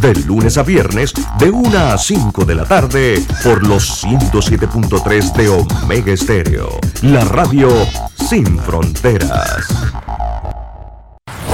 de 0.00 0.14
lunes 0.24 0.56
a 0.56 0.62
viernes, 0.62 1.12
de 1.38 1.50
1 1.50 1.78
a 1.78 1.98
5 1.98 2.44
de 2.44 2.54
la 2.54 2.64
tarde, 2.64 3.22
por 3.44 3.66
los 3.66 4.02
107.3 4.02 5.32
de 5.34 5.48
Omega 5.48 6.12
Estéreo. 6.12 6.70
La 7.02 7.24
radio 7.24 7.68
sin 8.14 8.58
fronteras. 8.60 9.68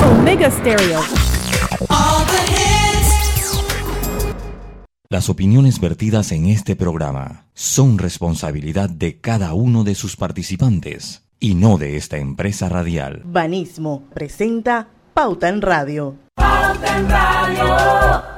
Omega 0.05 0.51
Stereo. 0.51 1.01
Las 5.09 5.29
opiniones 5.29 5.81
vertidas 5.81 6.33
en 6.33 6.47
este 6.47 6.77
programa 6.77 7.47
son 7.55 7.99
responsabilidad 7.99 8.91
de 8.91 9.21
cada 9.21 9.55
uno 9.55 9.85
de 9.85 9.95
sus 9.95 10.17
participantes 10.17 11.23
y 11.41 11.55
no 11.55 11.79
de 11.79 11.97
esta 11.97 12.19
empresa 12.19 12.69
radial. 12.69 13.23
Banismo 13.25 14.05
presenta 14.13 14.89
Pauta 15.15 15.49
en 15.49 15.63
Radio. 15.63 16.17
Pauta 16.35 16.99
en 16.99 17.09
Radio. 17.09 18.36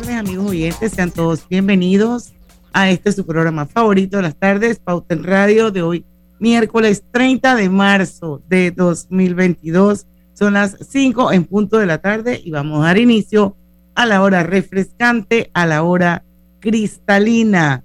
Tardes, 0.00 0.16
amigos 0.16 0.50
oyentes. 0.50 0.90
Sean 0.90 1.12
todos 1.12 1.48
bienvenidos 1.48 2.32
a 2.72 2.90
este 2.90 3.12
su 3.12 3.24
programa 3.24 3.64
favorito 3.64 4.16
de 4.16 4.24
las 4.24 4.34
tardes, 4.34 4.80
Pauta 4.80 5.14
en 5.14 5.22
Radio, 5.22 5.70
de 5.70 5.82
hoy, 5.82 6.04
miércoles 6.40 7.04
30 7.12 7.54
de 7.54 7.68
marzo 7.68 8.42
de 8.48 8.72
2022. 8.72 10.08
Son 10.32 10.54
las 10.54 10.76
5 10.80 11.30
en 11.30 11.44
punto 11.44 11.78
de 11.78 11.86
la 11.86 11.98
tarde 11.98 12.40
y 12.44 12.50
vamos 12.50 12.80
a 12.80 12.86
dar 12.86 12.98
inicio 12.98 13.56
a 13.94 14.04
la 14.04 14.20
hora 14.20 14.42
refrescante, 14.42 15.52
a 15.54 15.64
la 15.64 15.84
hora 15.84 16.24
cristalina. 16.58 17.84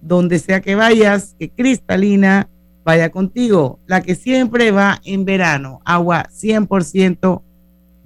Donde 0.00 0.38
sea 0.38 0.62
que 0.62 0.76
vayas, 0.76 1.36
que 1.38 1.50
cristalina 1.50 2.48
vaya 2.86 3.10
contigo. 3.10 3.80
La 3.86 4.00
que 4.00 4.14
siempre 4.14 4.70
va 4.70 4.98
en 5.04 5.26
verano, 5.26 5.82
agua 5.84 6.26
100% 6.30 7.42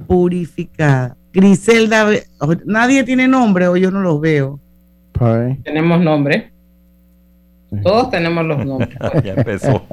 purificada. 0.09 1.18
Griselda, 1.33 2.09
nadie 2.65 3.05
tiene 3.05 3.29
nombre 3.29 3.69
o 3.69 3.77
yo 3.77 3.91
no 3.91 4.01
los 4.01 4.21
veo. 4.21 4.61
Tenemos 5.65 6.01
nombre. 6.01 6.53
Todos 7.83 8.11
tenemos 8.11 8.45
los 8.47 8.65
nombres. 8.65 8.97
ya 9.25 9.35
empezó. 9.35 9.85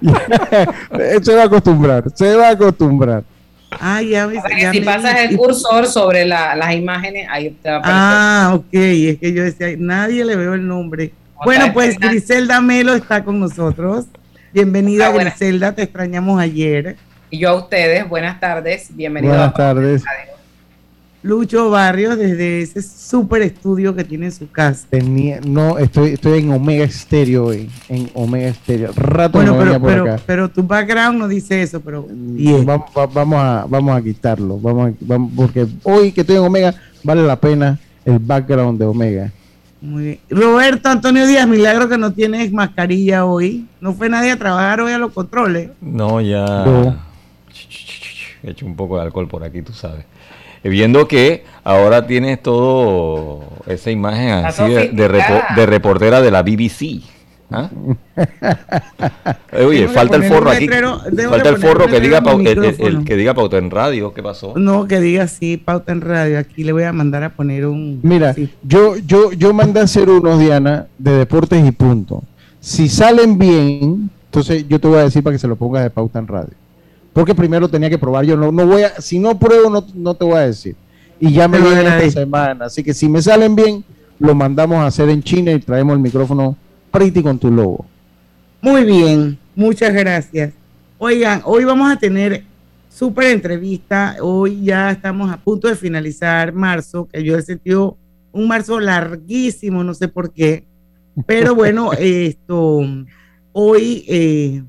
se 1.22 1.34
va 1.34 1.42
a 1.42 1.46
acostumbrar, 1.46 2.04
se 2.14 2.34
va 2.34 2.48
a 2.48 2.52
acostumbrar. 2.52 3.24
Ah, 3.70 4.00
ya, 4.00 4.26
si 4.72 4.80
pasas 4.80 5.20
el 5.20 5.36
cursor 5.36 5.86
sobre 5.86 6.24
las 6.24 6.74
imágenes, 6.74 7.26
ahí 7.30 7.50
te 7.50 7.68
va 7.68 7.76
a 7.76 7.78
aparecer. 7.78 8.00
Ah, 8.02 8.52
ok, 8.54 8.72
es 8.72 9.18
que 9.18 9.32
yo 9.34 9.42
decía, 9.42 9.68
nadie 9.78 10.24
le 10.24 10.36
veo 10.36 10.54
el 10.54 10.66
nombre. 10.66 11.12
Bueno, 11.44 11.72
pues 11.72 11.98
Griselda 11.98 12.60
Melo 12.60 12.94
está 12.94 13.22
con 13.22 13.38
nosotros. 13.38 14.06
Bienvenida, 14.52 15.08
ah, 15.08 15.12
Griselda, 15.12 15.74
te 15.74 15.82
extrañamos 15.82 16.40
ayer. 16.40 16.96
Y 17.30 17.38
yo 17.38 17.50
a 17.50 17.54
ustedes, 17.56 18.08
buenas 18.08 18.40
tardes, 18.40 18.88
bienvenidos. 18.94 19.36
Buenas 19.36 19.54
tardes. 19.54 20.04
Lucho 21.22 21.68
Barrios 21.70 22.16
desde 22.16 22.62
ese 22.62 22.80
super 22.80 23.42
estudio 23.42 23.94
que 23.94 24.04
tiene 24.04 24.26
en 24.26 24.32
su 24.32 24.50
casa. 24.50 24.86
Tenía, 24.88 25.40
no, 25.40 25.76
estoy, 25.78 26.12
estoy 26.12 26.40
en 26.40 26.52
Omega 26.52 26.84
Estéreo 26.84 27.46
hoy, 27.46 27.68
en 27.88 28.08
Omega 28.14 28.48
Estéreo. 28.48 28.92
Rato 28.94 29.38
bueno, 29.38 29.56
pero, 29.58 29.80
por 29.80 29.92
acá. 29.92 30.22
pero 30.24 30.48
tu 30.48 30.62
background 30.62 31.18
no 31.18 31.26
dice 31.26 31.60
eso, 31.60 31.80
pero 31.80 32.06
mm, 32.08 32.64
vamos, 32.64 32.90
vamos, 33.12 33.40
a, 33.40 33.66
vamos 33.68 33.96
a 33.96 34.02
quitarlo, 34.02 34.58
vamos, 34.60 34.92
vamos 35.00 35.32
porque 35.34 35.66
hoy 35.82 36.12
que 36.12 36.20
estoy 36.20 36.36
en 36.36 36.42
Omega 36.42 36.74
vale 37.02 37.22
la 37.24 37.40
pena 37.40 37.78
el 38.04 38.18
background 38.20 38.78
de 38.78 38.86
Omega. 38.86 39.32
Muy 39.80 40.02
bien. 40.04 40.18
Roberto 40.30 40.88
Antonio 40.88 41.26
Díaz, 41.26 41.46
milagro 41.46 41.88
que 41.88 41.98
no 41.98 42.12
tienes 42.12 42.52
mascarilla 42.52 43.24
hoy. 43.24 43.66
¿No 43.80 43.92
fue 43.92 44.08
nadie 44.08 44.32
a 44.32 44.36
trabajar 44.36 44.80
hoy 44.80 44.92
a 44.92 44.98
los 44.98 45.12
controles? 45.12 45.70
No, 45.80 46.20
ya. 46.20 46.64
He 48.42 48.50
hecho 48.50 48.66
un 48.66 48.76
poco 48.76 48.96
de 48.96 49.02
alcohol 49.02 49.28
por 49.28 49.44
aquí, 49.44 49.62
tú 49.62 49.72
sabes. 49.72 50.04
Eh, 50.62 50.68
viendo 50.68 51.06
que 51.06 51.44
ahora 51.64 52.06
tienes 52.06 52.42
todo 52.42 53.40
esa 53.66 53.90
imagen 53.90 54.30
así 54.30 54.62
de, 54.64 55.66
reportera 55.66 56.20
de 56.20 56.30
la 56.30 56.42
BBC. 56.42 57.02
¿ah? 57.50 57.70
Eh, 59.52 59.64
oye, 59.64 59.88
falta 59.88 60.16
el 60.16 60.24
forro 60.24 60.50
aquí. 60.50 60.68
falta 60.68 61.48
el 61.48 61.56
forro 61.58 61.86
que 61.86 62.00
diga, 62.00 62.18
el, 62.18 63.04
que 63.04 63.16
diga 63.16 63.34
pauta 63.34 63.58
en 63.58 63.70
radio. 63.70 64.12
¿Qué 64.12 64.22
pasó? 64.22 64.54
No, 64.56 64.86
que 64.86 65.00
diga 65.00 65.26
sí, 65.28 65.56
pauta 65.56 65.92
en 65.92 66.00
radio. 66.00 66.38
Aquí 66.38 66.64
le 66.64 66.72
voy 66.72 66.82
a 66.82 66.92
mandar 66.92 67.22
a 67.22 67.30
poner 67.30 67.66
un. 67.66 68.00
Mira, 68.02 68.34
yo, 68.62 68.96
yo, 68.96 69.32
yo 69.32 69.52
mandé 69.54 69.80
a 69.80 69.84
hacer 69.84 70.08
unos, 70.10 70.38
Diana, 70.38 70.86
de 70.98 71.12
deportes 71.12 71.66
y 71.66 71.72
punto. 71.72 72.22
Si 72.60 72.88
salen 72.88 73.38
bien, 73.38 74.10
entonces 74.26 74.66
yo 74.68 74.78
te 74.78 74.88
voy 74.88 74.98
a 74.98 75.04
decir 75.04 75.22
para 75.22 75.34
que 75.34 75.38
se 75.38 75.48
lo 75.48 75.56
pongas 75.56 75.82
de 75.82 75.90
pauta 75.90 76.18
en 76.18 76.26
radio 76.26 76.67
porque 77.18 77.34
primero 77.34 77.68
tenía 77.68 77.90
que 77.90 77.98
probar. 77.98 78.24
Yo 78.24 78.36
no, 78.36 78.52
no 78.52 78.64
voy 78.64 78.82
a, 78.82 79.00
si 79.00 79.18
no 79.18 79.36
pruebo, 79.36 79.68
no, 79.68 79.84
no 79.92 80.14
te 80.14 80.24
voy 80.24 80.36
a 80.36 80.46
decir. 80.46 80.76
Y 81.18 81.32
ya 81.32 81.48
me 81.48 81.58
viene 81.58 81.80
esta 81.80 82.20
semana. 82.20 82.66
Así 82.66 82.84
que 82.84 82.94
si 82.94 83.08
me 83.08 83.20
salen 83.20 83.56
bien, 83.56 83.84
lo 84.20 84.36
mandamos 84.36 84.78
a 84.78 84.86
hacer 84.86 85.08
en 85.08 85.20
China 85.20 85.50
y 85.50 85.58
traemos 85.58 85.94
el 85.94 85.98
micrófono 85.98 86.56
pretty 86.92 87.20
con 87.20 87.36
tu 87.36 87.50
logo. 87.50 87.84
Muy 88.60 88.84
bien, 88.84 89.36
muchas 89.56 89.92
gracias. 89.92 90.52
Oigan, 90.96 91.42
hoy 91.44 91.64
vamos 91.64 91.90
a 91.90 91.96
tener 91.96 92.44
súper 92.88 93.32
entrevista. 93.32 94.14
Hoy 94.20 94.62
ya 94.62 94.92
estamos 94.92 95.28
a 95.32 95.38
punto 95.38 95.66
de 95.66 95.74
finalizar 95.74 96.52
marzo, 96.52 97.08
que 97.12 97.24
yo 97.24 97.36
he 97.36 97.42
sentido 97.42 97.96
un 98.30 98.46
marzo 98.46 98.78
larguísimo, 98.78 99.82
no 99.82 99.92
sé 99.92 100.06
por 100.06 100.32
qué. 100.32 100.66
Pero 101.26 101.56
bueno, 101.56 101.92
esto, 101.98 102.80
hoy, 103.50 104.04
eh, 104.06 104.62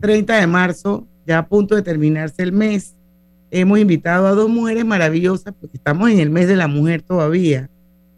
30 0.00 0.40
de 0.40 0.46
marzo, 0.48 1.06
ya 1.26 1.38
a 1.38 1.48
punto 1.48 1.74
de 1.74 1.82
terminarse 1.82 2.42
el 2.42 2.52
mes, 2.52 2.94
hemos 3.50 3.78
invitado 3.78 4.26
a 4.26 4.32
dos 4.32 4.48
mujeres 4.48 4.84
maravillosas, 4.84 5.54
porque 5.60 5.76
estamos 5.76 6.10
en 6.10 6.20
el 6.20 6.30
mes 6.30 6.48
de 6.48 6.56
la 6.56 6.68
mujer 6.68 7.02
todavía, 7.02 7.68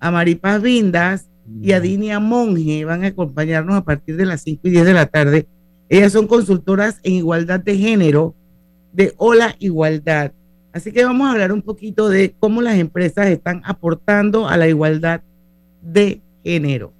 a 0.00 0.10
Maripaz 0.10 0.62
Vindas 0.62 1.28
y 1.62 1.72
a 1.72 1.80
Dinia 1.80 2.20
Monge, 2.20 2.84
van 2.84 3.04
a 3.04 3.08
acompañarnos 3.08 3.76
a 3.76 3.84
partir 3.84 4.16
de 4.16 4.26
las 4.26 4.42
5 4.42 4.60
y 4.68 4.70
10 4.70 4.84
de 4.84 4.92
la 4.92 5.06
tarde. 5.06 5.46
Ellas 5.88 6.12
son 6.12 6.26
consultoras 6.26 7.00
en 7.02 7.14
igualdad 7.14 7.60
de 7.60 7.76
género 7.76 8.34
de 8.92 9.14
Hola 9.16 9.56
Igualdad. 9.58 10.32
Así 10.72 10.92
que 10.92 11.04
vamos 11.04 11.26
a 11.26 11.32
hablar 11.32 11.52
un 11.52 11.62
poquito 11.62 12.10
de 12.10 12.34
cómo 12.38 12.60
las 12.60 12.76
empresas 12.76 13.28
están 13.28 13.62
aportando 13.64 14.48
a 14.48 14.56
la 14.56 14.68
igualdad 14.68 15.22
de 15.80 16.20
género. 16.44 16.92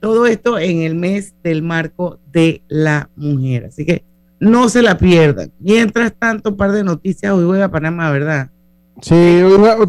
Todo 0.00 0.26
esto 0.26 0.58
en 0.58 0.82
el 0.82 0.94
mes 0.94 1.34
del 1.42 1.62
marco 1.62 2.20
de 2.30 2.62
la 2.68 3.10
mujer. 3.16 3.64
Así 3.64 3.84
que 3.84 4.04
no 4.40 4.68
se 4.68 4.82
la 4.82 4.98
pierdan. 4.98 5.52
Mientras 5.58 6.12
tanto, 6.18 6.50
un 6.50 6.56
par 6.56 6.72
de 6.72 6.84
noticias. 6.84 7.32
Hoy 7.32 7.44
voy 7.44 7.60
a 7.60 7.68
Panamá, 7.68 8.10
¿verdad? 8.10 8.50
Sí, 9.00 9.40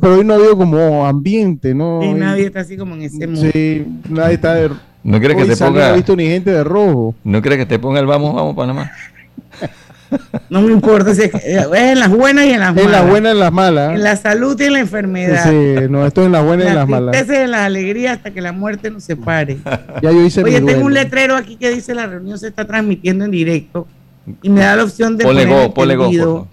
pero 0.02 0.16
hoy 0.16 0.26
no 0.26 0.34
ha 0.34 0.38
habido 0.38 0.56
como 0.56 1.06
ambiente, 1.06 1.74
¿no? 1.74 2.04
Y 2.04 2.14
nadie 2.14 2.46
está 2.46 2.60
así 2.60 2.78
como 2.78 2.96
en 2.96 3.04
ese 3.04 3.26
mundo. 3.26 3.50
Sí, 3.52 3.86
nadie 4.08 4.36
está 4.36 4.54
de. 4.54 4.70
No 5.04 5.20
crees 5.20 5.36
que 5.36 5.46
te 5.46 5.58
ponga. 5.58 5.88
No 5.88 5.94
he 5.94 5.98
visto 5.98 6.16
ni 6.16 6.28
gente 6.28 6.52
de 6.52 6.64
rojo. 6.64 7.16
¿No 7.24 7.42
crees 7.42 7.60
que 7.60 7.66
te 7.66 7.80
ponga 7.80 8.00
el 8.00 8.06
vamos, 8.06 8.36
vamos, 8.36 8.56
Panamá? 8.56 8.92
No 10.50 10.62
me 10.62 10.72
importa, 10.72 11.12
es 11.12 11.20
en 11.20 12.00
las 12.00 12.10
buenas 12.10 12.46
y 12.46 12.50
en 12.50 12.60
las 12.60 12.74
malas. 12.74 12.86
En 12.86 12.92
las 12.92 13.08
buenas 13.08 13.32
y 13.32 13.36
en 13.36 13.40
las 13.40 13.52
malas. 13.52 13.96
En 13.96 14.04
la 14.04 14.16
salud 14.16 14.60
y 14.60 14.64
en 14.64 14.74
la 14.74 14.80
enfermedad. 14.80 15.44
Sí, 15.48 15.88
no, 15.88 16.04
estoy 16.04 16.26
en 16.26 16.32
las 16.32 16.44
buenas 16.44 16.66
y 16.66 16.70
en 16.70 16.76
las 16.76 16.88
malas. 16.88 17.28
y 17.28 17.36
en 17.36 17.52
la 17.52 17.66
alegría 17.66 18.14
hasta 18.14 18.32
que 18.32 18.42
la 18.42 18.52
muerte 18.52 18.90
nos 18.90 19.04
separe. 19.04 19.60
Ya 20.02 20.12
yo 20.12 20.26
hice 20.26 20.42
Oye, 20.44 20.62
tengo 20.62 20.86
un 20.86 20.94
letrero 20.96 21.36
aquí 21.36 21.58
que 21.58 21.70
dice 21.70 21.94
la 21.94 22.08
reunión 22.08 22.40
se 22.40 22.48
está 22.48 22.66
transmitiendo 22.66 23.26
en 23.26 23.32
directo 23.32 23.88
y 24.42 24.50
me 24.50 24.62
da 24.62 24.76
la 24.76 24.84
opción 24.84 25.18
de 25.18 25.26
poner 25.26 25.48
go, 25.48 25.74
go, 26.26 26.48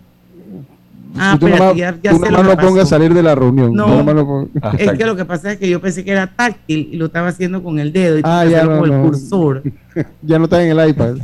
Ah, 1.18 1.38
ya, 1.74 1.96
ya 2.02 2.12
no 2.12 2.42
lo 2.42 2.56
pongas 2.56 2.84
a 2.84 2.86
salir 2.86 3.14
de 3.14 3.22
la 3.22 3.34
reunión. 3.34 3.72
No, 3.72 4.02
no 4.02 4.48
es 4.78 4.92
que 4.92 5.06
lo 5.06 5.16
que 5.16 5.24
pasa 5.24 5.52
es 5.52 5.58
que 5.58 5.68
yo 5.68 5.80
pensé 5.80 6.04
que 6.04 6.12
era 6.12 6.26
táctil 6.26 6.90
y 6.92 6.96
lo 6.96 7.06
estaba 7.06 7.28
haciendo 7.28 7.62
con 7.62 7.78
el 7.78 7.92
dedo 7.92 8.18
y 8.18 8.22
ah, 8.24 8.44
ya 8.44 8.64
no, 8.64 8.80
con 8.80 8.92
el 8.92 9.00
cursor. 9.00 9.62
ya 10.22 10.38
no 10.38 10.44
está 10.44 10.62
en 10.62 10.78
el 10.78 10.88
iPad. 10.88 11.16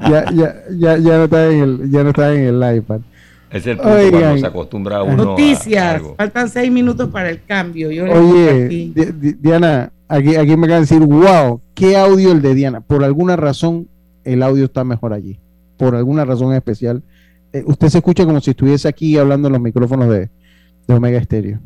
ya, 0.00 0.32
ya, 0.32 0.54
ya, 0.70 0.96
ya, 0.98 1.16
no 1.16 1.24
está 1.24 1.50
en 1.50 1.60
el, 1.60 1.90
ya 1.90 2.02
no 2.02 2.08
está 2.10 2.34
en 2.34 2.40
el 2.42 2.76
iPad. 2.76 3.00
Es 3.50 3.66
el 3.66 3.76
punto 3.76 3.92
Oigan, 3.92 4.20
cuando 4.20 4.38
se 4.38 4.46
acostumbra 4.46 5.02
uno 5.02 5.24
Noticias. 5.24 6.02
Faltan 6.16 6.48
seis 6.48 6.70
minutos 6.70 7.08
para 7.08 7.30
el 7.30 7.42
cambio. 7.44 7.90
Yo 7.90 8.04
Oye, 8.04 8.92
Diana, 9.40 9.90
aquí, 10.08 10.36
aquí 10.36 10.56
me 10.56 10.66
acaban 10.66 10.84
de 10.84 10.94
decir, 10.94 11.00
wow, 11.00 11.60
qué 11.74 11.96
audio 11.96 12.32
el 12.32 12.42
de 12.42 12.54
Diana. 12.54 12.80
Por 12.80 13.04
alguna 13.04 13.36
razón, 13.36 13.88
el 14.24 14.42
audio 14.42 14.64
está 14.64 14.84
mejor 14.84 15.12
allí 15.12 15.38
por 15.78 15.94
alguna 15.94 16.24
razón 16.24 16.54
especial, 16.54 17.02
eh, 17.52 17.62
usted 17.66 17.88
se 17.88 17.98
escucha 17.98 18.26
como 18.26 18.40
si 18.40 18.50
estuviese 18.50 18.88
aquí 18.88 19.16
hablando 19.16 19.48
en 19.48 19.52
los 19.52 19.62
micrófonos 19.62 20.10
de, 20.10 20.28
Omega 20.88 21.18
Estéreo. 21.18 21.60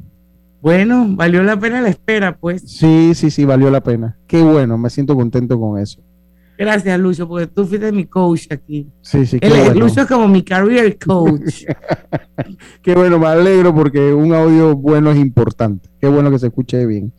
Bueno, 0.61 1.07
valió 1.11 1.43
la 1.43 1.59
pena 1.59 1.81
la 1.81 1.89
espera, 1.89 2.37
pues. 2.37 2.63
Sí, 2.67 3.13
sí, 3.15 3.31
sí, 3.31 3.45
valió 3.45 3.71
la 3.71 3.83
pena. 3.83 4.17
Qué 4.29 4.43
bueno, 4.43 4.79
me 4.79 4.91
siento 4.91 5.17
contento 5.17 5.59
con 5.59 5.81
eso. 5.81 6.01
Gracias, 6.59 7.01
Lucho, 7.01 7.27
porque 7.27 7.49
tú 7.49 7.67
fuiste 7.67 7.91
mi 7.91 8.05
coach 8.05 8.47
aquí. 8.51 8.89
Sí, 9.01 9.27
sí, 9.27 9.41
qué 9.41 9.49
El, 9.49 9.53
bueno. 9.53 9.81
Lucho 9.81 10.03
es 10.03 10.07
como 10.07 10.29
mi 10.29 10.43
career 10.43 10.97
coach. 10.99 11.65
Qué 12.83 12.95
bueno, 12.95 13.19
me 13.19 13.27
alegro 13.27 13.75
porque 13.75 14.13
un 14.13 14.33
audio 14.33 14.77
bueno 14.77 15.11
es 15.11 15.19
importante. 15.19 15.89
Qué 16.01 16.07
bueno 16.09 16.31
que 16.31 16.39
se 16.39 16.49
escuche 16.49 16.87
bien. 16.87 17.13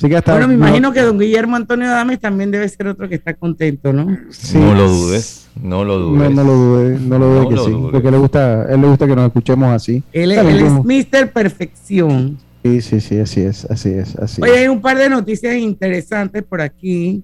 Así 0.00 0.08
que 0.08 0.16
hasta 0.16 0.32
bueno, 0.32 0.48
me 0.48 0.54
no- 0.56 0.66
imagino 0.66 0.92
que 0.94 1.02
don 1.02 1.18
Guillermo 1.18 1.56
Antonio 1.56 1.88
Adames 1.88 2.18
también 2.20 2.50
debe 2.50 2.66
ser 2.70 2.86
otro 2.88 3.06
que 3.06 3.16
está 3.16 3.34
contento, 3.34 3.92
¿no? 3.92 4.16
sí, 4.30 4.56
no 4.56 4.74
lo 4.74 4.88
dudes, 4.88 5.48
no 5.62 5.84
lo 5.84 5.98
dudes. 5.98 6.30
No, 6.30 6.42
no 6.42 6.44
lo 6.44 6.52
dude, 6.54 6.98
no 7.00 7.18
lo 7.18 7.26
dude 7.26 7.40
No 7.42 7.48
que 7.50 7.54
lo 7.56 7.64
sí, 7.66 7.70
dudes. 7.70 7.90
porque 7.92 8.10
le 8.10 8.16
gusta, 8.16 8.62
él 8.72 8.80
le 8.80 8.86
gusta 8.88 9.06
que 9.06 9.14
nos 9.14 9.26
escuchemos 9.26 9.68
así. 9.70 10.02
Él, 10.12 10.32
es 10.32 10.72
Mr. 10.72 11.30
Perfección. 11.32 12.38
Sí, 12.64 12.80
sí, 12.80 13.00
sí, 13.00 13.18
así 13.18 13.40
es, 13.42 13.64
así 13.66 13.90
es, 13.90 14.16
así 14.16 14.40
Oye, 14.42 14.52
hay 14.60 14.68
un 14.68 14.80
par 14.80 14.96
de 14.96 15.08
noticias 15.10 15.54
interesantes 15.56 16.42
por 16.44 16.60
aquí. 16.62 17.22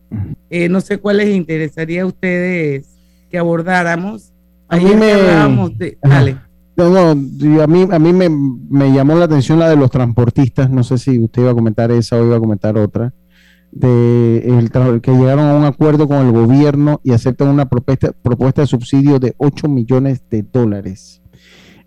Eh, 0.51 0.69
no 0.69 0.81
sé 0.83 0.99
cuáles 0.99 1.29
les 1.29 1.37
interesaría 1.37 2.03
a 2.03 2.07
ustedes 2.07 2.87
que 3.31 3.39
abordáramos. 3.39 4.33
A 4.69 4.77
mí 4.77 4.85
Ayer 4.87 4.97
me- 4.99 5.13
hablábamos 5.13 5.79
de... 5.79 5.97
Ajá. 6.03 6.15
Dale. 6.15 6.37
No, 6.77 6.91
no, 6.91 7.11
a 7.63 7.67
mí, 7.67 7.89
a 7.91 7.99
mí 7.99 8.13
me, 8.13 8.93
llamó 8.93 9.15
la 9.15 9.25
atención 9.25 9.59
la 9.59 9.69
de 9.71 9.77
los 9.77 9.91
transportistas. 9.91 10.71
No 10.71 10.85
sé 10.85 10.99
si 10.99 11.19
usted 11.19 11.43
iba 11.43 11.53
a 11.53 11.55
comentar 11.55 11.91
esa 11.91 12.17
o 12.17 12.25
iba 12.25 12.37
a 12.37 12.41
comentar 12.41 12.77
otra. 12.77 13.15
De 13.73 15.01
que 15.03 15.11
llegaron 15.13 15.47
a 15.47 15.55
un 15.57 15.65
acuerdo 15.65 16.07
con 16.07 16.19
el 16.27 16.33
gobierno 16.33 17.01
y 17.03 17.13
aceptan 17.13 17.49
una 17.49 17.67
propuesta, 17.67 18.13
propuesta 18.23 18.61
de 18.63 18.67
subsidio 18.67 19.19
de 19.19 19.35
8 19.39 19.69
millones 19.69 20.23
de 20.31 20.43
dólares. 20.43 21.23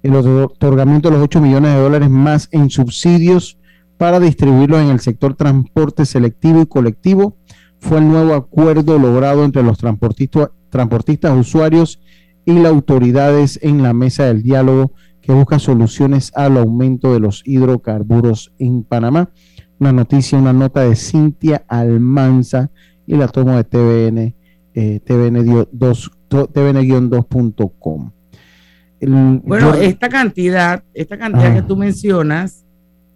El 0.03 0.13
otor- 0.13 0.51
otorgamiento 0.53 1.09
de 1.09 1.15
los 1.15 1.23
8 1.23 1.41
millones 1.41 1.73
de 1.73 1.81
dólares 1.81 2.09
más 2.09 2.47
en 2.51 2.69
subsidios 2.69 3.57
para 3.97 4.19
distribuirlos 4.19 4.81
en 4.81 4.89
el 4.89 4.99
sector 4.99 5.35
transporte 5.35 6.05
selectivo 6.05 6.61
y 6.61 6.65
colectivo 6.65 7.35
fue 7.79 7.99
el 7.99 8.07
nuevo 8.07 8.33
acuerdo 8.33 8.97
logrado 8.99 9.43
entre 9.43 9.63
los 9.63 9.77
transportistas, 9.77 10.49
transportistas 10.69 11.37
usuarios 11.37 11.99
y 12.49 12.53
las 12.59 12.71
autoridades 12.71 13.59
en 13.61 13.83
la 13.83 13.93
mesa 13.93 14.25
del 14.25 14.41
diálogo 14.41 14.93
que 15.21 15.31
busca 15.33 15.59
soluciones 15.59 16.31
al 16.35 16.57
aumento 16.57 17.13
de 17.13 17.19
los 17.19 17.43
hidrocarburos 17.45 18.51
en 18.57 18.83
Panamá. 18.83 19.29
Una 19.79 19.91
noticia, 19.91 20.37
una 20.37 20.53
nota 20.53 20.81
de 20.81 20.95
Cintia 20.95 21.63
Almanza 21.67 22.71
y 23.05 23.15
la 23.15 23.27
tomo 23.27 23.55
de 23.55 23.63
TVN, 23.63 24.35
eh, 24.73 24.99
TVN-2, 25.05 26.11
TVN-2.com. 26.29 28.11
El- 28.99 29.41
Bueno, 29.43 29.75
yo- 29.75 29.81
esta 29.81 30.09
cantidad, 30.09 30.83
esta 30.93 31.17
cantidad 31.17 31.51
Ah. 31.51 31.55
que 31.55 31.61
tú 31.61 31.77
mencionas, 31.77 32.65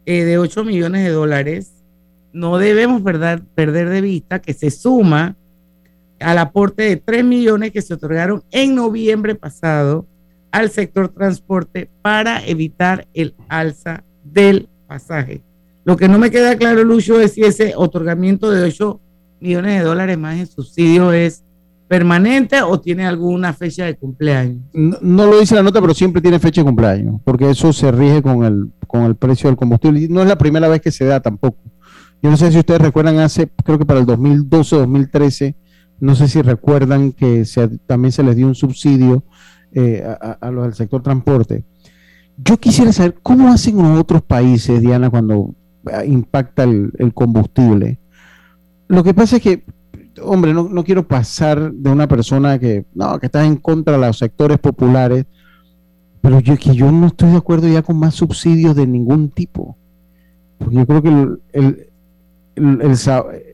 eh, 0.05 0.23
de 0.23 0.37
8 0.37 0.63
millones 0.63 1.03
de 1.03 1.09
dólares, 1.09 1.83
no 2.31 2.57
debemos 2.57 3.01
perder, 3.01 3.43
perder 3.55 3.89
de 3.89 4.01
vista 4.01 4.39
que 4.39 4.53
se 4.53 4.71
suma 4.71 5.35
al 6.23 6.37
aporte 6.37 6.83
de 6.83 6.97
3 6.97 7.23
millones 7.23 7.71
que 7.71 7.81
se 7.81 7.93
otorgaron 7.93 8.43
en 8.51 8.75
noviembre 8.75 9.35
pasado 9.35 10.07
al 10.51 10.69
sector 10.69 11.09
transporte 11.09 11.89
para 12.01 12.45
evitar 12.45 13.07
el 13.13 13.35
alza 13.49 14.03
del 14.23 14.69
pasaje. 14.87 15.41
Lo 15.83 15.97
que 15.97 16.07
no 16.07 16.19
me 16.19 16.31
queda 16.31 16.55
claro, 16.55 16.83
Lucho, 16.83 17.19
es 17.19 17.33
si 17.33 17.41
ese 17.41 17.73
otorgamiento 17.75 18.51
de 18.51 18.63
8 18.63 18.99
millones 19.41 19.79
de 19.79 19.85
dólares 19.85 20.17
más 20.17 20.37
en 20.37 20.47
subsidio 20.47 21.11
es 21.11 21.43
permanente 21.87 22.61
o 22.61 22.79
tiene 22.79 23.05
alguna 23.05 23.53
fecha 23.53 23.85
de 23.85 23.95
cumpleaños. 23.95 24.63
no, 24.73 25.25
lo 25.27 25.39
dice 25.39 25.55
la 25.55 25.63
nota, 25.63 25.81
pero 25.81 25.93
siempre 25.93 26.21
tiene 26.21 26.39
fecha 26.39 26.61
de 26.61 26.65
cumpleaños, 26.65 27.19
porque 27.23 27.49
eso 27.49 27.73
se 27.73 27.91
rige 27.91 28.21
con 28.21 28.45
el, 28.45 28.71
con 28.87 29.03
el 29.03 29.15
precio 29.15 29.49
del 29.49 29.57
combustible. 29.57 30.07
No 30.09 30.21
es 30.21 30.27
la 30.27 30.37
primera 30.37 30.67
vez 30.67 30.81
que 30.81 30.91
se 30.91 31.05
da 31.05 31.19
tampoco. 31.19 31.57
Yo 32.21 32.29
no 32.29 32.37
sé 32.37 32.51
si 32.51 32.57
ustedes 32.57 32.81
recuerdan 32.81 33.19
hace, 33.19 33.49
creo 33.65 33.77
que 33.77 33.85
para 33.85 33.99
el 33.99 34.05
2012, 34.05 34.77
2013, 34.77 35.55
no 36.03 36.15
sé 36.15 36.27
si 36.27 36.41
recuerdan 36.41 37.13
que 37.13 37.45
se- 37.45 37.77
también 37.87 38.11
se 38.11 38.23
les 38.23 38.35
dio 38.35 38.45
un 38.45 38.55
subsidio 38.55 39.23
eh, 39.71 40.03
a, 40.41 40.51
los 40.51 40.65
del 40.65 40.73
sector 40.73 41.01
transporte. 41.01 41.63
Yo 42.37 42.57
quisiera 42.59 42.91
saber 42.91 43.15
cómo 43.23 43.47
hacen 43.47 43.79
en 43.79 43.85
otros 43.97 44.21
países, 44.21 44.81
Diana, 44.81 45.09
cuando 45.09 45.55
eh, 45.89 46.05
impacta 46.07 46.63
el, 46.63 46.91
combustible. 47.13 47.99
Lo 48.89 49.01
que 49.01 49.13
pasa 49.13 49.37
es 49.37 49.41
que, 49.43 49.63
hombre, 50.21 50.53
no, 50.53 50.83
quiero 50.83 51.07
pasar 51.07 51.71
de 51.71 51.89
una 51.89 52.07
persona 52.09 52.59
que, 52.59 52.85
no, 52.93 53.17
que 53.17 53.27
está 53.27 53.45
en 53.45 53.55
contra 53.55 53.93
de 53.97 54.05
los 54.05 54.17
sectores 54.17 54.59
populares, 54.59 55.25
pero 56.21 56.41
yo 56.41 56.57
que 56.57 56.75
yo 56.75 56.91
no 56.91 57.07
estoy 57.07 57.31
de 57.31 57.37
acuerdo 57.37 57.69
ya 57.69 57.81
con 57.81 57.97
más 57.97 58.13
subsidios 58.15 58.75
de 58.75 58.87
ningún 58.87 59.29
tipo. 59.29 59.77
Porque 60.57 60.75
yo 60.75 60.85
creo 60.85 61.01
que 61.01 61.09
el- 61.53 61.92
el- 62.55 62.95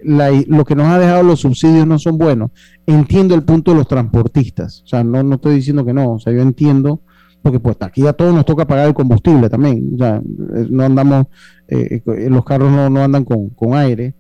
la- 0.04 0.32
lo 0.48 0.66
que 0.66 0.76
nos 0.76 0.88
ha 0.88 1.00
dejado 1.00 1.24
los 1.24 1.40
subsidios 1.42 1.86
no 1.88 1.98
son 2.00 2.18
buenos. 2.18 2.52
Entiendo 2.86 3.36
el 3.36 3.44
punto 3.44 3.72
de 3.72 3.78
los 3.78 3.88
transportistas. 3.88 4.82
O 4.84 4.88
sea, 4.88 5.04
no, 5.04 5.22
no 5.24 5.36
estoy 5.36 5.56
diciendo 5.56 5.86
que 5.86 5.94
no. 5.94 6.14
O 6.14 6.20
sea, 6.20 6.34
yo 6.34 6.42
entiendo, 6.42 7.02
porque 7.42 7.60
pues 7.60 7.78
aquí 7.82 8.06
a 8.08 8.14
todos 8.14 8.34
nos 8.34 8.46
toca 8.46 8.68
pagar 8.68 8.88
el 8.88 8.94
combustible 8.94 9.50
también. 9.50 9.92
O 9.96 9.98
sea, 9.98 10.18
eh, 10.18 10.68
no 10.70 10.84
andamos, 10.84 11.28
eh, 11.68 12.02
eh, 12.06 12.30
los 12.30 12.44
carros 12.46 12.72
no, 12.72 12.90
no 12.90 13.04
andan 13.04 13.24
con, 13.24 13.50
con 13.50 13.74
aire. 13.76 14.16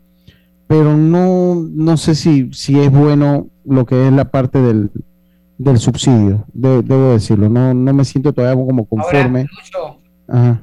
Pero 0.67 0.95
no, 0.95 1.55
no 1.55 1.97
sé 1.97 2.13
si, 2.13 2.49
si 2.53 2.79
es 2.79 2.91
bueno 2.91 3.47
lo 3.65 3.85
que 3.85 4.07
es 4.07 4.13
la 4.13 4.29
parte 4.29 4.61
del, 4.61 4.91
del 5.57 5.77
subsidio. 5.79 6.45
de- 6.53 6.83
debo 6.83 7.11
decirlo. 7.13 7.49
No, 7.49 7.73
no 7.73 7.91
me 7.93 8.05
siento 8.05 8.31
todavía 8.33 8.63
como 8.63 8.85
conforme. 8.85 9.39
Ahora, 9.41 9.51
Lucho, 9.63 9.99
Ajá. 10.27 10.61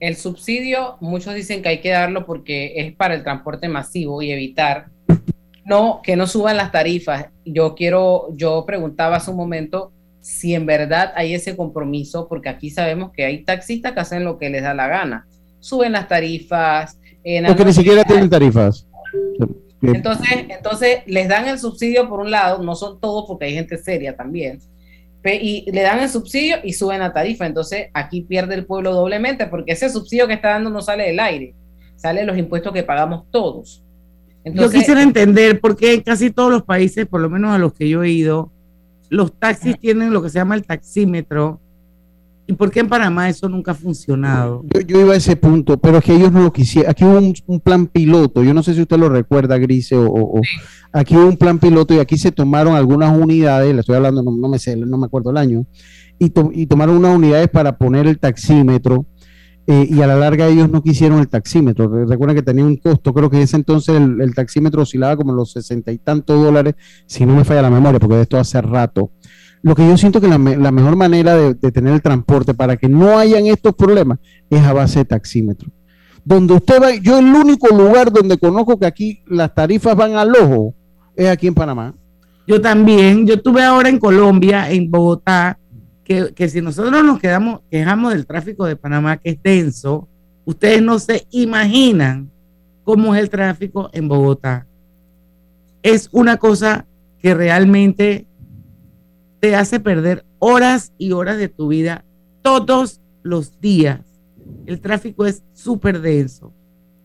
El 0.00 0.16
subsidio, 0.16 0.96
muchos 1.00 1.34
dicen 1.34 1.62
que 1.62 1.70
hay 1.70 1.80
que 1.80 1.90
darlo 1.90 2.24
porque 2.24 2.74
es 2.76 2.94
para 2.94 3.14
el 3.14 3.22
transporte 3.22 3.68
masivo 3.68 4.22
y 4.22 4.30
evitar 4.30 4.86
no 5.64 6.00
que 6.02 6.16
no 6.16 6.26
suban 6.26 6.56
las 6.56 6.72
tarifas. 6.72 7.26
Yo 7.44 7.74
quiero, 7.74 8.34
yo 8.34 8.64
preguntaba 8.66 9.16
hace 9.16 9.30
un 9.30 9.36
momento 9.36 9.92
si 10.20 10.54
en 10.54 10.66
verdad 10.66 11.12
hay 11.14 11.34
ese 11.34 11.56
compromiso, 11.56 12.26
porque 12.28 12.48
aquí 12.48 12.70
sabemos 12.70 13.12
que 13.12 13.24
hay 13.24 13.44
taxistas 13.44 13.92
que 13.92 14.00
hacen 14.00 14.24
lo 14.24 14.38
que 14.38 14.50
les 14.50 14.62
da 14.62 14.74
la 14.74 14.88
gana. 14.88 15.26
Suben 15.60 15.92
las 15.92 16.08
tarifas. 16.08 16.98
en 17.24 17.46
Porque 17.46 17.64
ni 17.64 17.72
siquiera 17.72 18.04
tienen 18.04 18.30
tarifas. 18.30 18.86
Entonces, 19.82 20.28
entonces 20.48 20.98
les 21.06 21.28
dan 21.28 21.46
el 21.46 21.58
subsidio 21.58 22.08
por 22.08 22.20
un 22.20 22.30
lado, 22.30 22.62
no 22.62 22.74
son 22.74 23.00
todos 23.00 23.26
porque 23.28 23.44
hay 23.44 23.54
gente 23.54 23.78
seria 23.78 24.16
también, 24.16 24.58
y 25.24 25.70
le 25.70 25.82
dan 25.82 26.00
el 26.00 26.08
subsidio 26.08 26.56
y 26.62 26.72
suben 26.72 27.00
la 27.00 27.12
tarifa. 27.12 27.46
Entonces 27.46 27.88
aquí 27.92 28.22
pierde 28.22 28.54
el 28.54 28.66
pueblo 28.66 28.92
doblemente 28.92 29.46
porque 29.46 29.72
ese 29.72 29.90
subsidio 29.90 30.26
que 30.26 30.34
está 30.34 30.50
dando 30.50 30.70
no 30.70 30.80
sale 30.80 31.04
del 31.04 31.20
aire, 31.20 31.54
sale 31.96 32.20
de 32.20 32.26
los 32.26 32.38
impuestos 32.38 32.72
que 32.72 32.82
pagamos 32.82 33.24
todos. 33.30 33.84
Yo 34.44 34.52
Entonces, 34.52 34.80
quisiera 34.80 35.02
entender 35.02 35.60
por 35.60 35.76
qué 35.76 35.94
en 35.94 36.00
casi 36.00 36.30
todos 36.30 36.50
los 36.50 36.62
países, 36.62 37.06
por 37.06 37.20
lo 37.20 37.28
menos 37.28 37.54
a 37.54 37.58
los 37.58 37.74
que 37.74 37.88
yo 37.88 38.02
he 38.02 38.10
ido, 38.10 38.50
los 39.10 39.32
taxis 39.38 39.78
tienen 39.78 40.12
lo 40.12 40.22
que 40.22 40.30
se 40.30 40.38
llama 40.38 40.54
el 40.54 40.64
taxímetro. 40.64 41.60
¿Y 42.50 42.54
por 42.54 42.70
qué 42.70 42.80
en 42.80 42.88
Panamá 42.88 43.28
eso 43.28 43.46
nunca 43.46 43.72
ha 43.72 43.74
funcionado? 43.74 44.64
Yo, 44.86 45.00
iba 45.00 45.12
a 45.12 45.16
ese 45.16 45.36
punto, 45.36 45.76
pero 45.76 45.98
es 45.98 46.04
que 46.04 46.14
ellos 46.16 46.32
no 46.32 46.40
lo 46.42 46.50
quisieron. 46.50 46.90
Aquí 46.90 47.04
hubo 47.04 47.18
un, 47.46 47.60
plan 47.60 47.86
piloto, 47.86 48.42
yo 48.42 48.54
no 48.54 48.62
sé 48.62 48.72
si 48.74 48.80
usted 48.80 48.96
lo 48.96 49.10
recuerda, 49.10 49.58
Grise, 49.58 49.94
o, 49.96 50.06
o- 50.06 50.40
aquí 50.92 51.14
hubo 51.14 51.26
un 51.26 51.36
plan 51.36 51.58
piloto 51.58 51.92
y 51.92 51.98
aquí 51.98 52.16
se 52.16 52.32
tomaron 52.32 52.74
algunas 52.74 53.14
unidades, 53.14 53.74
le 53.74 53.80
estoy 53.80 53.96
hablando, 53.96 54.22
no, 54.22 54.48
me 54.48 54.58
sé, 54.58 54.76
no 54.76 54.96
me 54.96 55.04
acuerdo 55.04 55.30
el 55.30 55.36
año, 55.36 55.66
y, 56.18 56.30
to- 56.30 56.50
y 56.50 56.64
tomaron 56.66 56.96
unas 56.96 57.14
unidades 57.14 57.48
para 57.48 57.76
poner 57.76 58.06
el 58.06 58.18
taxímetro, 58.18 59.04
eh, 59.66 59.86
y 59.90 60.00
a 60.00 60.06
la 60.06 60.16
larga 60.16 60.46
ellos 60.48 60.70
no 60.70 60.82
quisieron 60.82 61.18
el 61.18 61.28
taxímetro. 61.28 61.86
Re- 61.88 62.06
Recuerden 62.06 62.34
que 62.36 62.42
tenía 62.42 62.64
un 62.64 62.76
costo, 62.78 63.12
creo 63.12 63.28
que 63.28 63.36
en 63.36 63.42
ese 63.42 63.56
entonces 63.56 63.94
el, 63.96 64.22
el 64.22 64.34
taxímetro 64.34 64.80
oscilaba 64.80 65.14
como 65.18 65.34
los 65.34 65.52
sesenta 65.52 65.92
y 65.92 65.98
tantos 65.98 66.42
dólares, 66.42 66.74
si 67.04 67.26
no 67.26 67.36
me 67.36 67.44
falla 67.44 67.60
la 67.60 67.68
memoria, 67.70 68.00
porque 68.00 68.16
de 68.16 68.22
esto 68.22 68.38
hace 68.38 68.62
rato. 68.62 69.10
Lo 69.62 69.74
que 69.74 69.86
yo 69.86 69.96
siento 69.96 70.20
que 70.20 70.28
la, 70.28 70.38
me- 70.38 70.56
la 70.56 70.70
mejor 70.70 70.96
manera 70.96 71.34
de, 71.34 71.54
de 71.54 71.72
tener 71.72 71.92
el 71.94 72.02
transporte 72.02 72.54
para 72.54 72.76
que 72.76 72.88
no 72.88 73.18
hayan 73.18 73.46
estos 73.46 73.74
problemas 73.74 74.18
es 74.48 74.60
a 74.62 74.72
base 74.72 75.00
de 75.00 75.04
taxímetro. 75.04 75.70
Donde 76.24 76.54
usted 76.54 76.80
va, 76.80 76.94
yo 76.94 77.18
el 77.18 77.26
único 77.26 77.68
lugar 77.74 78.12
donde 78.12 78.38
conozco 78.38 78.78
que 78.78 78.86
aquí 78.86 79.22
las 79.26 79.54
tarifas 79.54 79.96
van 79.96 80.14
al 80.14 80.34
ojo 80.36 80.74
es 81.16 81.28
aquí 81.28 81.46
en 81.46 81.54
Panamá. 81.54 81.94
Yo 82.46 82.60
también, 82.60 83.26
yo 83.26 83.34
estuve 83.34 83.62
ahora 83.62 83.88
en 83.88 83.98
Colombia, 83.98 84.70
en 84.70 84.90
Bogotá, 84.90 85.58
que, 86.04 86.32
que 86.34 86.48
si 86.48 86.62
nosotros 86.62 87.04
nos 87.04 87.18
quedamos, 87.18 87.60
quejamos 87.70 88.12
del 88.12 88.26
tráfico 88.26 88.64
de 88.64 88.76
Panamá, 88.76 89.16
que 89.16 89.30
es 89.30 89.42
denso, 89.42 90.08
ustedes 90.44 90.80
no 90.80 90.98
se 90.98 91.26
imaginan 91.30 92.30
cómo 92.84 93.14
es 93.14 93.20
el 93.20 93.28
tráfico 93.28 93.90
en 93.92 94.08
Bogotá. 94.08 94.66
Es 95.82 96.08
una 96.12 96.36
cosa 96.38 96.86
que 97.20 97.34
realmente 97.34 98.26
te 99.40 99.54
hace 99.56 99.80
perder 99.80 100.24
horas 100.38 100.92
y 100.98 101.12
horas 101.12 101.38
de 101.38 101.48
tu 101.48 101.68
vida 101.68 102.04
todos 102.42 103.00
los 103.22 103.60
días. 103.60 104.00
El 104.66 104.80
tráfico 104.80 105.26
es 105.26 105.42
súper 105.52 106.00
denso. 106.00 106.52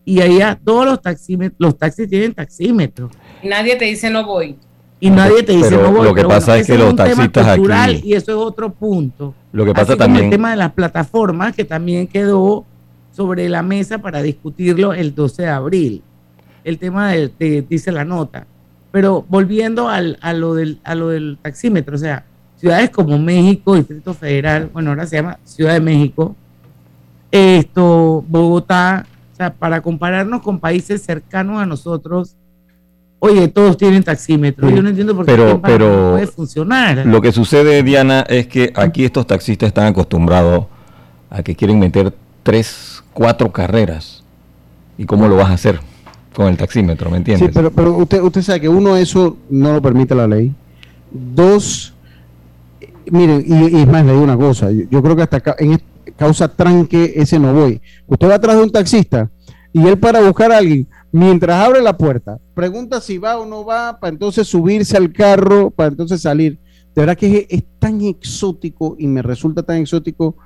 Y 0.04 0.20
allá 0.20 0.58
todos 0.62 0.84
los 0.84 1.00
taxímetros, 1.00 1.56
los 1.58 1.78
taxis 1.78 2.08
tienen 2.08 2.34
taxímetros 2.34 3.10
nadie 3.42 3.76
te 3.76 3.84
dice 3.86 4.08
no 4.10 4.24
voy. 4.26 4.56
y 5.00 5.10
nadie 5.10 5.42
te 5.42 5.52
dice 5.52 5.68
Pero 5.70 5.82
no 5.84 5.92
voy. 5.92 6.04
lo 6.08 6.14
que 6.14 6.20
pero 6.20 6.28
pasa 6.28 6.58
es 6.58 6.66
que 6.66 6.78
los 6.78 6.90
un 6.90 6.96
tema 6.96 7.08
taxistas 7.14 7.56
cultural 7.56 7.90
aquí- 7.96 8.08
y 8.08 8.12
eso 8.14 8.32
es 8.32 8.36
otro 8.38 8.72
punto. 8.72 9.34
Lo 9.52 9.64
que 9.64 9.70
Así 9.72 9.74
pasa 9.80 9.86
como 9.92 9.98
también, 9.98 10.24
el 10.26 10.30
tema 10.30 10.50
de 10.50 10.56
las 10.56 10.72
plataformas 10.72 11.54
que 11.54 11.64
también 11.64 12.06
quedó 12.06 12.64
sobre 13.12 13.48
la 13.48 13.62
mesa 13.62 13.98
para 13.98 14.22
discutirlo 14.22 14.92
el 14.94 15.14
12 15.14 15.42
de 15.42 15.48
abril. 15.48 16.02
El 16.64 16.78
tema 16.78 17.12
de, 17.12 17.30
de- 17.38 17.62
dice 17.62 17.92
la 17.92 18.04
nota. 18.04 18.46
Pero 18.94 19.26
volviendo 19.28 19.88
al, 19.88 20.18
a, 20.20 20.32
lo 20.32 20.54
del, 20.54 20.78
a 20.84 20.94
lo 20.94 21.08
del 21.08 21.36
taxímetro, 21.42 21.96
o 21.96 21.98
sea, 21.98 22.24
ciudades 22.54 22.90
como 22.90 23.18
México, 23.18 23.74
Distrito 23.74 24.14
Federal, 24.14 24.70
bueno, 24.72 24.90
ahora 24.90 25.04
se 25.04 25.16
llama 25.16 25.40
Ciudad 25.42 25.72
de 25.72 25.80
México, 25.80 26.36
esto, 27.32 28.24
Bogotá, 28.28 29.04
o 29.32 29.36
sea, 29.36 29.52
para 29.52 29.80
compararnos 29.80 30.42
con 30.42 30.60
países 30.60 31.02
cercanos 31.02 31.60
a 31.60 31.66
nosotros, 31.66 32.36
oye, 33.18 33.48
todos 33.48 33.76
tienen 33.76 34.04
taxímetro. 34.04 34.70
Yo 34.70 34.80
no 34.80 34.90
entiendo 34.90 35.16
por 35.16 35.26
qué 35.26 35.32
pero, 35.32 35.60
pero 35.60 35.88
no 35.88 36.12
puede 36.12 36.28
funcionar. 36.28 37.04
Lo 37.04 37.20
que 37.20 37.32
sucede, 37.32 37.82
Diana, 37.82 38.20
es 38.28 38.46
que 38.46 38.72
aquí 38.76 39.04
estos 39.04 39.26
taxistas 39.26 39.66
están 39.66 39.86
acostumbrados 39.86 40.66
a 41.30 41.42
que 41.42 41.56
quieren 41.56 41.80
meter 41.80 42.14
tres, 42.44 43.02
cuatro 43.12 43.50
carreras. 43.50 44.22
¿Y 44.96 45.04
cómo 45.04 45.26
lo 45.26 45.34
vas 45.34 45.50
a 45.50 45.54
hacer 45.54 45.80
con 46.34 46.48
el 46.48 46.56
taxímetro? 46.56 47.10
¿Me 47.10 47.18
entiendes? 47.18 47.50
Sí, 47.54 47.70
pero, 47.74 47.96
usted, 47.96 48.20
usted 48.22 48.42
sabe 48.42 48.60
que 48.62 48.68
uno, 48.68 48.96
eso 48.96 49.36
no 49.48 49.72
lo 49.74 49.82
permite 49.82 50.14
la 50.14 50.26
ley. 50.26 50.54
Dos, 51.10 51.94
miren, 53.10 53.44
y, 53.46 53.86
más, 53.86 54.04
le 54.04 54.12
digo 54.12 54.24
una 54.24 54.36
cosa. 54.36 54.70
Yo, 54.70 55.02
creo 55.02 55.16
que 55.16 55.22
hasta 55.22 55.36
acá, 55.38 55.56
en 55.58 55.80
causa 56.16 56.48
tranque, 56.48 57.12
ese 57.16 57.38
no 57.38 57.54
voy. 57.54 57.80
Usted 58.06 58.28
va 58.28 58.34
atrás 58.34 58.56
de 58.56 58.62
un 58.62 58.70
taxista 58.70 59.30
y 59.72 59.86
él 59.86 59.98
para 59.98 60.20
buscar 60.20 60.52
a 60.52 60.58
alguien, 60.58 60.86
mientras 61.10 61.56
abre 61.64 61.80
la 61.80 61.96
puerta, 61.96 62.38
pregunta 62.54 63.00
si 63.00 63.18
va 63.18 63.38
o 63.38 63.46
no 63.46 63.64
va, 63.64 63.98
para 63.98 64.12
entonces 64.12 64.46
subirse 64.46 64.96
al 64.96 65.12
carro, 65.12 65.70
para 65.70 65.88
entonces 65.88 66.20
salir. 66.22 66.58
De 66.94 67.02
verdad 67.02 67.16
que 67.16 67.38
es, 67.38 67.46
es 67.48 67.64
tan 67.78 68.00
exótico 68.02 68.94
y 68.98 69.08
me 69.08 69.22
resulta 69.22 69.62
tan 69.64 69.78
exótico 69.78 70.36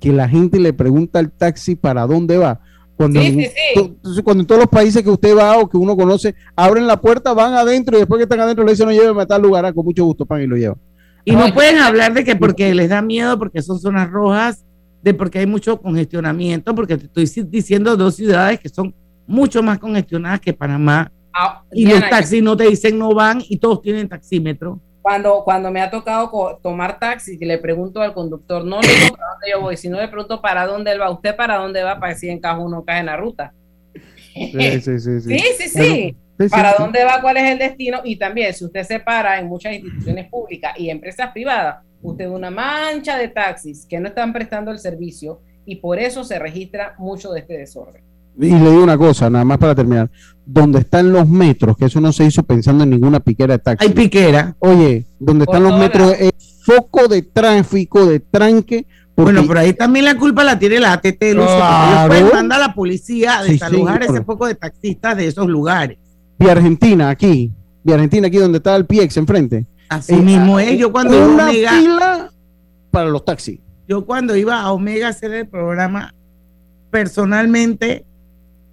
que 0.00 0.12
la 0.12 0.28
gente 0.28 0.60
le 0.60 0.72
pregunta 0.72 1.18
al 1.18 1.30
taxi 1.30 1.74
para 1.74 2.06
dónde 2.06 2.38
va. 2.38 2.60
Cuando, 2.96 3.20
Sí, 3.20 3.26
en, 3.26 3.34
sí, 3.40 3.44
sí. 3.46 3.74
to- 3.74 3.84
entonces, 3.86 4.22
cuando 4.24 4.40
en 4.42 4.46
todos 4.46 4.60
los 4.62 4.70
países 4.70 5.02
que 5.02 5.10
usted 5.10 5.36
va 5.36 5.58
o 5.58 5.68
que 5.68 5.76
uno 5.76 5.94
conoce, 5.96 6.34
abren 6.54 6.86
la 6.86 6.98
puerta, 7.00 7.34
van 7.34 7.52
adentro 7.54 7.96
y 7.96 8.00
después 8.00 8.18
que 8.18 8.22
están 8.22 8.40
adentro 8.40 8.64
le 8.64 8.72
dicen, 8.72 8.86
no 8.86 8.92
lléveme 8.92 9.22
a 9.22 9.26
tal 9.26 9.42
lugar, 9.42 9.66
ah, 9.66 9.72
con 9.72 9.84
mucho 9.84 10.04
gusto, 10.04 10.24
pan 10.24 10.42
y 10.42 10.46
lo 10.46 10.56
llevan. 10.56 10.78
Y 11.24 11.32
no 11.36 11.52
pueden 11.52 11.78
hablar 11.78 12.14
de 12.14 12.24
que 12.24 12.36
porque 12.36 12.72
les 12.74 12.88
da 12.88 13.02
miedo, 13.02 13.38
porque 13.38 13.60
son 13.60 13.78
zonas 13.80 14.08
rojas, 14.10 14.64
de 15.02 15.12
porque 15.12 15.40
hay 15.40 15.46
mucho 15.46 15.80
congestionamiento, 15.80 16.74
porque 16.74 16.96
te 16.96 17.06
estoy 17.06 17.44
diciendo 17.48 17.96
dos 17.96 18.14
ciudades 18.16 18.60
que 18.60 18.68
son 18.68 18.94
mucho 19.26 19.62
más 19.62 19.78
congestionadas 19.78 20.40
que 20.40 20.52
Panamá. 20.52 21.10
Ah, 21.34 21.62
Y 21.72 21.84
Diana, 21.84 22.00
los 22.00 22.10
taxis 22.10 22.42
no 22.42 22.56
te 22.56 22.66
dicen 22.68 22.98
no 22.98 23.12
van 23.12 23.42
y 23.46 23.58
todos 23.58 23.82
tienen 23.82 24.08
taxímetro. 24.08 24.80
Cuando, 25.06 25.44
cuando 25.44 25.70
me 25.70 25.80
ha 25.80 25.88
tocado 25.88 26.58
tomar 26.60 26.98
taxi, 26.98 27.38
que 27.38 27.46
le 27.46 27.58
pregunto 27.58 28.02
al 28.02 28.12
conductor, 28.12 28.64
no 28.64 28.80
le 28.80 28.88
digo 28.88 29.16
para 29.16 29.30
dónde 29.34 29.50
yo 29.52 29.60
voy, 29.60 29.76
sino 29.76 30.00
le 30.00 30.08
pregunto 30.08 30.42
para 30.42 30.66
dónde 30.66 30.90
él 30.90 31.00
va. 31.00 31.12
¿Usted 31.12 31.36
para 31.36 31.58
dónde 31.58 31.80
va? 31.84 32.00
Para 32.00 32.12
que 32.12 32.18
si 32.18 32.28
encaja 32.28 32.58
uno 32.58 32.84
cae 32.84 32.98
en 32.98 33.06
la 33.06 33.16
ruta. 33.16 33.54
Sí, 34.34 34.80
sí, 34.80 34.98
sí. 34.98 35.20
Sí, 35.20 35.38
sí, 35.58 35.68
sí. 35.68 35.68
Sí, 35.68 36.16
sí, 36.40 36.48
¿Para 36.48 36.72
sí. 36.72 36.76
dónde 36.80 37.04
va? 37.04 37.20
¿Cuál 37.20 37.36
es 37.36 37.52
el 37.52 37.56
destino? 37.56 38.00
Y 38.02 38.16
también, 38.16 38.52
si 38.52 38.64
usted 38.64 38.82
se 38.82 38.98
para 38.98 39.38
en 39.38 39.46
muchas 39.46 39.74
instituciones 39.74 40.28
públicas 40.28 40.72
y 40.76 40.90
empresas 40.90 41.30
privadas, 41.30 41.84
usted 42.02 42.24
ve 42.24 42.34
una 42.34 42.50
mancha 42.50 43.16
de 43.16 43.28
taxis 43.28 43.86
que 43.86 44.00
no 44.00 44.08
están 44.08 44.32
prestando 44.32 44.72
el 44.72 44.80
servicio 44.80 45.40
y 45.64 45.76
por 45.76 46.00
eso 46.00 46.24
se 46.24 46.36
registra 46.40 46.96
mucho 46.98 47.30
de 47.32 47.38
este 47.38 47.56
desorden. 47.58 48.02
Y 48.40 48.50
le 48.50 48.70
digo 48.70 48.82
una 48.82 48.98
cosa, 48.98 49.30
nada 49.30 49.44
más 49.44 49.58
para 49.58 49.76
terminar. 49.76 50.10
Donde 50.48 50.78
están 50.78 51.12
los 51.12 51.28
metros, 51.28 51.76
que 51.76 51.86
eso 51.86 52.00
no 52.00 52.12
se 52.12 52.24
hizo 52.24 52.42
pensando 52.44 52.84
en 52.84 52.90
ninguna 52.90 53.18
piquera 53.20 53.54
de 53.54 53.58
taxi. 53.58 53.84
Hay 53.86 53.92
piquera. 53.92 54.54
Oye, 54.60 55.04
donde 55.18 55.44
están 55.44 55.62
los 55.64 55.76
metros 55.78 56.14
es 56.18 56.32
foco 56.64 57.08
de 57.08 57.22
tráfico, 57.22 58.06
de 58.06 58.20
tranque. 58.20 58.86
porque- 59.16 59.32
Bueno, 59.32 59.48
pero 59.48 59.60
ahí 59.60 59.72
también 59.72 60.04
la 60.04 60.16
culpa 60.16 60.44
la 60.44 60.58
tiene 60.58 60.78
la 60.78 60.92
ATT. 60.92 61.26
de 61.28 61.34
Lucio, 61.34 61.56
Claro. 61.56 62.14
Ellos 62.14 62.32
mandar 62.34 62.60
a 62.62 62.68
la 62.68 62.74
policía 62.74 63.38
a 63.38 63.42
desalojar 63.44 64.02
sí, 64.04 64.12
ese 64.12 64.20
poco 64.22 64.46
de 64.46 64.54
taxistas 64.54 65.16
de 65.16 65.26
esos 65.26 65.46
lugares. 65.48 65.96
Vía 66.38 66.52
Argentina, 66.52 67.08
aquí. 67.10 67.50
Vía 67.82 67.94
Argentina, 67.94 68.28
aquí 68.28 68.36
donde 68.36 68.58
está 68.58 68.76
el 68.76 68.84
PX 68.86 69.16
enfrente. 69.16 69.66
Así 69.88 70.12
Eh, 70.14 70.18
mismo 70.18 70.60
es. 70.60 70.76
Yo 70.78 70.92
cuando, 70.92 71.14
iba 71.16 71.24
a 71.24 71.28
Una 71.28 71.48
Omega, 71.50 71.70
fila 71.72 72.30
para 72.90 73.08
los 73.08 73.24
taxis. 73.24 73.58
yo 73.88 74.04
cuando 74.04 74.36
iba 74.36 74.60
a 74.60 74.70
Omega 74.72 75.06
a 75.06 75.10
hacer 75.10 75.32
el 75.32 75.48
programa 75.48 76.12
personalmente, 76.90 78.04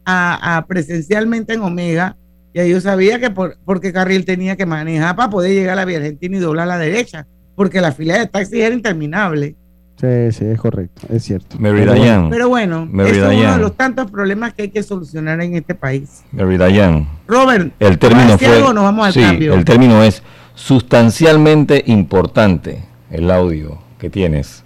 a, 0.05 0.57
a 0.57 0.65
presencialmente 0.65 1.53
en 1.53 1.61
Omega, 1.61 2.17
ya 2.53 2.65
yo 2.65 2.79
sabía 2.81 3.19
que 3.19 3.29
por, 3.31 3.57
porque 3.65 3.91
Carril 3.91 4.25
tenía 4.25 4.55
que 4.55 4.65
manejar 4.65 5.15
para 5.15 5.29
poder 5.29 5.51
llegar 5.51 5.73
a 5.73 5.81
la 5.81 5.85
Vía 5.85 5.97
Argentina 5.97 6.37
y 6.37 6.39
doblar 6.39 6.65
a 6.65 6.67
la 6.67 6.77
derecha, 6.77 7.25
porque 7.55 7.81
la 7.81 7.91
fila 7.91 8.17
de 8.17 8.27
taxis 8.27 8.59
era 8.59 8.75
interminable. 8.75 9.55
Sí, 9.99 10.31
sí, 10.31 10.45
es 10.45 10.59
correcto, 10.59 11.07
es 11.09 11.23
cierto. 11.23 11.57
Mary 11.59 11.79
Pero 11.79 11.91
bueno, 11.91 12.01
Dayan, 12.01 12.29
Pero 12.29 12.49
bueno, 12.49 12.87
Mary 12.91 13.11
eso 13.11 13.31
es 13.31 13.37
uno 13.37 13.51
de 13.53 13.57
los 13.59 13.77
tantos 13.77 14.11
problemas 14.11 14.53
que 14.53 14.63
hay 14.63 14.69
que 14.69 14.83
solucionar 14.83 15.41
en 15.41 15.55
este 15.55 15.75
país. 15.75 16.23
Mary 16.31 16.57
Dayan, 16.57 17.07
Robert, 17.27 17.73
el 17.79 17.97
término 17.97 18.23
¿vas 18.23 18.29
a 18.29 18.33
decir 18.33 18.47
fue, 18.49 18.57
algo 18.57 18.73
nos 18.73 18.83
vamos 18.83 19.07
al 19.07 19.13
sí, 19.13 19.21
cambio? 19.21 19.53
el 19.53 19.65
término 19.65 20.03
es 20.03 20.21
sustancialmente 20.55 21.83
importante 21.87 22.83
el 23.09 23.31
audio 23.31 23.79
que 23.97 24.09
tienes. 24.09 24.62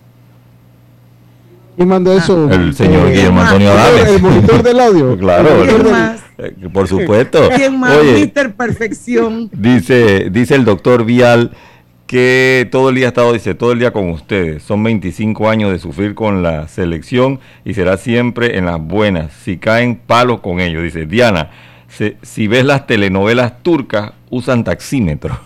¿Quién 1.78 1.88
mandó 1.90 2.12
eso? 2.18 2.50
El 2.52 2.74
señor 2.74 3.08
Eh, 3.08 3.12
Guillermo 3.12 3.36
más? 3.40 3.46
Antonio 3.54 3.72
Adames. 3.72 4.08
El 4.10 4.22
monitor 4.22 4.64
del 4.64 4.80
audio. 4.80 5.18
Claro, 5.20 5.50
El 5.50 5.58
monitor 5.58 5.68
¿Quién 5.82 5.84
del- 5.84 5.92
más? 5.94 6.22
Eh, 6.40 6.70
Por 6.74 6.88
supuesto. 6.88 7.50
¿Quién 7.56 7.80
más? 7.80 7.96
Oye, 7.98 8.32
Mr. 8.36 8.54
Perfección. 8.54 9.50
dice, 9.54 10.30
dice 10.32 10.56
el 10.56 10.66
doctor 10.66 11.06
Vial 11.06 11.52
que 12.08 12.68
todo 12.72 12.90
el 12.90 12.96
día 12.96 13.06
ha 13.06 13.10
estado, 13.10 13.34
dice, 13.34 13.54
todo 13.54 13.74
el 13.74 13.80
día 13.80 13.92
con 13.92 14.10
ustedes. 14.10 14.64
Son 14.64 14.82
25 14.84 15.50
años 15.50 15.72
de 15.72 15.78
sufrir 15.80 16.16
con 16.16 16.42
la 16.42 16.68
selección 16.68 17.40
y 17.66 17.74
será 17.74 17.98
siempre 17.98 18.58
en 18.58 18.66
las 18.66 18.80
buenas. 18.82 19.32
Si 19.44 19.58
caen 19.58 19.98
palos 19.98 20.40
con 20.40 20.60
ellos. 20.62 20.82
Dice, 20.84 21.06
Diana, 21.06 21.52
se- 21.90 22.18
si 22.24 22.48
ves 22.48 22.66
las 22.66 22.88
telenovelas 22.88 23.62
turcas, 23.62 24.14
usan 24.30 24.64
taxímetro. 24.64 25.38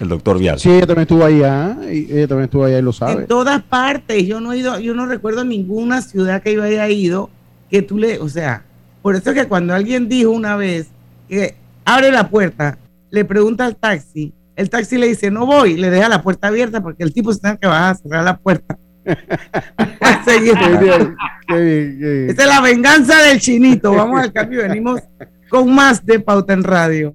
El 0.00 0.08
doctor 0.08 0.38
Vial. 0.38 0.58
Sí, 0.58 0.70
ella 0.70 0.86
también 0.86 1.02
estuvo 1.02 1.24
allá. 1.24 1.76
Y 1.90 2.12
ella 2.12 2.28
también 2.28 2.44
estuvo 2.44 2.64
allá 2.64 2.78
y 2.78 2.82
lo 2.82 2.92
sabe. 2.92 3.22
En 3.22 3.26
todas 3.26 3.62
partes. 3.62 4.26
Yo 4.26 4.40
no 4.40 4.52
he 4.52 4.58
ido, 4.58 4.78
yo 4.80 4.94
no 4.94 5.06
recuerdo 5.06 5.44
ninguna 5.44 6.02
ciudad 6.02 6.42
que 6.42 6.54
yo 6.54 6.62
haya 6.62 6.88
ido 6.88 7.30
que 7.70 7.82
tú 7.82 7.98
le, 7.98 8.18
o 8.20 8.28
sea, 8.28 8.64
por 9.02 9.16
eso 9.16 9.30
es 9.30 9.36
que 9.36 9.48
cuando 9.48 9.74
alguien 9.74 10.08
dijo 10.08 10.30
una 10.30 10.56
vez 10.56 10.88
que 11.28 11.56
abre 11.84 12.12
la 12.12 12.28
puerta, 12.28 12.78
le 13.10 13.24
pregunta 13.24 13.64
al 13.66 13.76
taxi, 13.76 14.32
el 14.56 14.70
taxi 14.70 14.96
le 14.96 15.08
dice 15.08 15.30
no 15.30 15.46
voy, 15.46 15.76
le 15.76 15.90
deja 15.90 16.08
la 16.08 16.22
puerta 16.22 16.48
abierta 16.48 16.80
porque 16.80 17.02
el 17.02 17.12
tipo 17.12 17.32
se 17.32 17.40
tiene 17.40 17.58
que 17.58 17.66
bajar 17.66 17.94
a 17.94 17.94
cerrar 17.96 18.24
la 18.24 18.36
puerta. 18.36 18.78
A 20.00 20.24
seguir. 20.24 20.54
Qué 20.54 20.68
bien, 20.78 21.16
qué 21.46 21.60
bien, 21.60 21.98
qué 21.98 22.10
bien. 22.10 22.30
Esa 22.30 22.42
es 22.42 22.48
la 22.48 22.60
venganza 22.62 23.20
del 23.22 23.38
chinito. 23.38 23.92
Vamos 23.92 24.18
al 24.18 24.32
cambio 24.32 24.60
y 24.60 24.68
venimos 24.68 25.00
con 25.50 25.74
más 25.74 26.06
de 26.06 26.20
Pauta 26.20 26.54
en 26.54 26.64
Radio. 26.64 27.14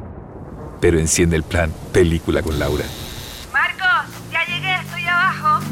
pero 0.81 0.99
enciende 0.99 1.37
el 1.37 1.43
plan 1.43 1.71
película 1.93 2.41
con 2.41 2.59
Laura. 2.59 2.83
Marcos, 3.53 4.13
ya 4.31 4.43
llegué, 4.45 4.75
estoy 4.75 5.03
abajo. 5.05 5.65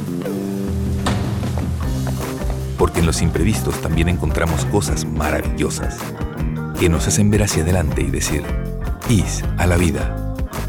Porque 2.78 3.00
en 3.00 3.08
los 3.08 3.22
imprevistos 3.22 3.82
también 3.82 4.08
encontramos 4.08 4.64
cosas 4.66 5.04
maravillosas 5.04 5.98
que 6.80 6.88
nos 6.88 7.08
hacen 7.08 7.30
ver 7.30 7.44
hacia 7.44 7.64
adelante 7.64 8.02
y 8.02 8.10
decir, 8.10 8.44
IS 9.10 9.44
a 9.58 9.68
la 9.68 9.76
vida. 9.76 10.16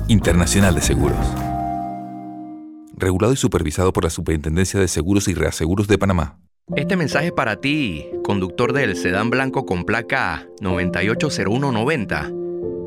Internacional 0.08 0.74
de 0.74 0.80
Seguros. 0.80 1.24
Regulado 2.96 3.32
y 3.32 3.36
supervisado 3.36 3.92
por 3.92 4.02
la 4.04 4.10
Superintendencia 4.10 4.80
de 4.80 4.88
Seguros 4.88 5.28
y 5.28 5.34
Reaseguros 5.34 5.86
de 5.86 5.98
Panamá. 5.98 6.38
Este 6.74 6.96
mensaje 6.96 7.26
es 7.26 7.32
para 7.32 7.56
ti, 7.56 8.08
conductor 8.24 8.72
del 8.72 8.96
sedán 8.96 9.30
blanco 9.30 9.66
con 9.66 9.84
placa 9.84 10.46
980190. 10.60 12.39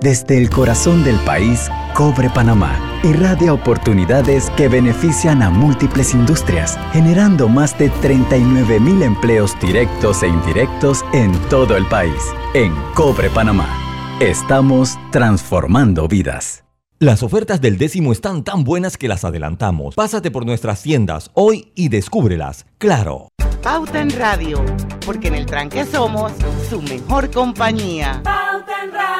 Desde 0.00 0.38
el 0.38 0.48
corazón 0.48 1.02
del 1.02 1.16
país, 1.24 1.68
Cobre 1.94 2.30
Panamá 2.30 2.88
irradia 3.02 3.52
oportunidades 3.52 4.50
que 4.50 4.68
benefician 4.68 5.42
a 5.42 5.50
múltiples 5.50 6.14
industrias, 6.14 6.78
generando 6.92 7.48
más 7.48 7.76
de 7.78 7.90
39 7.90 8.80
mil 8.80 9.02
empleos 9.02 9.58
directos 9.60 10.22
e 10.22 10.28
indirectos 10.28 11.04
en 11.12 11.32
todo 11.48 11.76
el 11.76 11.86
país. 11.86 12.22
En 12.54 12.72
Cobre 12.94 13.30
Panamá, 13.30 13.68
estamos 14.20 14.98
transformando 15.10 16.08
vidas. 16.08 16.64
Las 17.00 17.22
ofertas 17.22 17.60
del 17.60 17.78
décimo 17.78 18.12
están 18.12 18.42
tan 18.42 18.64
buenas 18.64 18.96
que 18.96 19.06
las 19.06 19.24
adelantamos. 19.24 19.94
Pásate 19.94 20.32
por 20.32 20.44
nuestras 20.44 20.82
tiendas 20.82 21.30
hoy 21.34 21.72
y 21.76 21.88
descúbrelas. 21.88 22.66
Claro. 22.78 23.28
Pauta 23.62 24.00
en 24.00 24.10
Radio, 24.10 24.64
porque 25.04 25.28
en 25.28 25.34
el 25.34 25.46
tranque 25.46 25.84
somos 25.84 26.32
su 26.68 26.82
mejor 26.82 27.30
compañía. 27.30 28.20
Pauta 28.24 28.82
en 28.82 28.92
Radio. 28.92 29.17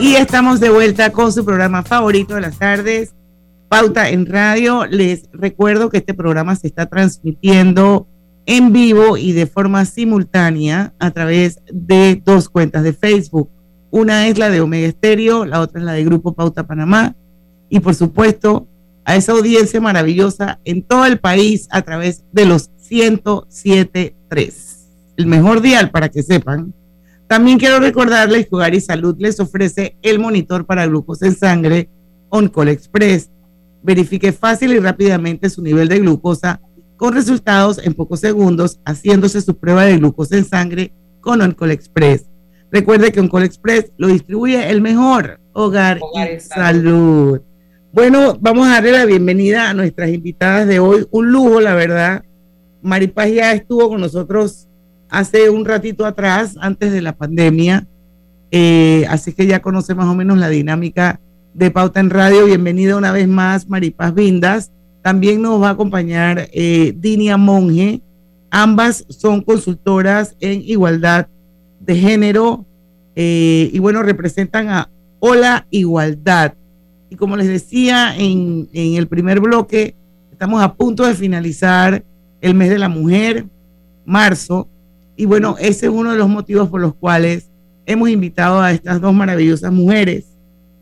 Y 0.00 0.14
estamos 0.14 0.60
de 0.60 0.70
vuelta 0.70 1.10
con 1.10 1.32
su 1.32 1.44
programa 1.44 1.82
favorito 1.82 2.36
de 2.36 2.40
las 2.40 2.58
tardes, 2.58 3.14
Pauta 3.68 4.10
en 4.10 4.26
Radio. 4.26 4.86
Les 4.86 5.28
recuerdo 5.32 5.90
que 5.90 5.98
este 5.98 6.14
programa 6.14 6.56
se 6.56 6.68
está 6.68 6.86
transmitiendo 6.86 8.06
en 8.46 8.72
vivo 8.72 9.16
y 9.16 9.32
de 9.32 9.46
forma 9.46 9.84
simultánea 9.84 10.94
a 10.98 11.10
través 11.10 11.60
de 11.70 12.22
dos 12.24 12.48
cuentas 12.48 12.84
de 12.84 12.92
Facebook. 12.92 13.50
Una 13.90 14.28
es 14.28 14.38
la 14.38 14.50
de 14.50 14.60
Omega 14.60 14.86
Estéreo, 14.86 15.44
la 15.44 15.60
otra 15.60 15.80
es 15.80 15.84
la 15.84 15.92
de 15.92 16.04
Grupo 16.04 16.34
Pauta 16.34 16.66
Panamá. 16.66 17.16
Y 17.68 17.80
por 17.80 17.94
supuesto, 17.94 18.68
a 19.04 19.16
esa 19.16 19.32
audiencia 19.32 19.80
maravillosa 19.80 20.60
en 20.64 20.82
todo 20.82 21.06
el 21.06 21.18
país 21.18 21.66
a 21.70 21.82
través 21.82 22.24
de 22.30 22.44
los 22.44 22.70
107.3. 22.90 24.52
El 25.16 25.26
mejor 25.26 25.60
dial 25.60 25.90
para 25.90 26.08
que 26.08 26.22
sepan. 26.22 26.72
También 27.26 27.58
quiero 27.58 27.78
recordarles 27.80 28.46
que 28.46 28.54
Hogar 28.54 28.74
y 28.74 28.80
Salud 28.80 29.16
les 29.18 29.38
ofrece 29.40 29.96
el 30.02 30.18
monitor 30.18 30.64
para 30.64 30.86
glucosa 30.86 31.26
en 31.26 31.36
sangre 31.36 31.90
OnCall 32.30 32.68
Express. 32.68 33.30
Verifique 33.82 34.32
fácil 34.32 34.72
y 34.72 34.78
rápidamente 34.78 35.50
su 35.50 35.62
nivel 35.62 35.88
de 35.88 35.98
glucosa 36.00 36.60
con 36.96 37.14
resultados 37.14 37.78
en 37.78 37.94
pocos 37.94 38.20
segundos 38.20 38.80
haciéndose 38.84 39.40
su 39.40 39.56
prueba 39.56 39.84
de 39.84 39.98
glucosa 39.98 40.36
en 40.36 40.44
sangre 40.44 40.92
con 41.20 41.40
OnCall 41.40 41.70
Express. 41.70 42.26
Recuerde 42.70 43.12
que 43.12 43.20
OnCall 43.20 43.44
Express 43.44 43.92
lo 43.96 44.08
distribuye 44.08 44.68
el 44.70 44.80
mejor 44.80 45.40
Hogar, 45.52 46.00
y 46.14 46.40
Salud. 46.40 47.40
Bueno, 47.92 48.36
vamos 48.40 48.68
a 48.68 48.72
darle 48.72 48.92
la 48.92 49.06
bienvenida 49.06 49.70
a 49.70 49.74
nuestras 49.74 50.10
invitadas 50.10 50.68
de 50.68 50.78
hoy. 50.78 51.06
Un 51.10 51.32
lujo, 51.32 51.60
la 51.60 51.74
verdad. 51.74 52.22
Maripaz 52.88 53.30
ya 53.30 53.52
estuvo 53.52 53.90
con 53.90 54.00
nosotros 54.00 54.66
hace 55.10 55.50
un 55.50 55.66
ratito 55.66 56.06
atrás, 56.06 56.56
antes 56.58 56.90
de 56.90 57.02
la 57.02 57.16
pandemia. 57.16 57.86
Eh, 58.50 59.04
así 59.10 59.34
que 59.34 59.46
ya 59.46 59.60
conoce 59.60 59.94
más 59.94 60.06
o 60.06 60.14
menos 60.14 60.38
la 60.38 60.48
dinámica 60.48 61.20
de 61.52 61.70
Pauta 61.70 62.00
en 62.00 62.08
Radio. 62.08 62.46
Bienvenida 62.46 62.96
una 62.96 63.12
vez 63.12 63.28
más, 63.28 63.68
Maripaz 63.68 64.14
Vindas. 64.14 64.72
También 65.02 65.42
nos 65.42 65.60
va 65.60 65.68
a 65.68 65.72
acompañar 65.72 66.48
eh, 66.52 66.94
Dinia 66.96 67.36
Monge. 67.36 68.00
Ambas 68.50 69.04
son 69.10 69.42
consultoras 69.42 70.34
en 70.40 70.62
igualdad 70.62 71.28
de 71.80 71.94
género 71.94 72.64
eh, 73.14 73.68
y 73.70 73.78
bueno, 73.80 74.02
representan 74.02 74.70
a 74.70 74.90
Hola 75.20 75.66
Igualdad. 75.70 76.54
Y 77.10 77.16
como 77.16 77.36
les 77.36 77.48
decía 77.48 78.16
en, 78.16 78.70
en 78.72 78.94
el 78.94 79.08
primer 79.08 79.40
bloque, 79.40 79.94
estamos 80.32 80.62
a 80.62 80.74
punto 80.74 81.04
de 81.04 81.14
finalizar 81.14 82.02
el 82.40 82.54
mes 82.54 82.70
de 82.70 82.78
la 82.78 82.88
mujer, 82.88 83.46
marzo, 84.04 84.68
y 85.16 85.26
bueno, 85.26 85.56
ese 85.58 85.86
es 85.86 85.92
uno 85.92 86.12
de 86.12 86.18
los 86.18 86.28
motivos 86.28 86.68
por 86.68 86.80
los 86.80 86.94
cuales 86.94 87.50
hemos 87.86 88.08
invitado 88.08 88.60
a 88.60 88.70
estas 88.70 89.00
dos 89.00 89.12
maravillosas 89.12 89.72
mujeres 89.72 90.36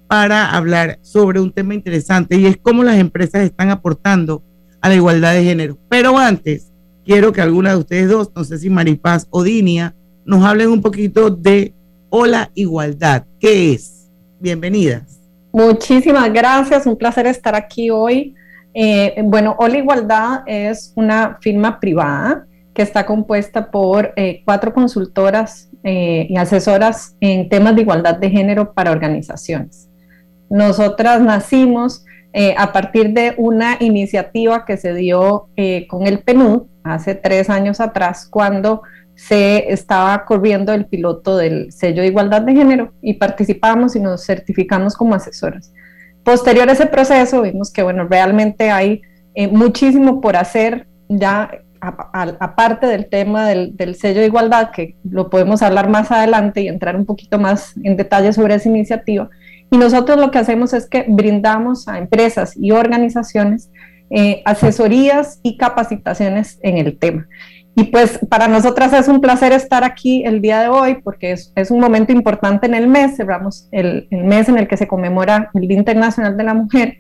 para 0.09 0.53
hablar 0.55 0.99
sobre 1.03 1.41
un 1.41 1.53
tema 1.53 1.75
interesante 1.75 2.37
y 2.37 2.47
es 2.47 2.57
cómo 2.57 2.83
las 2.83 2.99
empresas 2.99 3.43
están 3.43 3.71
aportando 3.71 4.43
a 4.81 4.89
la 4.89 4.95
igualdad 4.95 5.33
de 5.33 5.45
género. 5.45 5.79
Pero 5.89 6.19
antes, 6.19 6.71
quiero 7.05 7.33
que 7.33 7.41
alguna 7.41 7.71
de 7.71 7.77
ustedes 7.79 8.09
dos, 8.09 8.31
no 8.35 8.45
sé 8.45 8.59
si 8.59 8.69
Maripaz 8.69 9.27
o 9.31 9.43
Dinia, 9.43 9.95
nos 10.25 10.45
hablen 10.45 10.69
un 10.69 10.83
poquito 10.83 11.31
de 11.31 11.75
Hola 12.11 12.51
Igualdad. 12.55 13.25
¿Qué 13.41 13.73
es? 13.73 14.11
Bienvenidas. 14.39 15.21
Muchísimas 15.53 16.31
gracias, 16.33 16.87
un 16.87 16.97
placer 16.97 17.27
estar 17.27 17.55
aquí 17.55 17.91
hoy. 17.91 18.35
Eh, 18.79 19.23
bueno, 19.25 19.57
Hola 19.59 19.79
Igualdad 19.79 20.43
es 20.45 20.93
una 20.97 21.39
firma 21.41 21.81
privada 21.81 22.47
que 22.75 22.83
está 22.83 23.07
compuesta 23.07 23.71
por 23.71 24.13
eh, 24.17 24.43
cuatro 24.45 24.75
consultoras 24.75 25.71
eh, 25.83 26.27
y 26.29 26.37
asesoras 26.37 27.17
en 27.21 27.49
temas 27.49 27.75
de 27.75 27.81
igualdad 27.81 28.17
de 28.17 28.29
género 28.29 28.75
para 28.75 28.93
organizaciones. 28.93 29.89
Nosotras 30.51 31.23
nacimos 31.23 32.05
eh, 32.35 32.55
a 32.59 32.71
partir 32.71 33.15
de 33.15 33.33
una 33.39 33.79
iniciativa 33.81 34.67
que 34.67 34.77
se 34.77 34.93
dio 34.93 35.49
con 35.89 36.07
el 36.07 36.19
PNUD 36.19 36.65
hace 36.85 37.15
tres 37.15 37.49
años 37.49 37.81
atrás, 37.81 38.29
cuando 38.31 38.83
se 39.15 39.73
estaba 39.73 40.27
corriendo 40.27 40.75
el 40.75 40.85
piloto 40.85 41.39
del 41.39 41.73
sello 41.73 42.03
de 42.03 42.09
igualdad 42.09 42.43
de 42.43 42.53
género 42.53 42.93
y 43.01 43.15
participamos 43.15 43.97
y 43.97 44.01
nos 44.01 44.27
certificamos 44.27 44.95
como 44.95 45.15
asesoras. 45.15 45.73
Posterior 46.27 46.69
a 46.69 46.73
ese 46.73 46.87
proceso 46.87 47.43
vimos 47.43 47.73
que, 47.73 47.85
bueno, 47.85 48.09
realmente 48.09 48.73
hay 48.73 49.01
muchísimo 49.53 50.21
por 50.21 50.35
hacer 50.35 50.89
ya 51.09 51.49
aparte 51.81 52.89
del 52.89 53.07
tema 53.07 53.47
del, 53.47 53.95
sello 53.95 54.23
de 54.23 54.27
igualdad, 54.27 54.73
que 54.73 54.97
lo 55.09 55.31
podemos 55.31 55.63
hablar 55.63 55.89
más 55.89 56.11
adelante 56.11 56.63
y 56.63 56.67
entrar 56.67 56.97
un 56.97 57.07
poquito 57.07 57.39
más 57.39 57.75
en 57.85 57.97
detalle 57.97 58.33
sobre 58.33 58.57
esa 58.57 58.69
iniciativa, 58.69 59.31
y 59.71 59.79
nosotros 59.79 60.19
lo 60.19 60.33
que 60.33 60.39
hacemos 60.39 60.73
es 60.73 60.89
que 60.89 61.05
brindamos 61.09 61.87
a 61.87 61.99
empresas 61.99 62.57
y 62.57 62.73
organizaciones 62.73 63.71
eh, 64.11 64.43
asesorías 64.45 65.39
y 65.45 65.57
capacitaciones 65.57 66.59
en 66.63 66.79
el 66.79 66.99
tema. 66.99 67.29
Y 67.79 67.85
pues 67.85 68.19
para 68.31 68.49
nosotras 68.49 68.95
es 68.95 69.07
un 69.07 69.21
placer 69.21 69.53
estar 69.53 69.85
aquí 69.85 70.25
el 70.25 70.41
día 70.41 70.61
de 70.63 70.69
hoy 70.69 70.95
porque 71.05 71.33
es, 71.33 71.71
un 71.71 71.79
momento 71.79 72.11
importante 72.11 72.67
en 72.67 72.75
el 72.75 72.89
mes, 72.89 73.17
cerramos 73.17 73.69
el, 73.71 74.09
mes 74.11 74.49
en 74.49 74.57
el 74.57 74.67
que 74.67 74.79
se 74.79 74.89
conmemora 74.89 75.51
el 75.53 75.69
Día 75.69 75.77
Internacional 75.77 76.39
de 76.39 76.45
la 76.45 76.55
Mujer 76.55 76.97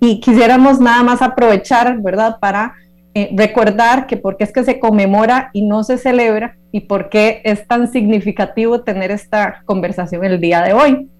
y 0.00 0.20
quisiéramos 0.20 0.80
nada 0.80 1.02
más 1.02 1.20
aprovechar, 1.20 2.00
¿verdad?, 2.00 2.38
para 2.40 2.72
eh, 3.12 3.32
recordar 3.36 4.06
que 4.06 4.16
por 4.16 4.38
qué 4.38 4.44
es 4.44 4.52
que 4.52 4.64
se 4.64 4.80
conmemora 4.80 5.50
y 5.52 5.60
no 5.60 5.84
se 5.84 5.98
celebra 5.98 6.56
y 6.72 6.80
por 6.80 7.10
qué 7.10 7.42
es 7.44 7.68
tan 7.68 7.92
significativo 7.92 8.80
tener 8.80 9.10
esta 9.10 9.62
conversación 9.66 10.24
el 10.24 10.40
día 10.40 10.62
de 10.62 10.72
hoy. 10.72 11.10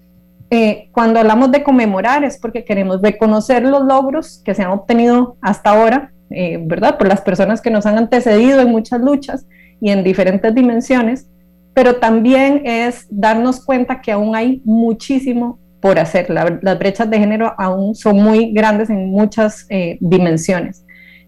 Eh, 0.48 0.88
cuando 0.92 1.20
hablamos 1.20 1.52
de 1.52 1.62
conmemorar 1.62 2.24
es 2.24 2.38
porque 2.38 2.64
queremos 2.64 3.02
reconocer 3.02 3.64
los 3.64 3.84
logros 3.84 4.40
que 4.46 4.54
se 4.54 4.62
han 4.62 4.70
obtenido 4.70 5.36
hasta 5.42 5.70
ahora, 5.70 6.13
eh, 6.30 6.58
¿verdad? 6.60 6.98
Por 6.98 7.08
las 7.08 7.20
personas 7.20 7.60
que 7.60 7.70
nos 7.70 7.86
han 7.86 7.98
antecedido 7.98 8.60
en 8.60 8.70
muchas 8.70 9.00
luchas 9.00 9.46
y 9.80 9.90
en 9.90 10.04
diferentes 10.04 10.54
dimensiones, 10.54 11.28
pero 11.74 11.96
también 11.96 12.62
es 12.64 13.06
darnos 13.10 13.64
cuenta 13.64 14.00
que 14.00 14.12
aún 14.12 14.36
hay 14.36 14.62
muchísimo 14.64 15.58
por 15.80 15.98
hacer. 15.98 16.30
las 16.30 16.78
brechas 16.78 17.10
de 17.10 17.18
género 17.18 17.52
aún 17.58 17.94
son 17.94 18.16
muy 18.16 18.52
grandes 18.52 18.88
en 18.88 19.10
muchas 19.10 19.66
dimensiones. 20.00 20.84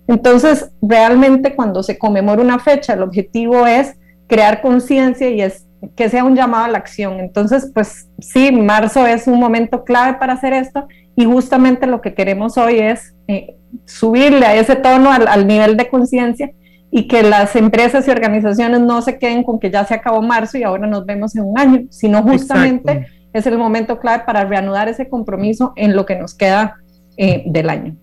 Entonces, 0.08 0.70
realmente 0.80 1.54
cuando 1.54 1.82
se 1.82 1.98
conmemora 1.98 2.42
una 2.42 2.58
fecha, 2.58 2.94
el 2.94 3.02
objetivo 3.02 3.66
es 3.66 3.96
crear 4.26 4.62
conciencia 4.62 5.28
y 5.28 5.40
es 5.40 5.66
que 5.94 6.08
sea 6.08 6.24
un 6.24 6.36
llamado 6.36 6.64
a 6.64 6.68
la 6.68 6.78
acción. 6.78 7.20
Entonces, 7.20 7.70
pues 7.74 8.08
sí, 8.18 8.52
marzo 8.52 9.06
es 9.06 9.26
un 9.26 9.38
momento 9.38 9.84
clave 9.84 10.18
para 10.18 10.34
hacer 10.34 10.52
esto 10.52 10.86
y 11.16 11.24
justamente 11.24 11.86
lo 11.86 12.00
que 12.00 12.14
queremos 12.14 12.56
hoy 12.56 12.78
es 12.78 13.14
eh, 13.28 13.55
subirle 13.84 14.46
a 14.46 14.56
ese 14.56 14.76
tono 14.76 15.10
al, 15.10 15.46
nivel 15.46 15.76
de 15.76 15.88
conciencia 15.88 16.50
y 16.90 17.08
que 17.08 17.22
las 17.22 17.56
empresas 17.56 18.06
y 18.06 18.10
organizaciones 18.10 18.80
no 18.80 19.02
se 19.02 19.18
queden 19.18 19.42
con 19.42 19.58
que 19.60 19.70
ya 19.70 19.84
se 19.84 19.94
acabó 19.94 20.22
marzo 20.22 20.58
y 20.58 20.62
ahora 20.62 20.86
nos 20.86 21.04
vemos 21.04 21.36
en 21.36 21.44
un 21.44 21.58
año, 21.58 21.82
sino 21.90 22.22
justamente 22.22 23.06
es 23.32 23.46
el 23.46 23.58
momento 23.58 23.98
clave 23.98 24.24
para 24.24 24.44
reanudar 24.44 24.88
ese 24.88 25.08
compromiso 25.08 25.72
en 25.76 25.94
lo 25.94 26.06
que 26.06 26.16
nos 26.16 26.34
queda 26.34 26.76
eh, 27.16 27.44
del 27.46 27.68
año. 27.68 27.96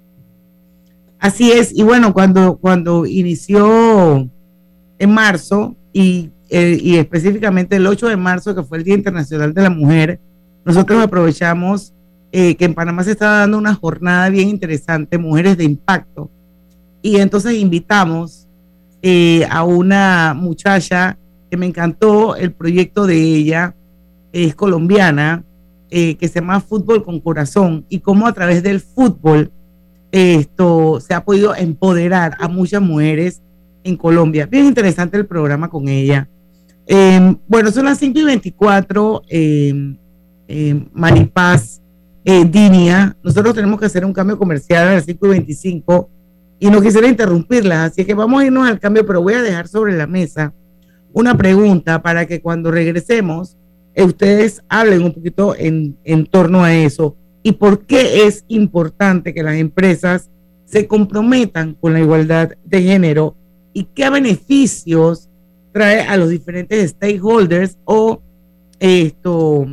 Así 1.20 1.52
es, 1.52 1.72
y 1.74 1.84
bueno, 1.84 2.14
cuando, 2.14 2.58
cuando 2.58 3.06
inició 3.06 4.30
en 5.00 5.10
marzo 5.10 5.76
y, 5.94 6.32
eh, 6.50 6.78
y 6.80 6.98
específicamente 6.98 7.78
el 7.78 7.88
8 7.88 8.10
de 8.10 8.18
marzo, 8.18 8.54
que 8.54 8.64
fue 8.64 8.78
el 8.78 8.84
Día 8.84 8.96
Internacional 8.96 9.54
de 9.54 9.62
la 9.62 9.70
Mujer, 9.70 10.20
nosotros 10.66 11.02
aprovechamos 11.02 11.94
eh, 12.34 12.56
que 12.56 12.65
en 12.65 12.74
Panamá 12.74 13.06
se 13.06 13.12
estaba 13.12 13.38
dando 13.38 13.58
una 13.58 13.74
jornada 13.74 14.28
bien 14.30 14.50
interesante, 14.50 15.17
Mujeres 15.17 15.58
de 15.58 15.63
Impacto, 15.63 16.30
y 17.02 17.15
entonces 17.22 17.54
invitamos 17.54 18.50
eh, 19.02 19.48
a 19.50 19.63
una 19.63 20.34
muchacha 20.36 21.17
que 21.50 21.56
me 21.56 21.67
encantó 21.67 22.36
el 22.36 22.52
proyecto 22.52 23.08
de 23.08 23.15
ella, 23.15 23.74
es 24.34 24.54
colombiana, 24.56 25.46
que 25.89 26.17
se 26.22 26.39
llama 26.39 26.60
Fútbol 26.60 27.04
con 27.04 27.19
Corazón, 27.19 27.86
y 27.88 28.00
cómo 28.00 28.26
a 28.26 28.34
través 28.34 28.63
del 28.63 28.80
fútbol 28.80 29.52
esto 30.12 31.00
se 31.00 31.13
ha 31.13 31.24
podido 31.24 31.56
empoderar 31.56 32.36
a 32.39 32.48
muchas 32.48 32.82
mujeres 32.82 33.41
en 33.84 33.98
Colombia. 33.98 34.46
Bien 34.46 34.65
interesante 34.65 35.17
el 35.17 35.26
programa 35.26 35.69
con 35.69 35.88
ella. 35.88 36.30
Eh, 36.86 37.36
bueno, 37.48 37.72
son 37.72 37.86
las 37.86 37.98
5 37.98 38.19
y 38.19 38.24
24. 38.24 39.24
Eh, 39.28 39.96
eh, 40.48 40.86
Maripaz, 40.93 41.82
eh, 42.26 42.46
Dinia, 42.46 43.16
nosotros 43.24 43.54
tenemos 43.54 43.80
que 43.80 43.86
hacer 43.86 44.06
un 44.06 44.14
cambio 44.14 44.38
comercial 44.38 44.88
a 44.88 44.94
las 44.94 45.06
5 45.06 45.26
y 45.26 45.30
25 45.30 46.10
y 46.60 46.70
no 46.70 46.82
quisiera 46.82 47.08
interrumpirlas, 47.08 47.92
así 47.92 48.06
que 48.06 48.14
vamos 48.14 48.42
a 48.42 48.46
irnos 48.46 48.68
al 48.68 48.80
cambio, 48.80 49.06
pero 49.06 49.22
voy 49.22 49.34
a 49.34 49.42
dejar 49.42 49.68
sobre 49.68 49.98
la 49.98 50.08
mesa 50.08 50.54
una 51.12 51.36
pregunta 51.38 52.02
para 52.02 52.26
que 52.26 52.42
cuando 52.42 52.72
regresemos 52.72 53.58
eh, 53.94 54.04
ustedes 54.04 54.64
hablen 54.70 55.04
un 55.04 55.14
poquito 55.14 55.56
en, 55.58 55.98
en 56.04 56.26
torno 56.26 56.64
a 56.64 56.74
eso 56.74 57.16
y 57.44 57.52
por 57.52 57.86
qué 57.86 58.26
es 58.26 58.46
importante 58.48 59.34
que 59.34 59.44
las 59.44 59.56
empresas 59.56 60.30
se 60.66 60.88
comprometan 60.88 61.76
con 61.76 61.94
la 61.94 62.00
igualdad 62.00 62.54
de 62.64 62.82
género 62.82 63.36
y 63.74 63.84
qué 63.84 64.10
beneficios 64.10 65.30
trae 65.74 66.02
a 66.02 66.16
los 66.16 66.30
diferentes 66.30 66.92
stakeholders 66.92 67.78
o 67.84 68.22
esto 68.80 69.68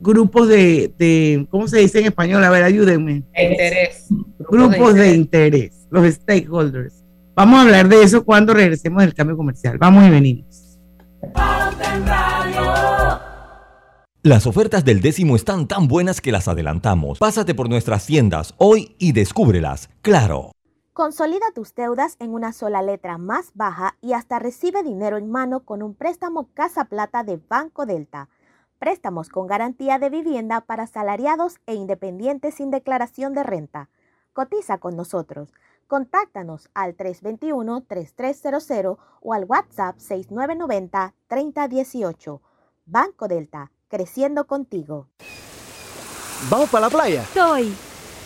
grupos 0.00 0.48
de, 0.48 0.92
de 0.98 1.46
¿cómo 1.50 1.68
se 1.68 1.78
dice 1.78 2.00
en 2.00 2.06
español? 2.06 2.44
A 2.44 2.50
ver, 2.50 2.62
ayúdenme. 2.62 3.22
Interés. 3.36 4.06
Grupos 4.38 4.94
de 4.94 5.14
interés, 5.14 5.86
los 5.90 6.06
stakeholders. 6.12 7.04
Vamos 7.34 7.58
a 7.58 7.62
hablar 7.62 7.88
de 7.88 8.02
eso 8.02 8.24
cuando 8.24 8.54
regresemos 8.54 9.02
del 9.02 9.14
cambio 9.14 9.36
comercial. 9.36 9.78
Vamos 9.78 10.04
y 10.04 10.10
venimos. 10.10 10.78
Las 14.22 14.46
ofertas 14.46 14.84
del 14.84 15.00
décimo 15.00 15.36
están 15.36 15.68
tan 15.68 15.86
buenas 15.86 16.20
que 16.20 16.32
las 16.32 16.48
adelantamos. 16.48 17.18
Pásate 17.18 17.54
por 17.54 17.68
nuestras 17.68 18.04
tiendas 18.06 18.54
hoy 18.58 18.96
y 18.98 19.12
descúbrelas. 19.12 19.88
Claro. 20.02 20.52
Consolida 20.92 21.46
tus 21.54 21.76
deudas 21.76 22.16
en 22.18 22.34
una 22.34 22.52
sola 22.52 22.82
letra 22.82 23.18
más 23.18 23.52
baja 23.54 23.96
y 24.02 24.14
hasta 24.14 24.40
recibe 24.40 24.82
dinero 24.82 25.16
en 25.16 25.30
mano 25.30 25.60
con 25.60 25.84
un 25.84 25.94
préstamo 25.94 26.50
Casa 26.54 26.86
Plata 26.86 27.22
de 27.22 27.38
Banco 27.48 27.86
Delta. 27.86 28.28
Préstamos 28.78 29.28
con 29.28 29.48
garantía 29.48 29.98
de 29.98 30.08
vivienda 30.08 30.60
para 30.60 30.86
salariados 30.86 31.56
e 31.66 31.74
independientes 31.74 32.54
sin 32.54 32.70
declaración 32.70 33.34
de 33.34 33.42
renta. 33.42 33.88
Cotiza 34.32 34.78
con 34.78 34.94
nosotros. 34.96 35.52
Contáctanos 35.88 36.70
al 36.74 36.96
321-3300 36.96 38.98
o 39.20 39.34
al 39.34 39.46
WhatsApp 39.46 39.96
6990-3018. 39.98 42.40
Banco 42.86 43.26
Delta, 43.26 43.72
creciendo 43.88 44.46
contigo. 44.46 45.08
¿Vamos 46.48 46.70
para 46.70 46.86
la 46.86 46.90
playa? 46.90 47.22
Estoy. 47.22 47.74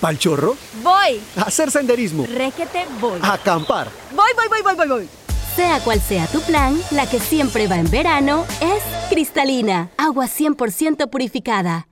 ¿Pal 0.03 0.19
chorro? 0.19 0.55
Voy. 0.83 1.23
¿A 1.37 1.43
hacer 1.43 1.71
senderismo? 1.71 2.27
Réquete, 2.27 2.87
voy. 3.01 3.21
¿A 3.23 3.35
acampar? 3.35 3.89
Voy, 4.15 4.33
voy, 4.37 4.49
voy, 4.49 4.63
voy, 4.63 4.75
voy, 4.75 4.89
voy. 4.89 5.09
Sea 5.57 5.81
cual 5.81 6.01
sea 6.01 6.27
tu 6.29 6.41
plan, 6.41 6.81
la 6.91 7.07
que 7.07 7.21
siempre 7.21 7.67
va 7.67 7.77
en 7.77 7.91
verano 7.91 8.47
es 8.61 8.83
cristalina, 9.11 9.91
agua 9.99 10.27
100% 10.27 11.11
purificada. 11.11 11.92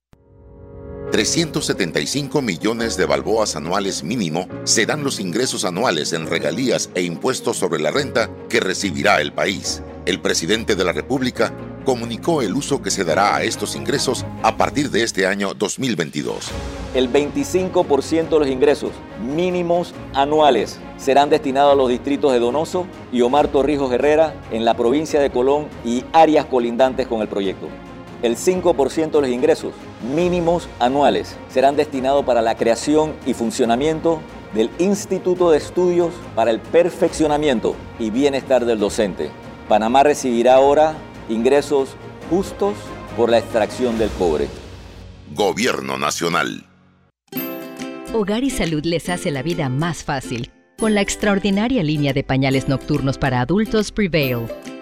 375 1.11 2.41
millones 2.41 2.95
de 2.95 3.05
balboas 3.05 3.57
anuales 3.57 4.01
mínimo 4.01 4.47
serán 4.63 5.03
los 5.03 5.19
ingresos 5.19 5.65
anuales 5.65 6.13
en 6.13 6.25
regalías 6.25 6.89
e 6.95 7.01
impuestos 7.01 7.57
sobre 7.57 7.81
la 7.81 7.91
renta 7.91 8.29
que 8.47 8.61
recibirá 8.61 9.19
el 9.19 9.33
país. 9.33 9.83
El 10.05 10.21
presidente 10.21 10.77
de 10.77 10.85
la 10.85 10.93
República 10.93 11.53
comunicó 11.83 12.41
el 12.41 12.55
uso 12.55 12.81
que 12.81 12.91
se 12.91 13.03
dará 13.03 13.35
a 13.35 13.43
estos 13.43 13.75
ingresos 13.75 14.25
a 14.41 14.55
partir 14.55 14.89
de 14.89 15.03
este 15.03 15.27
año 15.27 15.53
2022. 15.53 16.49
El 16.93 17.11
25% 17.11 18.29
de 18.29 18.39
los 18.39 18.47
ingresos 18.47 18.91
mínimos 19.21 19.93
anuales 20.13 20.79
serán 20.97 21.29
destinados 21.29 21.73
a 21.73 21.75
los 21.75 21.89
distritos 21.89 22.31
de 22.31 22.39
Donoso 22.39 22.85
y 23.11 23.19
Omar 23.19 23.49
Torrijos 23.49 23.91
Herrera 23.91 24.33
en 24.49 24.63
la 24.63 24.77
provincia 24.77 25.19
de 25.19 25.29
Colón 25.29 25.67
y 25.83 26.05
áreas 26.13 26.45
colindantes 26.45 27.05
con 27.05 27.21
el 27.21 27.27
proyecto. 27.27 27.67
El 28.21 28.35
5% 28.35 29.11
de 29.11 29.21
los 29.21 29.29
ingresos 29.29 29.73
mínimos 30.15 30.69
anuales 30.79 31.37
serán 31.49 31.75
destinados 31.75 32.23
para 32.23 32.41
la 32.41 32.55
creación 32.55 33.13
y 33.25 33.33
funcionamiento 33.33 34.21
del 34.53 34.69
Instituto 34.77 35.51
de 35.51 35.57
Estudios 35.57 36.13
para 36.35 36.51
el 36.51 36.59
Perfeccionamiento 36.59 37.75
y 37.99 38.11
Bienestar 38.11 38.65
del 38.65 38.79
Docente. 38.79 39.31
Panamá 39.67 40.03
recibirá 40.03 40.55
ahora 40.55 40.95
ingresos 41.29 41.95
justos 42.29 42.75
por 43.17 43.29
la 43.29 43.39
extracción 43.39 43.97
del 43.97 44.09
cobre. 44.11 44.47
Gobierno 45.33 45.97
Nacional. 45.97 46.65
Hogar 48.13 48.43
y 48.43 48.49
Salud 48.49 48.83
les 48.83 49.09
hace 49.09 49.31
la 49.31 49.41
vida 49.41 49.69
más 49.69 50.03
fácil 50.03 50.51
con 50.77 50.95
la 50.95 51.01
extraordinaria 51.01 51.83
línea 51.83 52.11
de 52.11 52.23
pañales 52.23 52.67
nocturnos 52.67 53.17
para 53.17 53.39
adultos 53.39 53.91
Prevail. 53.91 54.47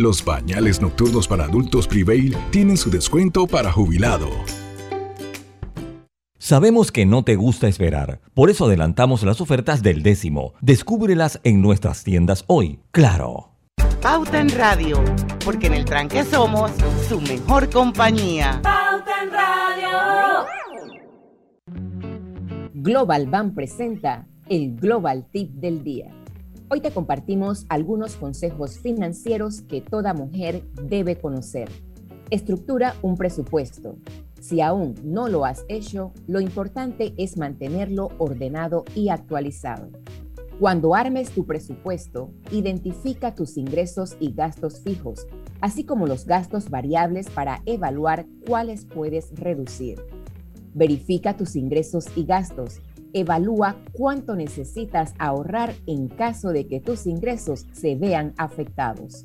Los 0.00 0.22
pañales 0.22 0.80
nocturnos 0.80 1.26
para 1.26 1.46
adultos 1.46 1.88
Prevail 1.88 2.36
tienen 2.52 2.76
su 2.76 2.88
descuento 2.88 3.48
para 3.48 3.72
jubilado. 3.72 4.28
Sabemos 6.38 6.92
que 6.92 7.04
no 7.04 7.24
te 7.24 7.34
gusta 7.34 7.66
esperar, 7.66 8.20
por 8.32 8.48
eso 8.48 8.66
adelantamos 8.66 9.24
las 9.24 9.40
ofertas 9.40 9.82
del 9.82 10.04
décimo. 10.04 10.54
Descúbrelas 10.60 11.40
en 11.42 11.60
nuestras 11.60 12.04
tiendas 12.04 12.44
hoy. 12.46 12.78
Claro. 12.92 13.56
Pauta 14.00 14.40
en 14.40 14.50
Radio, 14.50 15.02
porque 15.44 15.66
en 15.66 15.74
el 15.74 15.84
tranque 15.84 16.22
somos 16.22 16.70
su 17.08 17.20
mejor 17.20 17.68
compañía. 17.68 18.60
Pauta 18.62 19.24
en 19.24 19.30
Radio. 19.32 20.46
Global 22.72 23.26
Bank 23.26 23.52
presenta 23.52 24.28
el 24.48 24.76
Global 24.76 25.26
Tip 25.32 25.50
del 25.54 25.82
Día. 25.82 26.14
Hoy 26.70 26.82
te 26.82 26.90
compartimos 26.90 27.64
algunos 27.70 28.16
consejos 28.16 28.78
financieros 28.78 29.62
que 29.62 29.80
toda 29.80 30.12
mujer 30.12 30.64
debe 30.82 31.16
conocer. 31.16 31.70
Estructura 32.28 32.94
un 33.00 33.16
presupuesto. 33.16 33.96
Si 34.38 34.60
aún 34.60 34.94
no 35.02 35.28
lo 35.28 35.46
has 35.46 35.64
hecho, 35.68 36.12
lo 36.26 36.40
importante 36.40 37.14
es 37.16 37.38
mantenerlo 37.38 38.10
ordenado 38.18 38.84
y 38.94 39.08
actualizado. 39.08 39.88
Cuando 40.60 40.94
armes 40.94 41.30
tu 41.30 41.46
presupuesto, 41.46 42.32
identifica 42.50 43.34
tus 43.34 43.56
ingresos 43.56 44.18
y 44.20 44.32
gastos 44.32 44.82
fijos, 44.82 45.26
así 45.62 45.84
como 45.84 46.06
los 46.06 46.26
gastos 46.26 46.68
variables 46.68 47.30
para 47.30 47.62
evaluar 47.64 48.26
cuáles 48.46 48.84
puedes 48.84 49.34
reducir. 49.34 50.02
Verifica 50.74 51.34
tus 51.34 51.56
ingresos 51.56 52.06
y 52.14 52.24
gastos. 52.24 52.82
Evalúa 53.12 53.76
cuánto 53.92 54.36
necesitas 54.36 55.14
ahorrar 55.18 55.74
en 55.86 56.08
caso 56.08 56.50
de 56.50 56.66
que 56.66 56.80
tus 56.80 57.06
ingresos 57.06 57.66
se 57.72 57.94
vean 57.94 58.34
afectados. 58.36 59.24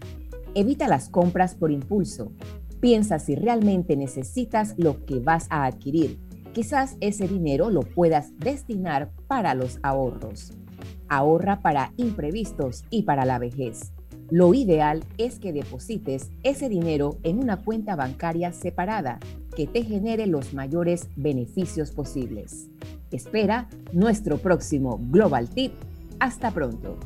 Evita 0.55 0.87
las 0.87 1.09
compras 1.09 1.55
por 1.55 1.71
impulso. 1.71 2.31
Piensa 2.79 3.19
si 3.19 3.35
realmente 3.35 3.97
necesitas 3.97 4.75
lo 4.77 5.05
que 5.05 5.19
vas 5.19 5.47
a 5.49 5.65
adquirir. 5.65 6.19
Quizás 6.53 6.95
ese 7.01 7.27
dinero 7.27 7.69
lo 7.69 7.81
puedas 7.81 8.37
destinar 8.37 9.11
para 9.27 9.53
los 9.53 9.79
ahorros. 9.81 10.53
Ahorra 11.09 11.61
para 11.61 11.91
imprevistos 11.97 12.83
y 12.89 13.03
para 13.03 13.25
la 13.25 13.39
vejez. 13.39 13.91
Lo 14.29 14.53
ideal 14.53 15.03
es 15.17 15.39
que 15.39 15.51
deposites 15.51 16.31
ese 16.43 16.69
dinero 16.69 17.17
en 17.23 17.39
una 17.39 17.57
cuenta 17.57 17.95
bancaria 17.95 18.53
separada 18.53 19.19
que 19.55 19.67
te 19.67 19.83
genere 19.83 20.27
los 20.27 20.53
mayores 20.53 21.09
beneficios 21.15 21.91
posibles. 21.91 22.69
Espera 23.13 23.67
nuestro 23.91 24.37
próximo 24.37 24.99
Global 25.09 25.49
Tip. 25.49 25.73
Hasta 26.19 26.51
pronto. 26.51 26.97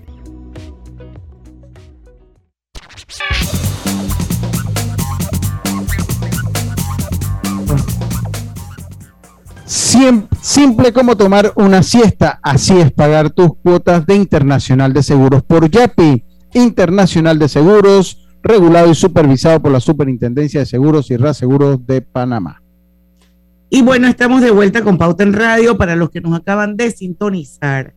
Simple 10.42 10.94
como 10.94 11.18
tomar 11.18 11.52
una 11.56 11.84
siesta, 11.84 12.40
así 12.42 12.80
es 12.80 12.92
pagar 12.92 13.32
tus 13.32 13.58
cuotas 13.62 14.06
de 14.06 14.16
Internacional 14.16 14.94
de 14.94 15.04
Seguros 15.04 15.44
por 15.44 15.70
YAPI. 15.70 16.24
Internacional 16.54 17.38
de 17.38 17.50
Seguros, 17.50 18.28
regulado 18.42 18.90
y 18.90 18.96
supervisado 18.96 19.62
por 19.62 19.72
la 19.72 19.80
Superintendencia 19.80 20.62
de 20.62 20.66
Seguros 20.66 21.12
y 21.12 21.18
Reaseguros 21.18 21.86
de 21.86 22.02
Panamá. 22.02 22.62
Y 23.70 23.82
bueno, 23.82 24.08
estamos 24.08 24.42
de 24.42 24.52
vuelta 24.52 24.82
con 24.82 24.98
Pauta 24.98 25.24
en 25.24 25.34
Radio 25.34 25.78
para 25.78 25.98
los 25.98 26.10
que 26.10 26.22
nos 26.22 26.34
acaban 26.40 26.78
de 26.78 26.90
sintonizar. 26.90 27.94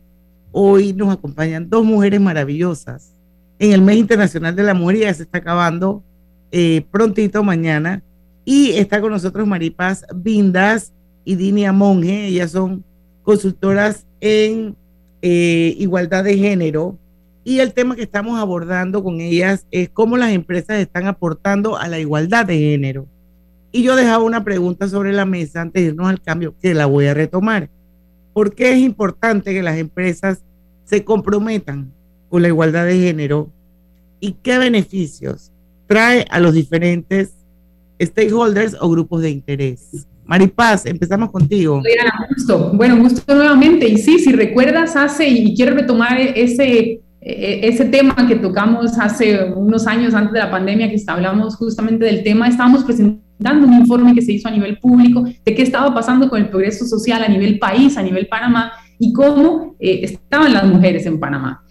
Hoy 0.51 0.91
nos 0.91 1.13
acompañan 1.13 1.69
dos 1.69 1.85
mujeres 1.85 2.19
maravillosas 2.19 3.15
en 3.57 3.71
el 3.71 3.81
mes 3.81 3.95
internacional 3.97 4.53
de 4.53 4.63
la 4.63 4.73
mujer, 4.73 4.97
ya 4.97 5.13
se 5.13 5.23
está 5.23 5.37
acabando 5.37 6.03
eh, 6.51 6.83
prontito 6.91 7.41
mañana. 7.41 8.03
Y 8.43 8.71
está 8.71 8.99
con 8.99 9.11
nosotros 9.11 9.47
Maripaz 9.47 10.03
Vindas 10.13 10.91
y 11.23 11.35
Dinia 11.35 11.71
Monge, 11.71 12.25
ellas 12.25 12.51
son 12.51 12.83
consultoras 13.21 14.05
en 14.19 14.75
eh, 15.21 15.75
igualdad 15.77 16.25
de 16.25 16.37
género. 16.37 16.97
Y 17.45 17.59
el 17.59 17.73
tema 17.73 17.95
que 17.95 18.03
estamos 18.03 18.37
abordando 18.39 19.03
con 19.03 19.21
ellas 19.21 19.65
es 19.71 19.89
cómo 19.89 20.17
las 20.17 20.31
empresas 20.31 20.79
están 20.79 21.07
aportando 21.07 21.77
a 21.77 21.87
la 21.87 21.97
igualdad 21.97 22.45
de 22.45 22.57
género. 22.57 23.07
Y 23.71 23.83
yo 23.83 23.95
dejaba 23.95 24.23
una 24.23 24.43
pregunta 24.43 24.87
sobre 24.87 25.13
la 25.13 25.25
mesa 25.25 25.61
antes 25.61 25.81
de 25.81 25.89
irnos 25.89 26.07
al 26.07 26.21
cambio, 26.21 26.55
que 26.61 26.73
la 26.73 26.85
voy 26.85 27.05
a 27.07 27.13
retomar. 27.13 27.69
¿Por 28.33 28.53
qué 28.53 28.73
es 28.73 28.79
importante 28.79 29.53
que 29.53 29.63
las 29.63 29.77
empresas 29.77 30.43
se 30.83 31.03
comprometan 31.03 31.91
con 32.29 32.41
la 32.41 32.49
igualdad 32.49 32.85
de 32.85 32.99
género 32.99 33.49
y 34.19 34.33
qué 34.33 34.57
beneficios 34.57 35.51
trae 35.87 36.25
a 36.29 36.39
los 36.39 36.53
diferentes 36.53 37.33
stakeholders 38.01 38.75
o 38.79 38.89
grupos 38.89 39.21
de 39.21 39.29
interés? 39.29 40.07
Maripaz, 40.25 40.85
empezamos 40.85 41.31
contigo. 41.31 41.81
Bueno, 42.73 42.97
gusto 42.97 43.35
nuevamente. 43.35 43.87
Y 43.87 43.97
sí, 43.97 44.19
si 44.19 44.31
recuerdas 44.31 44.95
hace, 44.95 45.27
y 45.27 45.55
quiero 45.55 45.75
retomar 45.75 46.19
ese, 46.19 47.01
ese 47.21 47.85
tema 47.85 48.15
que 48.27 48.35
tocamos 48.35 48.97
hace 48.97 49.43
unos 49.55 49.85
años 49.85 50.15
antes 50.15 50.33
de 50.33 50.39
la 50.39 50.49
pandemia, 50.49 50.89
que 50.89 50.99
hablamos 51.05 51.55
justamente 51.55 52.05
del 52.05 52.23
tema, 52.23 52.47
estábamos 52.47 52.83
presentando 52.83 53.67
un 53.67 53.73
informe 53.73 54.15
que 54.15 54.21
se 54.21 54.33
hizo 54.33 54.47
a 54.47 54.51
nivel 54.51 54.79
público 54.79 55.23
de 55.23 55.55
qué 55.55 55.61
estaba 55.61 55.93
pasando 55.93 56.29
con 56.29 56.41
el 56.41 56.49
progreso 56.49 56.85
social 56.85 57.23
a 57.23 57.27
nivel 57.27 57.59
país, 57.59 57.95
a 57.97 58.03
nivel 58.03 58.27
Panamá, 58.27 58.71
y 58.97 59.13
cómo 59.13 59.75
eh, 59.79 60.01
estaban 60.03 60.53
las 60.53 60.65
mujeres 60.65 61.05
en 61.05 61.19
Panamá. 61.19 61.63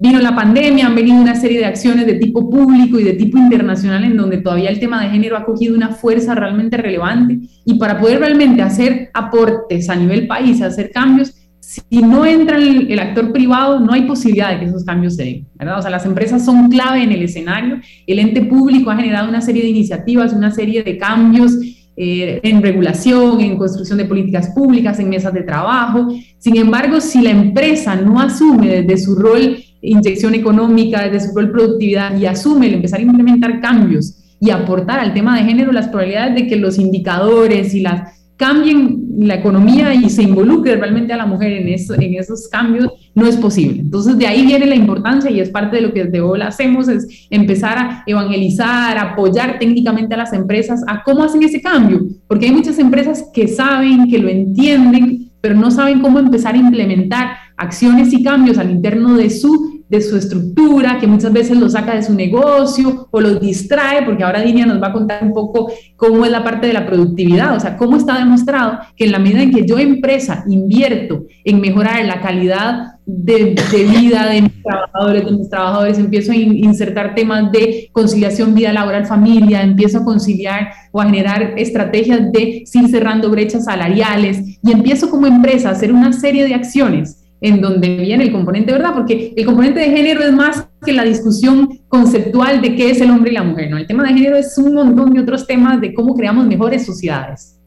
Vino 0.00 0.20
la 0.20 0.34
pandemia, 0.34 0.86
han 0.86 0.94
venido 0.94 1.20
una 1.20 1.34
serie 1.34 1.58
de 1.58 1.64
acciones 1.64 2.06
de 2.06 2.14
tipo 2.14 2.48
público 2.48 3.00
y 3.00 3.04
de 3.04 3.14
tipo 3.14 3.36
internacional 3.36 4.04
en 4.04 4.16
donde 4.16 4.38
todavía 4.38 4.70
el 4.70 4.78
tema 4.78 5.02
de 5.02 5.10
género 5.10 5.36
ha 5.36 5.44
cogido 5.44 5.74
una 5.74 5.88
fuerza 5.88 6.36
realmente 6.36 6.76
relevante 6.76 7.40
y 7.64 7.74
para 7.74 7.98
poder 7.98 8.20
realmente 8.20 8.62
hacer 8.62 9.10
aportes 9.12 9.90
a 9.90 9.96
nivel 9.96 10.28
país, 10.28 10.62
hacer 10.62 10.92
cambios, 10.92 11.34
si 11.68 11.98
no 11.98 12.24
entra 12.24 12.56
el, 12.56 12.98
actor 12.98 13.30
privado, 13.30 13.78
no 13.78 13.92
hay 13.92 14.06
posibilidad 14.06 14.52
de 14.52 14.60
que 14.60 14.64
esos 14.64 14.84
cambios 14.84 15.16
se 15.16 15.24
den, 15.24 15.46
¿verdad? 15.54 15.78
O 15.78 15.82
sea, 15.82 15.90
las 15.90 16.06
empresas 16.06 16.42
son 16.42 16.70
clave 16.70 17.02
en 17.02 17.12
el 17.12 17.20
escenario, 17.20 17.78
el 18.06 18.18
ente 18.18 18.40
público 18.40 18.90
ha 18.90 18.96
generado 18.96 19.28
una 19.28 19.42
serie 19.42 19.62
de 19.62 19.68
iniciativas, 19.68 20.32
una 20.32 20.50
serie 20.50 20.82
de 20.82 20.96
cambios 20.96 21.58
eh, 21.94 22.40
en 22.42 22.62
regulación, 22.62 23.42
en 23.42 23.58
construcción 23.58 23.98
de 23.98 24.06
políticas 24.06 24.48
públicas, 24.54 24.98
en 24.98 25.10
mesas 25.10 25.34
de 25.34 25.42
trabajo. 25.42 26.08
Sin 26.38 26.56
embargo, 26.56 27.02
si 27.02 27.20
la 27.20 27.32
empresa 27.32 27.96
no 27.96 28.18
asume 28.18 28.68
desde 28.68 29.04
su 29.04 29.16
rol 29.16 29.58
inyección 29.82 30.34
económica, 30.34 31.06
desde 31.06 31.28
su 31.28 31.36
rol 31.36 31.50
productividad 31.50 32.16
y 32.16 32.24
asume 32.24 32.68
el 32.68 32.74
empezar 32.74 33.00
a 33.00 33.02
implementar 33.02 33.60
cambios 33.60 34.16
y 34.40 34.48
aportar 34.48 35.00
al 35.00 35.12
tema 35.12 35.36
de 35.36 35.44
género, 35.44 35.70
las 35.72 35.88
probabilidades 35.88 36.34
de 36.34 36.46
que 36.46 36.56
los 36.56 36.78
indicadores 36.78 37.74
y 37.74 37.80
las 37.80 38.17
cambien 38.38 39.04
la 39.18 39.34
economía 39.34 39.92
y 39.92 40.08
se 40.08 40.22
involucre 40.22 40.76
realmente 40.76 41.12
a 41.12 41.16
la 41.16 41.26
mujer 41.26 41.52
en, 41.52 41.68
eso, 41.68 41.94
en 41.94 42.14
esos 42.14 42.46
cambios, 42.48 42.88
no 43.12 43.26
es 43.26 43.36
posible. 43.36 43.80
Entonces, 43.80 44.16
de 44.16 44.28
ahí 44.28 44.46
viene 44.46 44.64
la 44.64 44.76
importancia 44.76 45.28
y 45.28 45.40
es 45.40 45.50
parte 45.50 45.76
de 45.76 45.82
lo 45.82 45.92
que 45.92 46.04
desde 46.04 46.20
hoy 46.20 46.40
hacemos, 46.40 46.88
es 46.88 47.26
empezar 47.30 47.76
a 47.76 48.04
evangelizar, 48.06 48.96
apoyar 48.96 49.58
técnicamente 49.58 50.14
a 50.14 50.18
las 50.18 50.32
empresas 50.32 50.84
a 50.86 51.02
cómo 51.02 51.24
hacen 51.24 51.42
ese 51.42 51.60
cambio, 51.60 52.06
porque 52.28 52.46
hay 52.46 52.52
muchas 52.52 52.78
empresas 52.78 53.28
que 53.34 53.48
saben, 53.48 54.08
que 54.08 54.18
lo 54.18 54.28
entienden, 54.28 55.30
pero 55.40 55.56
no 55.56 55.72
saben 55.72 56.00
cómo 56.00 56.20
empezar 56.20 56.54
a 56.54 56.58
implementar 56.58 57.30
acciones 57.56 58.12
y 58.12 58.22
cambios 58.22 58.56
al 58.56 58.70
interno 58.70 59.16
de 59.16 59.30
su 59.30 59.77
de 59.88 60.00
su 60.02 60.16
estructura, 60.16 60.98
que 60.98 61.06
muchas 61.06 61.32
veces 61.32 61.56
lo 61.56 61.68
saca 61.68 61.94
de 61.94 62.02
su 62.02 62.14
negocio 62.14 63.08
o 63.10 63.20
los 63.20 63.40
distrae, 63.40 64.04
porque 64.04 64.22
ahora 64.22 64.42
Dinia 64.42 64.66
nos 64.66 64.82
va 64.82 64.88
a 64.88 64.92
contar 64.92 65.22
un 65.24 65.32
poco 65.32 65.72
cómo 65.96 66.24
es 66.24 66.30
la 66.30 66.44
parte 66.44 66.66
de 66.66 66.72
la 66.72 66.86
productividad, 66.86 67.56
o 67.56 67.60
sea, 67.60 67.76
cómo 67.76 67.96
está 67.96 68.18
demostrado 68.18 68.78
que 68.96 69.04
en 69.04 69.12
la 69.12 69.18
medida 69.18 69.42
en 69.42 69.50
que 69.50 69.66
yo 69.66 69.78
empresa 69.78 70.44
invierto 70.46 71.24
en 71.44 71.60
mejorar 71.60 72.04
la 72.04 72.20
calidad 72.20 72.98
de, 73.06 73.56
vida 73.90 74.26
de 74.26 74.42
mis 74.42 74.62
trabajadores, 74.62 75.24
de 75.24 75.30
mis 75.30 75.48
trabajadores, 75.48 75.98
empiezo 75.98 76.32
a 76.32 76.36
insertar 76.36 77.14
temas 77.14 77.50
de 77.50 77.88
conciliación 77.92 78.54
vida 78.54 78.72
laboral 78.72 79.06
familia, 79.06 79.62
empiezo 79.62 79.98
a 79.98 80.04
conciliar 80.04 80.68
o 80.92 81.00
a 81.00 81.06
generar 81.06 81.54
estrategias 81.56 82.30
de 82.30 82.64
ir 82.70 82.88
cerrando 82.88 83.30
brechas 83.30 83.64
salariales 83.64 84.58
y 84.62 84.70
empiezo 84.70 85.08
como 85.08 85.26
empresa 85.26 85.70
a 85.70 85.72
hacer 85.72 85.92
una 85.92 86.12
serie 86.12 86.44
de 86.44 86.54
acciones 86.54 87.24
en 87.40 87.60
donde 87.60 87.96
viene 87.96 88.24
el 88.24 88.32
componente, 88.32 88.72
¿verdad? 88.72 88.94
Porque 88.94 89.32
el 89.36 89.46
componente 89.46 89.80
de 89.80 89.90
género 89.90 90.22
es 90.22 90.32
más 90.32 90.68
que 90.84 90.92
la 90.92 91.04
discusión 91.04 91.68
conceptual 91.88 92.60
de 92.60 92.74
qué 92.74 92.90
es 92.90 93.00
el 93.00 93.10
hombre 93.10 93.30
y 93.30 93.34
la 93.34 93.44
mujer, 93.44 93.70
¿no? 93.70 93.78
El 93.78 93.86
tema 93.86 94.04
de 94.04 94.14
género 94.14 94.36
es 94.36 94.56
un 94.58 94.74
montón 94.74 95.12
de 95.12 95.20
otros 95.20 95.46
temas 95.46 95.80
de 95.80 95.94
cómo 95.94 96.14
creamos 96.14 96.46
mejores 96.46 96.84
sociedades. 96.84 97.58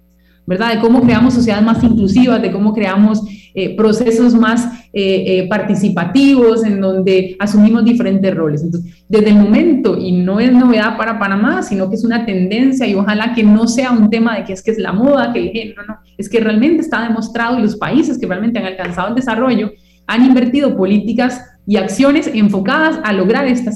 ¿Verdad? 0.46 0.76
De 0.76 0.80
cómo 0.80 1.02
creamos 1.02 1.34
sociedades 1.34 1.66
más 1.66 1.84
inclusivas, 1.84 2.42
de 2.42 2.52
cómo 2.52 2.74
creamos 2.74 3.22
eh, 3.54 3.76
procesos 3.76 4.34
más 4.34 4.66
eh, 4.94 5.40
eh, 5.44 5.48
participativos, 5.50 6.64
en 6.64 6.80
donde 6.80 7.36
asumimos 7.40 7.84
diferentes 7.84 8.34
roles. 8.34 8.64
Entonces, 8.64 9.04
desde 9.10 9.30
el 9.30 9.36
momento, 9.36 9.98
y 9.98 10.12
no 10.12 10.40
es 10.40 10.52
novedad 10.52 10.98
para 10.98 11.20
Panamá, 11.20 11.62
sino 11.62 11.90
que 11.90 11.96
es 11.96 12.04
una 12.04 12.26
tendencia 12.26 12.88
y 12.88 12.96
ojalá 12.96 13.34
que 13.34 13.44
no 13.44 13.68
sea 13.68 13.92
un 13.92 14.10
tema 14.10 14.38
de 14.38 14.46
que 14.46 14.54
es 14.54 14.64
que 14.64 14.72
es 14.72 14.78
la 14.78 14.94
moda, 14.94 15.34
que 15.34 15.40
el 15.40 15.52
género, 15.52 15.84
no, 15.86 15.98
es 16.18 16.30
que 16.30 16.40
realmente 16.40 16.82
está 16.82 17.04
demostrado 17.04 17.60
y 17.60 17.62
los 17.62 17.76
países 17.76 18.18
que 18.18 18.26
realmente 18.26 18.60
han 18.60 18.66
alcanzado 18.66 19.10
el 19.10 19.16
desarrollo 19.16 19.72
han 20.08 20.26
invertido 20.26 20.76
políticas 20.76 21.42
y 21.66 21.78
acciones 21.78 22.30
enfocadas 22.34 23.00
a 23.04 23.14
lograr 23.14 23.48
esta, 23.48 23.72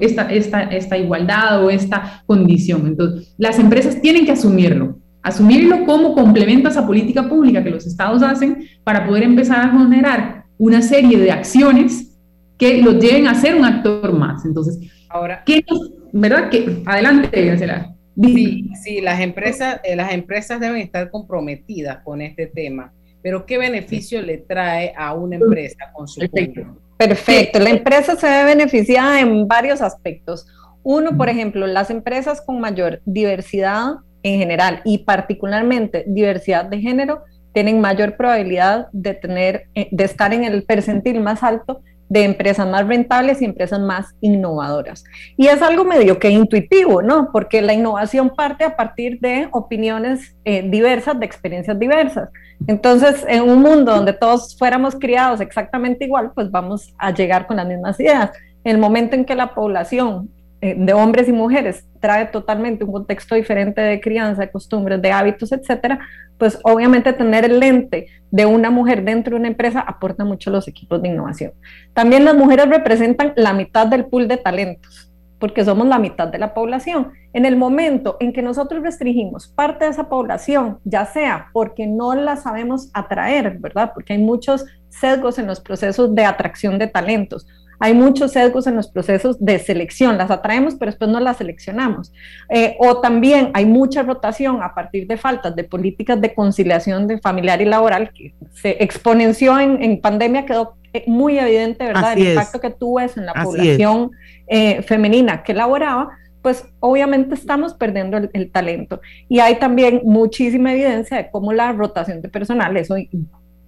esta, 0.00 0.62
esta 0.62 0.98
igualdad 0.98 1.64
o 1.64 1.68
esta 1.68 2.22
condición. 2.26 2.86
Entonces, 2.86 3.34
las 3.36 3.58
empresas 3.58 4.00
tienen 4.00 4.24
que 4.24 4.32
asumirlo 4.32 4.98
asumirlo 5.28 5.84
como 5.84 6.14
complemento 6.14 6.68
a 6.68 6.70
esa 6.70 6.86
política 6.86 7.28
pública 7.28 7.62
que 7.62 7.70
los 7.70 7.86
estados 7.86 8.22
hacen 8.22 8.68
para 8.84 9.06
poder 9.06 9.22
empezar 9.22 9.60
a 9.60 9.70
generar 9.70 10.44
una 10.58 10.82
serie 10.82 11.18
de 11.18 11.30
acciones 11.30 12.16
que 12.58 12.82
los 12.82 12.98
lleven 12.98 13.28
a 13.28 13.34
ser 13.34 13.54
un 13.54 13.64
actor 13.64 14.12
más. 14.12 14.44
Entonces, 14.44 14.78
ahora, 15.08 15.42
¿qué, 15.46 15.64
¿verdad? 16.12 16.50
Que, 16.50 16.82
adelante, 16.84 17.44
Graciela. 17.44 17.94
Sí, 18.20 18.68
sí, 18.82 19.00
las 19.00 19.20
empresas, 19.20 19.80
eh, 19.84 19.94
las 19.94 20.12
empresas 20.12 20.58
deben 20.58 20.80
estar 20.80 21.08
comprometidas 21.10 21.98
con 22.02 22.20
este 22.20 22.48
tema, 22.48 22.92
pero 23.22 23.46
¿qué 23.46 23.58
beneficio 23.58 24.20
le 24.20 24.38
trae 24.38 24.92
a 24.96 25.14
una 25.14 25.36
empresa 25.36 25.92
con 25.92 26.08
su 26.08 26.20
Perfecto. 26.20 26.76
Perfecto, 26.96 27.60
la 27.60 27.70
empresa 27.70 28.16
se 28.16 28.26
ve 28.26 28.44
beneficiada 28.44 29.20
en 29.20 29.46
varios 29.46 29.80
aspectos. 29.80 30.48
Uno, 30.82 31.16
por 31.16 31.28
ejemplo, 31.28 31.64
las 31.68 31.90
empresas 31.90 32.40
con 32.40 32.60
mayor 32.60 33.00
diversidad 33.04 33.98
en 34.22 34.38
general 34.38 34.80
y 34.84 34.98
particularmente 34.98 36.04
diversidad 36.06 36.64
de 36.64 36.80
género 36.80 37.22
tienen 37.52 37.80
mayor 37.80 38.16
probabilidad 38.16 38.88
de 38.92 39.14
tener, 39.14 39.64
eh, 39.74 39.88
de 39.90 40.04
estar 40.04 40.32
en 40.32 40.44
el 40.44 40.64
percentil 40.64 41.20
más 41.20 41.42
alto 41.42 41.82
de 42.08 42.24
empresas 42.24 42.66
más 42.66 42.86
rentables 42.86 43.42
y 43.42 43.44
empresas 43.44 43.80
más 43.80 44.14
innovadoras. 44.20 45.04
Y 45.36 45.48
es 45.48 45.60
algo 45.60 45.84
medio 45.84 46.18
que 46.18 46.30
intuitivo, 46.30 47.02
¿no? 47.02 47.30
Porque 47.32 47.60
la 47.60 47.74
innovación 47.74 48.30
parte 48.30 48.64
a 48.64 48.76
partir 48.76 49.20
de 49.20 49.48
opiniones 49.52 50.34
eh, 50.44 50.62
diversas, 50.68 51.18
de 51.20 51.26
experiencias 51.26 51.78
diversas. 51.78 52.30
Entonces, 52.66 53.24
en 53.28 53.42
un 53.42 53.60
mundo 53.60 53.94
donde 53.94 54.12
todos 54.14 54.56
fuéramos 54.56 54.94
criados 54.94 55.40
exactamente 55.40 56.06
igual, 56.06 56.32
pues 56.34 56.50
vamos 56.50 56.94
a 56.98 57.12
llegar 57.12 57.46
con 57.46 57.58
las 57.58 57.66
mismas 57.66 58.00
ideas. 58.00 58.30
El 58.64 58.78
momento 58.78 59.14
en 59.14 59.24
que 59.24 59.34
la 59.34 59.54
población 59.54 60.30
de 60.60 60.92
hombres 60.92 61.28
y 61.28 61.32
mujeres 61.32 61.86
trae 62.00 62.26
totalmente 62.26 62.84
un 62.84 62.92
contexto 62.92 63.34
diferente 63.34 63.80
de 63.80 64.00
crianza, 64.00 64.42
de 64.42 64.50
costumbres, 64.50 65.00
de 65.00 65.12
hábitos, 65.12 65.52
etcétera, 65.52 66.00
pues 66.36 66.58
obviamente 66.64 67.12
tener 67.12 67.44
el 67.44 67.60
lente 67.60 68.06
de 68.30 68.46
una 68.46 68.70
mujer 68.70 69.04
dentro 69.04 69.34
de 69.34 69.40
una 69.40 69.48
empresa 69.48 69.80
aporta 69.80 70.24
mucho 70.24 70.50
a 70.50 70.54
los 70.54 70.68
equipos 70.68 71.00
de 71.00 71.08
innovación. 71.08 71.52
También 71.94 72.24
las 72.24 72.34
mujeres 72.34 72.68
representan 72.68 73.32
la 73.36 73.52
mitad 73.52 73.86
del 73.86 74.06
pool 74.06 74.26
de 74.26 74.36
talentos, 74.36 75.12
porque 75.38 75.64
somos 75.64 75.86
la 75.86 75.98
mitad 75.98 76.28
de 76.28 76.38
la 76.38 76.54
población. 76.54 77.12
En 77.32 77.44
el 77.44 77.56
momento 77.56 78.16
en 78.18 78.32
que 78.32 78.42
nosotros 78.42 78.82
restringimos 78.82 79.48
parte 79.48 79.84
de 79.84 79.92
esa 79.92 80.08
población, 80.08 80.78
ya 80.84 81.04
sea 81.04 81.48
porque 81.52 81.86
no 81.86 82.14
la 82.14 82.36
sabemos 82.36 82.90
atraer, 82.94 83.58
¿verdad? 83.58 83.92
Porque 83.94 84.14
hay 84.14 84.18
muchos 84.18 84.64
sesgos 84.88 85.38
en 85.38 85.46
los 85.46 85.60
procesos 85.60 86.14
de 86.14 86.24
atracción 86.24 86.78
de 86.78 86.88
talentos 86.88 87.46
hay 87.80 87.94
muchos 87.94 88.32
sesgos 88.32 88.66
en 88.66 88.76
los 88.76 88.88
procesos 88.88 89.36
de 89.38 89.58
selección, 89.58 90.18
las 90.18 90.30
atraemos 90.30 90.74
pero 90.74 90.90
después 90.90 91.10
no 91.10 91.20
las 91.20 91.36
seleccionamos. 91.36 92.12
Eh, 92.48 92.76
o 92.80 93.00
también 93.00 93.50
hay 93.54 93.66
mucha 93.66 94.02
rotación 94.02 94.62
a 94.62 94.74
partir 94.74 95.06
de 95.06 95.16
faltas 95.16 95.54
de 95.54 95.64
políticas 95.64 96.20
de 96.20 96.34
conciliación 96.34 97.06
de 97.06 97.18
familiar 97.18 97.60
y 97.60 97.66
laboral 97.66 98.12
que 98.12 98.34
se 98.52 98.82
exponenció 98.82 99.58
en, 99.58 100.00
pandemia, 100.00 100.44
quedó 100.44 100.74
eh, 100.92 101.04
muy 101.06 101.38
evidente, 101.38 101.84
¿verdad? 101.84 102.14
el 102.16 102.28
impacto 102.28 102.60
que 102.60 102.70
tuvo 102.70 103.00
eso 103.00 103.20
en 103.20 103.26
la 103.26 103.34
población 103.34 104.10
eh, 104.46 104.82
femenina 104.82 105.42
que 105.42 105.54
laboraba 105.54 106.08
pues 106.42 106.64
obviamente 106.80 107.34
estamos 107.34 107.74
perdiendo 107.74 108.16
el, 108.16 108.50
talento. 108.50 109.00
Y 109.28 109.40
hay 109.40 109.58
también 109.58 110.02
muchísima 110.04 110.72
evidencia 110.72 111.16
de 111.16 111.30
cómo 111.30 111.52
la 111.52 111.72
rotación 111.72 112.22
de 112.22 112.28
personal, 112.28 112.76
eso, 112.76 112.94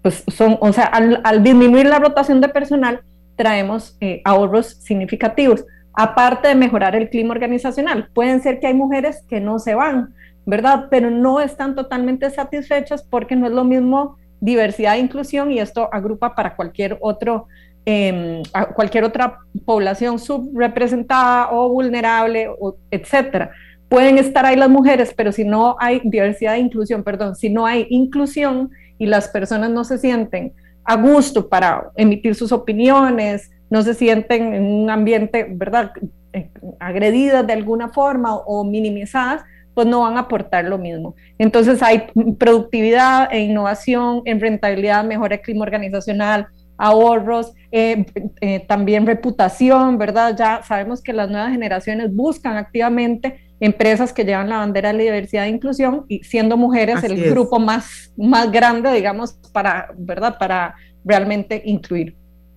pues 0.02 0.24
son, 0.28 0.56
o 0.60 0.72
sea, 0.72 0.84
al 0.84 1.42
disminuir 1.42 1.86
la 1.86 1.98
rotación 1.98 2.40
de 2.40 2.48
personal, 2.48 3.02
traemos 3.40 3.96
eh, 4.02 4.20
ahorros 4.26 4.66
significativos. 4.66 5.64
Aparte 5.94 6.48
de 6.48 6.54
mejorar 6.54 6.94
el 6.94 7.08
clima 7.08 7.32
organizacional, 7.32 8.10
pueden 8.12 8.42
ser 8.42 8.60
que 8.60 8.66
hay 8.66 8.74
mujeres 8.74 9.24
que 9.30 9.40
no 9.40 9.58
se 9.58 9.74
van, 9.74 10.12
¿verdad? 10.44 10.88
Pero 10.90 11.10
no 11.10 11.40
están 11.40 11.74
totalmente 11.74 12.28
satisfechas 12.28 13.02
porque 13.02 13.36
no 13.36 13.46
es 13.46 13.52
lo 13.52 13.64
mismo 13.64 14.18
diversidad 14.40 14.96
e 14.96 14.98
inclusión 14.98 15.50
y 15.50 15.58
esto 15.58 15.88
agrupa 15.90 16.34
para 16.34 16.54
cualquier 16.54 16.98
otro 17.00 17.46
em, 17.86 18.42
cualquier 18.74 19.04
otra 19.04 19.38
población 19.64 20.18
subrepresentada 20.18 21.50
o 21.50 21.70
vulnerable, 21.70 22.46
o, 22.46 22.76
etcétera. 22.90 23.52
Pueden 23.88 24.18
estar 24.18 24.44
ahí 24.44 24.56
las 24.56 24.68
mujeres, 24.68 25.14
pero 25.16 25.32
si 25.32 25.44
no 25.44 25.76
hay 25.80 26.02
diversidad 26.04 26.56
e 26.56 26.58
inclusión, 26.58 27.02
perdón, 27.02 27.36
si 27.36 27.48
no 27.48 27.64
hay 27.64 27.86
inclusión 27.88 28.70
y 28.98 29.06
las 29.06 29.28
personas 29.28 29.70
no 29.70 29.84
se 29.84 29.96
sienten 29.96 30.52
a 30.84 30.96
gusto 30.96 31.48
para 31.48 31.90
emitir 31.96 32.34
sus 32.34 32.52
opiniones, 32.52 33.50
no 33.70 33.82
se 33.82 33.94
sienten 33.94 34.54
en 34.54 34.64
un 34.64 34.90
ambiente, 34.90 35.46
¿verdad?, 35.48 35.92
eh, 36.32 36.50
agredidas 36.78 37.46
de 37.46 37.52
alguna 37.52 37.88
forma 37.88 38.36
o 38.36 38.64
minimizadas, 38.64 39.42
pues 39.74 39.86
no 39.86 40.00
van 40.00 40.16
a 40.16 40.20
aportar 40.20 40.64
lo 40.64 40.78
mismo. 40.78 41.14
Entonces 41.38 41.82
hay 41.82 42.06
productividad 42.38 43.32
e 43.32 43.40
innovación 43.40 44.22
en 44.24 44.40
rentabilidad, 44.40 45.04
mejora 45.04 45.36
el 45.36 45.40
clima 45.40 45.62
organizacional, 45.62 46.48
ahorros, 46.76 47.52
eh, 47.72 48.06
eh, 48.40 48.60
también 48.66 49.06
reputación, 49.06 49.98
¿verdad? 49.98 50.36
Ya 50.36 50.62
sabemos 50.62 51.02
que 51.02 51.12
las 51.12 51.30
nuevas 51.30 51.52
generaciones 51.52 52.14
buscan 52.14 52.56
activamente 52.56 53.38
empresas 53.60 54.12
que 54.12 54.24
llevan 54.24 54.48
la 54.48 54.58
bandera 54.58 54.88
de 54.88 54.98
la 54.98 55.02
diversidad 55.04 55.44
e 55.44 55.50
inclusión 55.50 56.06
y 56.08 56.24
siendo 56.24 56.56
mujeres 56.56 57.04
el 57.04 57.30
grupo 57.30 57.58
más, 57.58 58.12
más 58.16 58.50
grande, 58.50 58.92
digamos, 58.92 59.34
para, 59.52 59.92
¿verdad? 59.96 60.36
Para 60.38 60.74
realmente 61.04 61.62
incluir. 61.64 62.16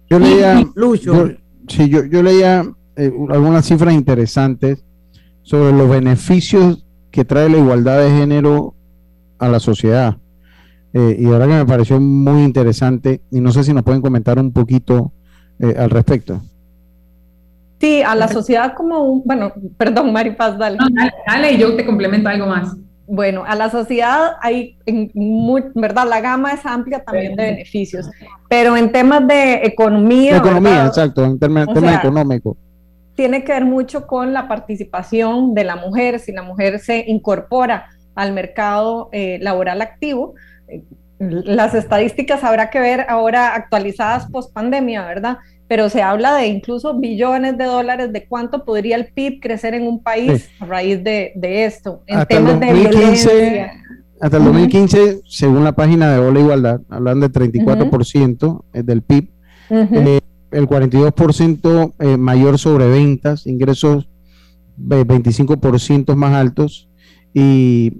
Yo 0.10 0.20
leía, 0.20 0.64
yo, 1.01 1.30
sí, 1.68 1.89
yo, 1.89 2.06
yo 2.06 2.24
leía 2.24 2.64
eh, 2.95 3.12
algunas 3.30 3.66
cifras 3.66 3.93
interesantes 3.93 4.84
sobre 5.41 5.74
los 5.74 5.89
beneficios 5.89 6.86
que 7.12 7.26
trae 7.26 7.49
la 7.49 7.58
igualdad 7.58 8.01
de 8.01 8.10
género 8.10 8.76
a 9.39 9.49
la 9.49 9.60
sociedad. 9.60 10.18
Eh, 10.93 11.18
y 11.20 11.26
ahora 11.26 11.47
que 11.47 11.54
me 11.54 11.66
pareció 11.66 11.99
muy 11.99 12.43
interesante, 12.43 13.22
y 13.32 13.41
no 13.41 13.51
sé 13.51 13.64
si 13.64 13.74
nos 13.74 13.84
pueden 13.84 14.01
comentar 14.01 14.39
un 14.39 14.54
poquito 14.54 15.12
eh, 15.60 15.76
al 15.78 15.89
respecto. 15.89 16.41
Sí, 17.84 18.02
a 18.02 18.16
la 18.16 18.30
sociedad 18.30 18.74
como 18.76 19.04
un, 19.04 19.24
bueno, 19.26 19.52
perdón, 19.76 20.14
Maripaz, 20.14 20.58
dale. 20.58 20.78
dale. 21.28 21.52
y 21.52 21.58
yo 21.58 21.76
te 21.76 21.86
complemento 21.86 22.30
algo 22.30 22.46
más. 22.46 22.78
Bueno, 23.06 23.44
a 23.46 23.56
la 23.56 23.70
sociedad 23.70 24.38
hay, 24.42 24.78
en 24.86 25.12
¿verdad? 25.76 26.08
La 26.08 26.22
gama 26.22 26.54
es 26.54 26.66
amplia 26.66 27.04
también 27.04 27.36
de 27.36 27.44
beneficios, 27.44 28.10
pero 28.48 28.78
en 28.78 28.90
temas 28.90 29.28
de 29.28 29.56
economía. 29.66 30.38
economía, 30.38 30.86
exacto, 30.86 31.26
en 31.26 31.38
temas, 31.38 31.68
económicos. 31.68 32.56
Tiene 33.16 33.44
que 33.44 33.52
ver 33.52 33.66
mucho 33.66 34.08
con 34.08 34.32
la 34.32 34.48
participación 34.48 35.54
de 35.54 35.66
la 35.66 35.76
mujer, 35.76 36.20
si 36.20 36.32
la 36.32 36.42
mujer 36.42 36.80
se 36.80 37.04
incorpora 37.06 37.90
al 38.16 38.32
mercado 38.32 39.10
eh, 39.12 39.40
laboral 39.42 39.82
activo. 39.82 40.36
Eh, 40.70 40.86
las 41.20 41.76
estadísticas 41.76 42.46
habrá 42.46 42.70
que 42.70 42.80
ver 42.80 43.06
ahora 43.10 43.56
actualizadas 43.56 44.28
post 44.32 44.54
pandemia, 44.54 45.06
¿verdad? 45.06 45.40
Pero 45.74 45.90
se 45.90 46.04
habla 46.04 46.36
de 46.36 46.46
incluso 46.46 47.00
billones 47.00 47.58
de 47.58 47.66
dólares 47.66 48.14
de 48.14 48.28
cuánto 48.28 48.64
podría 48.64 48.96
el 48.96 49.08
PIB 49.08 49.40
crecer 49.42 49.74
en 49.74 49.88
un 49.88 50.04
país 50.04 50.48
a 50.60 50.68
raíz 50.68 51.04
de, 51.04 51.34
esto, 51.66 52.04
en 52.06 52.20
hasta 52.20 52.28
temas 52.28 52.62
el 52.62 52.84
2015, 52.84 53.34
de 53.34 53.72
Hasta 54.22 54.38
el 54.38 54.44
2015, 54.44 55.22
según 55.26 55.64
la 55.64 55.72
página 55.72 56.14
de 56.14 56.20
Ola 56.20 56.40
Igualdad, 56.40 56.82
hablan 56.90 57.22
de 57.22 57.32
34% 57.32 58.66
eh, 58.72 58.84
del 58.84 59.02
PIB, 59.02 59.32
eh, 59.72 60.20
el 60.52 60.68
42% 60.68 61.94
eh, 61.98 62.18
mayor 62.18 62.60
sobre 62.60 62.88
ventas, 62.88 63.48
ingresos 63.48 64.08
25% 64.78 66.14
más 66.14 66.36
altos 66.36 66.88
y 67.34 67.94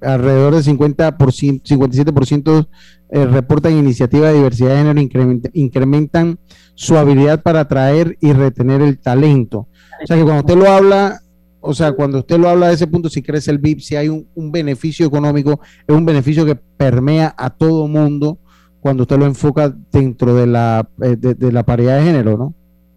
alrededor 0.00 0.54
del 0.54 0.64
50%, 0.64 1.62
57% 1.62 2.66
reportan 3.10 3.76
iniciativas 3.76 4.30
de 4.30 4.36
diversidad 4.38 4.70
de 4.70 4.76
género, 4.76 5.50
incrementan 5.52 6.38
su 6.74 6.96
habilidad 6.96 7.42
para 7.42 7.60
atraer 7.60 8.16
y 8.20 8.32
retener 8.32 8.80
el 8.82 8.98
talento. 8.98 9.68
O 10.02 10.06
sea 10.06 10.16
que 10.16 10.22
cuando 10.22 10.40
usted 10.40 10.56
lo 10.56 10.70
habla, 10.70 11.20
o 11.60 11.74
sea, 11.74 11.92
cuando 11.92 12.18
usted 12.18 12.38
lo 12.38 12.48
habla 12.48 12.68
de 12.68 12.74
ese 12.74 12.86
punto, 12.86 13.08
si 13.08 13.22
crece 13.22 13.50
el 13.50 13.58
BIP, 13.58 13.80
si 13.80 13.96
hay 13.96 14.08
un, 14.08 14.26
beneficio 14.52 15.06
económico, 15.06 15.60
es 15.86 15.94
un 15.94 16.04
beneficio 16.04 16.44
que 16.44 16.56
permea 16.56 17.34
a 17.36 17.50
todo 17.50 17.86
mundo 17.86 18.38
cuando 18.80 19.02
usted 19.02 19.18
lo 19.18 19.26
enfoca 19.26 19.72
dentro 19.92 20.34
de 20.34 20.46
la, 20.46 20.88
eh, 21.02 21.16
de, 21.16 21.52
la 21.52 21.62
paridad 21.62 21.98
de 21.98 22.04
género, 22.04 22.36
¿no? 22.36 22.54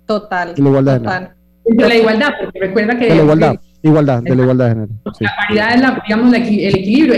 Total. 0.08 0.54
La 0.58 0.70
igualdad 0.70 1.32
de 1.66 1.88
la 1.88 1.96
igualdad, 1.96 2.30
porque 2.40 2.60
recuerda 2.60 2.98
que... 2.98 3.06
De 3.06 3.16
la 3.16 3.24
igualdad. 3.24 3.56
Igualdad, 3.86 4.24
de 4.24 4.36
la 4.36 4.42
igualdad 4.42 4.66
de 4.66 4.72
género. 4.72 4.94
La 5.20 5.36
paridad 5.36 5.76
es 5.76 5.82
la, 5.82 6.04
digamos, 6.08 6.34
el 6.34 6.76
equilibrio. 6.76 7.14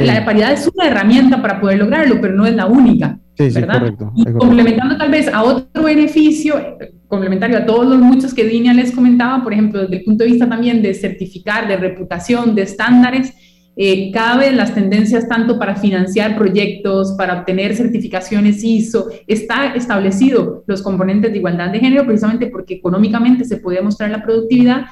La 0.00 0.22
paridad 0.22 0.52
es 0.52 0.70
una 0.74 0.88
herramienta 0.88 1.40
para 1.40 1.58
poder 1.58 1.78
lograrlo, 1.78 2.20
pero 2.20 2.34
no 2.34 2.44
es 2.44 2.54
la 2.54 2.66
única. 2.66 3.18
Sí, 3.38 3.48
¿verdad? 3.48 3.80
correcto, 3.80 4.12
y 4.14 4.24
complementando 4.32 4.96
tal 4.98 5.10
vez 5.10 5.32
a 5.32 5.42
otro 5.42 5.82
beneficio, 5.82 6.76
complementario 7.08 7.56
a 7.56 7.66
todos 7.66 7.86
los 7.86 7.98
muchos 7.98 8.34
que 8.34 8.44
Dina 8.44 8.74
les 8.74 8.92
comentaba, 8.92 9.42
por 9.42 9.54
ejemplo, 9.54 9.80
desde 9.80 9.96
el 9.96 10.04
punto 10.04 10.24
de 10.24 10.30
vista 10.30 10.48
también 10.48 10.82
de 10.82 10.92
certificar, 10.92 11.66
de 11.66 11.78
reputación, 11.78 12.54
de 12.54 12.62
estándares, 12.62 13.34
eh, 13.76 14.12
cada 14.12 14.36
vez 14.36 14.54
las 14.54 14.72
tendencias 14.74 15.26
tanto 15.26 15.58
para 15.58 15.74
financiar 15.74 16.36
proyectos, 16.36 17.14
para 17.18 17.40
obtener 17.40 17.74
certificaciones 17.74 18.62
ISO, 18.62 19.08
está 19.26 19.74
establecido 19.74 20.62
los 20.66 20.82
componentes 20.82 21.32
de 21.32 21.38
igualdad 21.38 21.70
de 21.70 21.80
género 21.80 22.04
precisamente 22.04 22.46
porque 22.48 22.74
económicamente 22.74 23.44
se 23.44 23.56
puede 23.56 23.82
mostrar 23.82 24.10
la 24.10 24.22
productividad 24.22 24.84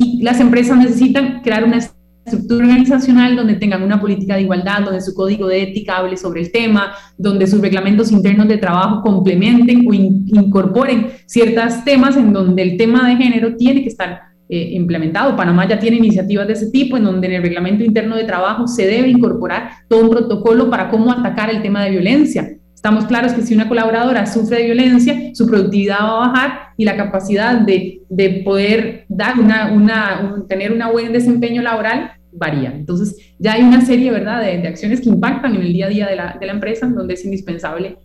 y 0.00 0.22
las 0.22 0.40
empresas 0.40 0.78
necesitan 0.78 1.42
crear 1.42 1.62
una 1.62 1.76
estructura 1.76 2.64
organizacional 2.64 3.36
donde 3.36 3.54
tengan 3.54 3.82
una 3.82 4.00
política 4.00 4.36
de 4.36 4.42
igualdad, 4.42 4.80
donde 4.82 5.02
su 5.02 5.12
código 5.14 5.46
de 5.46 5.62
ética 5.62 5.98
hable 5.98 6.16
sobre 6.16 6.40
el 6.40 6.50
tema, 6.50 6.92
donde 7.18 7.46
sus 7.46 7.60
reglamentos 7.60 8.10
internos 8.10 8.48
de 8.48 8.56
trabajo 8.56 9.02
complementen 9.02 9.86
o 9.86 9.92
incorporen 9.92 11.08
ciertos 11.26 11.84
temas 11.84 12.16
en 12.16 12.32
donde 12.32 12.62
el 12.62 12.76
tema 12.78 13.06
de 13.08 13.16
género 13.16 13.56
tiene 13.56 13.82
que 13.82 13.88
estar 13.88 14.20
eh, 14.48 14.70
implementado. 14.72 15.36
Panamá 15.36 15.68
ya 15.68 15.78
tiene 15.78 15.98
iniciativas 15.98 16.46
de 16.46 16.54
ese 16.54 16.70
tipo 16.70 16.96
en 16.96 17.04
donde 17.04 17.26
en 17.26 17.34
el 17.34 17.42
reglamento 17.42 17.84
interno 17.84 18.16
de 18.16 18.24
trabajo 18.24 18.66
se 18.66 18.86
debe 18.86 19.08
incorporar 19.08 19.70
todo 19.86 20.04
un 20.04 20.10
protocolo 20.10 20.70
para 20.70 20.88
cómo 20.88 21.12
atacar 21.12 21.50
el 21.50 21.60
tema 21.60 21.84
de 21.84 21.90
violencia. 21.90 22.56
Estamos 22.74 23.04
claros 23.04 23.34
que 23.34 23.42
si 23.42 23.52
una 23.52 23.68
colaboradora 23.68 24.24
sufre 24.24 24.60
de 24.60 24.64
violencia, 24.64 25.34
su 25.34 25.46
productividad 25.46 25.98
va 26.00 26.24
a 26.24 26.28
bajar 26.28 26.52
y 26.80 26.84
la 26.86 26.96
capacidad 26.96 27.60
de, 27.60 28.00
de 28.08 28.40
poder 28.42 29.04
dar 29.06 29.38
una, 29.38 29.70
una, 29.70 30.46
tener 30.48 30.72
un 30.72 30.80
buen 30.90 31.12
desempeño 31.12 31.60
laboral 31.60 32.12
varía. 32.32 32.72
Entonces, 32.74 33.34
ya 33.38 33.52
hay 33.52 33.62
una 33.64 33.84
serie, 33.84 34.10
¿verdad?, 34.10 34.40
de, 34.40 34.66
acciones 34.66 35.02
que 35.02 35.10
impactan 35.10 35.56
en 35.56 35.60
el 35.60 35.74
día 35.74 35.84
a 35.84 35.88
día 35.90 36.08
de 36.08 36.16
la, 36.16 36.38
de 36.40 36.46
la 36.46 36.52
empresa, 36.52 36.86
donde 36.86 37.12
es 37.12 37.24
indispensable 37.26 37.98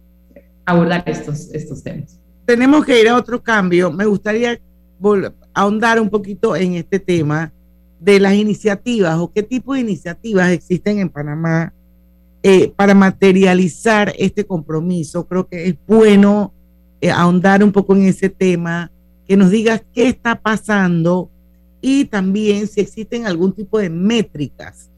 abordar 0.66 1.04
estos, 1.06 1.54
estos 1.54 1.82
temas. 1.84 2.20
tenemos 2.46 2.86
que 2.86 3.00
ir 3.00 3.08
a 3.08 3.16
otro 3.16 3.42
cambio. 3.42 3.94
Me 3.94 4.04
gustaría 4.04 4.60
ahondar 5.54 6.02
un 6.02 6.10
poquito 6.10 6.54
en 6.54 6.74
este 6.74 7.00
tema 7.00 7.54
de 7.98 8.20
las 8.20 8.34
iniciativas 8.34 9.18
o 9.20 9.32
qué 9.32 9.42
tipo 9.42 9.74
de 9.74 9.80
iniciativas 9.80 10.52
existen 10.52 11.00
en 11.00 11.08
Panamá 11.08 11.74
eh, 12.44 12.74
para 12.76 12.94
materializar 12.94 14.14
este 14.20 14.44
compromiso. 14.44 15.26
Creo 15.26 15.48
que 15.48 15.66
es 15.66 15.76
bueno 15.88 16.52
eh, 17.06 17.12
ahondar 17.12 17.64
un 17.64 17.72
poco 17.72 17.95
en 17.95 18.06
ese 18.06 18.30
tema, 18.30 18.91
que 19.28 19.38
nos 19.38 19.51
digas 19.51 19.84
qué 19.93 20.08
está 20.08 20.41
pasando 20.41 21.30
y 21.80 22.06
también 22.06 22.66
si 22.66 22.82
existen 22.82 23.28
algún 23.28 23.53
tipo 23.53 23.78
de 23.78 23.91
métricas 23.91 24.89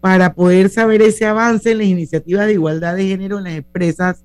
para 0.00 0.32
poder 0.32 0.68
saber 0.68 1.02
ese 1.02 1.26
avance 1.26 1.72
en 1.72 1.78
las 1.78 1.88
iniciativas 1.88 2.46
de 2.46 2.52
igualdad 2.52 2.94
de 2.94 3.08
género 3.08 3.38
en 3.38 3.44
las 3.44 3.54
empresas, 3.54 4.24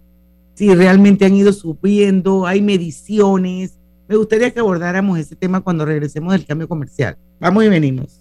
si 0.54 0.72
realmente 0.76 1.26
han 1.26 1.34
ido 1.34 1.52
subiendo, 1.52 2.46
hay 2.46 2.62
mediciones. 2.62 3.80
Me 4.08 4.18
gustaría 4.18 4.52
que 4.52 4.60
abordáramos 4.60 5.18
ese 5.18 5.36
tema 5.36 5.62
cuando 5.62 5.84
regresemos 5.84 6.34
del 6.34 6.46
cambio 6.46 6.68
comercial. 6.68 7.18
Vamos 7.40 7.64
y 7.64 7.70
venimos. 7.70 8.21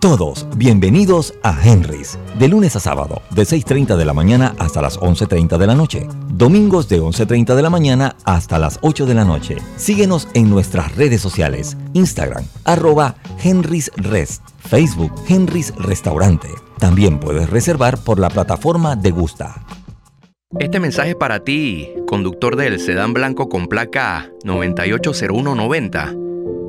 Todos 0.00 0.46
bienvenidos 0.56 1.34
a 1.42 1.54
Henry's, 1.62 2.18
de 2.38 2.48
lunes 2.48 2.74
a 2.74 2.80
sábado, 2.80 3.20
de 3.32 3.42
6.30 3.42 3.98
de 3.98 4.06
la 4.06 4.14
mañana 4.14 4.54
hasta 4.58 4.80
las 4.80 4.98
11.30 4.98 5.58
de 5.58 5.66
la 5.66 5.74
noche. 5.74 6.08
Domingos 6.32 6.88
de 6.88 7.02
11.30 7.02 7.54
de 7.54 7.60
la 7.60 7.68
mañana 7.68 8.16
hasta 8.24 8.58
las 8.58 8.78
8 8.80 9.04
de 9.04 9.12
la 9.12 9.26
noche. 9.26 9.56
Síguenos 9.76 10.26
en 10.32 10.48
nuestras 10.48 10.96
redes 10.96 11.20
sociales, 11.20 11.76
Instagram, 11.92 12.46
arroba 12.64 13.16
Henry's 13.44 13.92
Rest, 13.96 14.42
Facebook 14.60 15.12
Henry's 15.28 15.74
Restaurante. 15.76 16.48
También 16.78 17.20
puedes 17.20 17.50
reservar 17.50 17.98
por 17.98 18.18
la 18.18 18.30
plataforma 18.30 18.96
de 18.96 19.10
Gusta. 19.10 19.66
Este 20.58 20.80
mensaje 20.80 21.14
para 21.14 21.40
ti, 21.40 21.90
conductor 22.06 22.56
del 22.56 22.80
sedán 22.80 23.12
blanco 23.12 23.50
con 23.50 23.66
placa 23.66 24.30
980190 24.44 26.29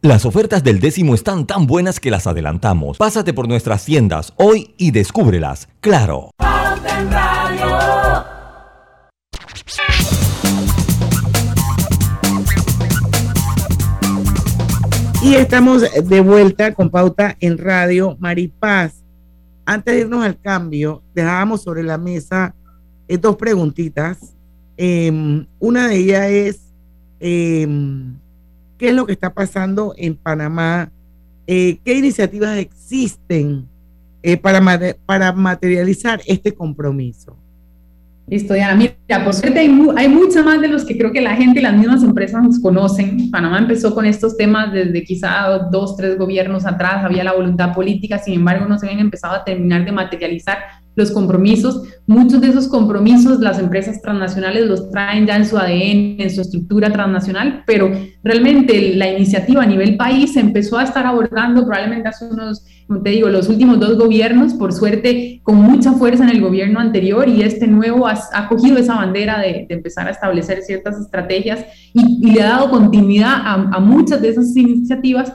Las 0.00 0.24
ofertas 0.24 0.62
del 0.62 0.78
décimo 0.78 1.16
están 1.16 1.44
tan 1.44 1.66
buenas 1.66 1.98
que 1.98 2.12
las 2.12 2.28
adelantamos. 2.28 2.98
Pásate 2.98 3.34
por 3.34 3.48
nuestras 3.48 3.84
tiendas 3.84 4.32
hoy 4.36 4.72
y 4.78 4.92
descúbrelas. 4.92 5.68
Claro. 5.80 6.30
Y 15.20 15.34
estamos 15.34 15.82
de 15.82 16.20
vuelta 16.20 16.72
con 16.74 16.90
pauta 16.90 17.36
en 17.40 17.58
radio 17.58 18.16
Maripaz. 18.20 19.02
Antes 19.66 19.96
de 19.96 20.00
irnos 20.02 20.24
al 20.24 20.38
cambio, 20.40 21.02
dejábamos 21.12 21.64
sobre 21.64 21.82
la 21.82 21.98
mesa 21.98 22.54
eh, 23.08 23.18
dos 23.18 23.34
preguntitas. 23.34 24.36
Em, 24.76 25.44
una 25.58 25.88
de 25.88 25.96
ellas 25.96 26.30
es, 26.30 26.60
em, 27.18 28.16
¿qué 28.78 28.88
es 28.90 28.94
lo 28.94 29.04
que 29.06 29.12
está 29.12 29.34
pasando 29.34 29.94
en 29.96 30.16
Panamá? 30.16 30.90
Eh, 31.46 31.78
¿Qué 31.84 31.94
iniciativas 31.94 32.56
existen 32.58 33.68
eh, 34.22 34.36
para, 34.36 34.60
para 35.04 35.32
materializar 35.32 36.20
este 36.26 36.54
compromiso? 36.54 37.36
Listo, 38.28 38.52
Diana. 38.52 38.74
Mira, 38.74 39.24
por 39.24 39.32
suerte 39.32 39.58
hay, 39.58 39.68
mucho 40.08 40.44
más 40.44 40.60
de 40.60 40.68
los 40.68 40.84
que 40.84 40.98
creo 40.98 41.12
que 41.12 41.20
la 41.22 41.34
gente 41.34 41.60
y 41.60 41.62
las 41.62 41.74
mismas 41.74 42.02
empresas 42.02 42.58
conocen. 42.60 43.30
Panamá 43.30 43.58
empezó 43.58 43.94
con 43.94 44.04
estos 44.04 44.36
temas 44.36 44.70
desde 44.70 45.02
quizá 45.02 45.68
dos, 45.70 45.96
tres 45.96 46.18
gobiernos 46.18 46.66
atrás, 46.66 47.04
había 47.04 47.24
la 47.24 47.32
voluntad 47.32 47.72
política, 47.72 48.18
sin 48.18 48.34
embargo 48.34 48.66
no 48.66 48.78
se 48.78 48.86
habían 48.86 49.00
empezado 49.00 49.34
a 49.34 49.44
terminar 49.44 49.86
de 49.86 49.92
materializar 49.92 50.58
los 50.98 51.12
compromisos. 51.12 51.82
Muchos 52.06 52.40
de 52.40 52.48
esos 52.48 52.68
compromisos 52.68 53.40
las 53.40 53.58
empresas 53.58 54.02
transnacionales 54.02 54.66
los 54.66 54.90
traen 54.90 55.26
ya 55.26 55.36
en 55.36 55.46
su 55.46 55.56
ADN, 55.56 56.20
en 56.20 56.30
su 56.30 56.40
estructura 56.40 56.92
transnacional, 56.92 57.62
pero 57.66 57.90
realmente 58.22 58.94
la 58.96 59.10
iniciativa 59.10 59.62
a 59.62 59.66
nivel 59.66 59.96
país 59.96 60.34
se 60.34 60.40
empezó 60.40 60.76
a 60.76 60.82
estar 60.82 61.06
abordando 61.06 61.64
probablemente 61.64 62.08
hace 62.08 62.26
unos, 62.26 62.64
como 62.86 63.00
te 63.02 63.10
digo, 63.10 63.28
los 63.28 63.48
últimos 63.48 63.78
dos 63.78 63.96
gobiernos, 63.96 64.54
por 64.54 64.72
suerte 64.72 65.40
con 65.44 65.56
mucha 65.56 65.92
fuerza 65.92 66.24
en 66.24 66.30
el 66.30 66.40
gobierno 66.40 66.80
anterior 66.80 67.28
y 67.28 67.42
este 67.42 67.66
nuevo 67.66 68.06
ha, 68.06 68.48
cogido 68.48 68.78
esa 68.78 68.96
bandera 68.96 69.38
de, 69.38 69.66
empezar 69.68 70.08
a 70.08 70.10
establecer 70.10 70.62
ciertas 70.62 70.98
estrategias 70.98 71.64
y, 71.94 72.32
le 72.32 72.42
ha 72.42 72.48
dado 72.48 72.70
continuidad 72.70 73.32
a, 73.32 73.54
a 73.54 73.80
muchas 73.80 74.20
de 74.20 74.30
esas 74.30 74.54
iniciativas 74.56 75.32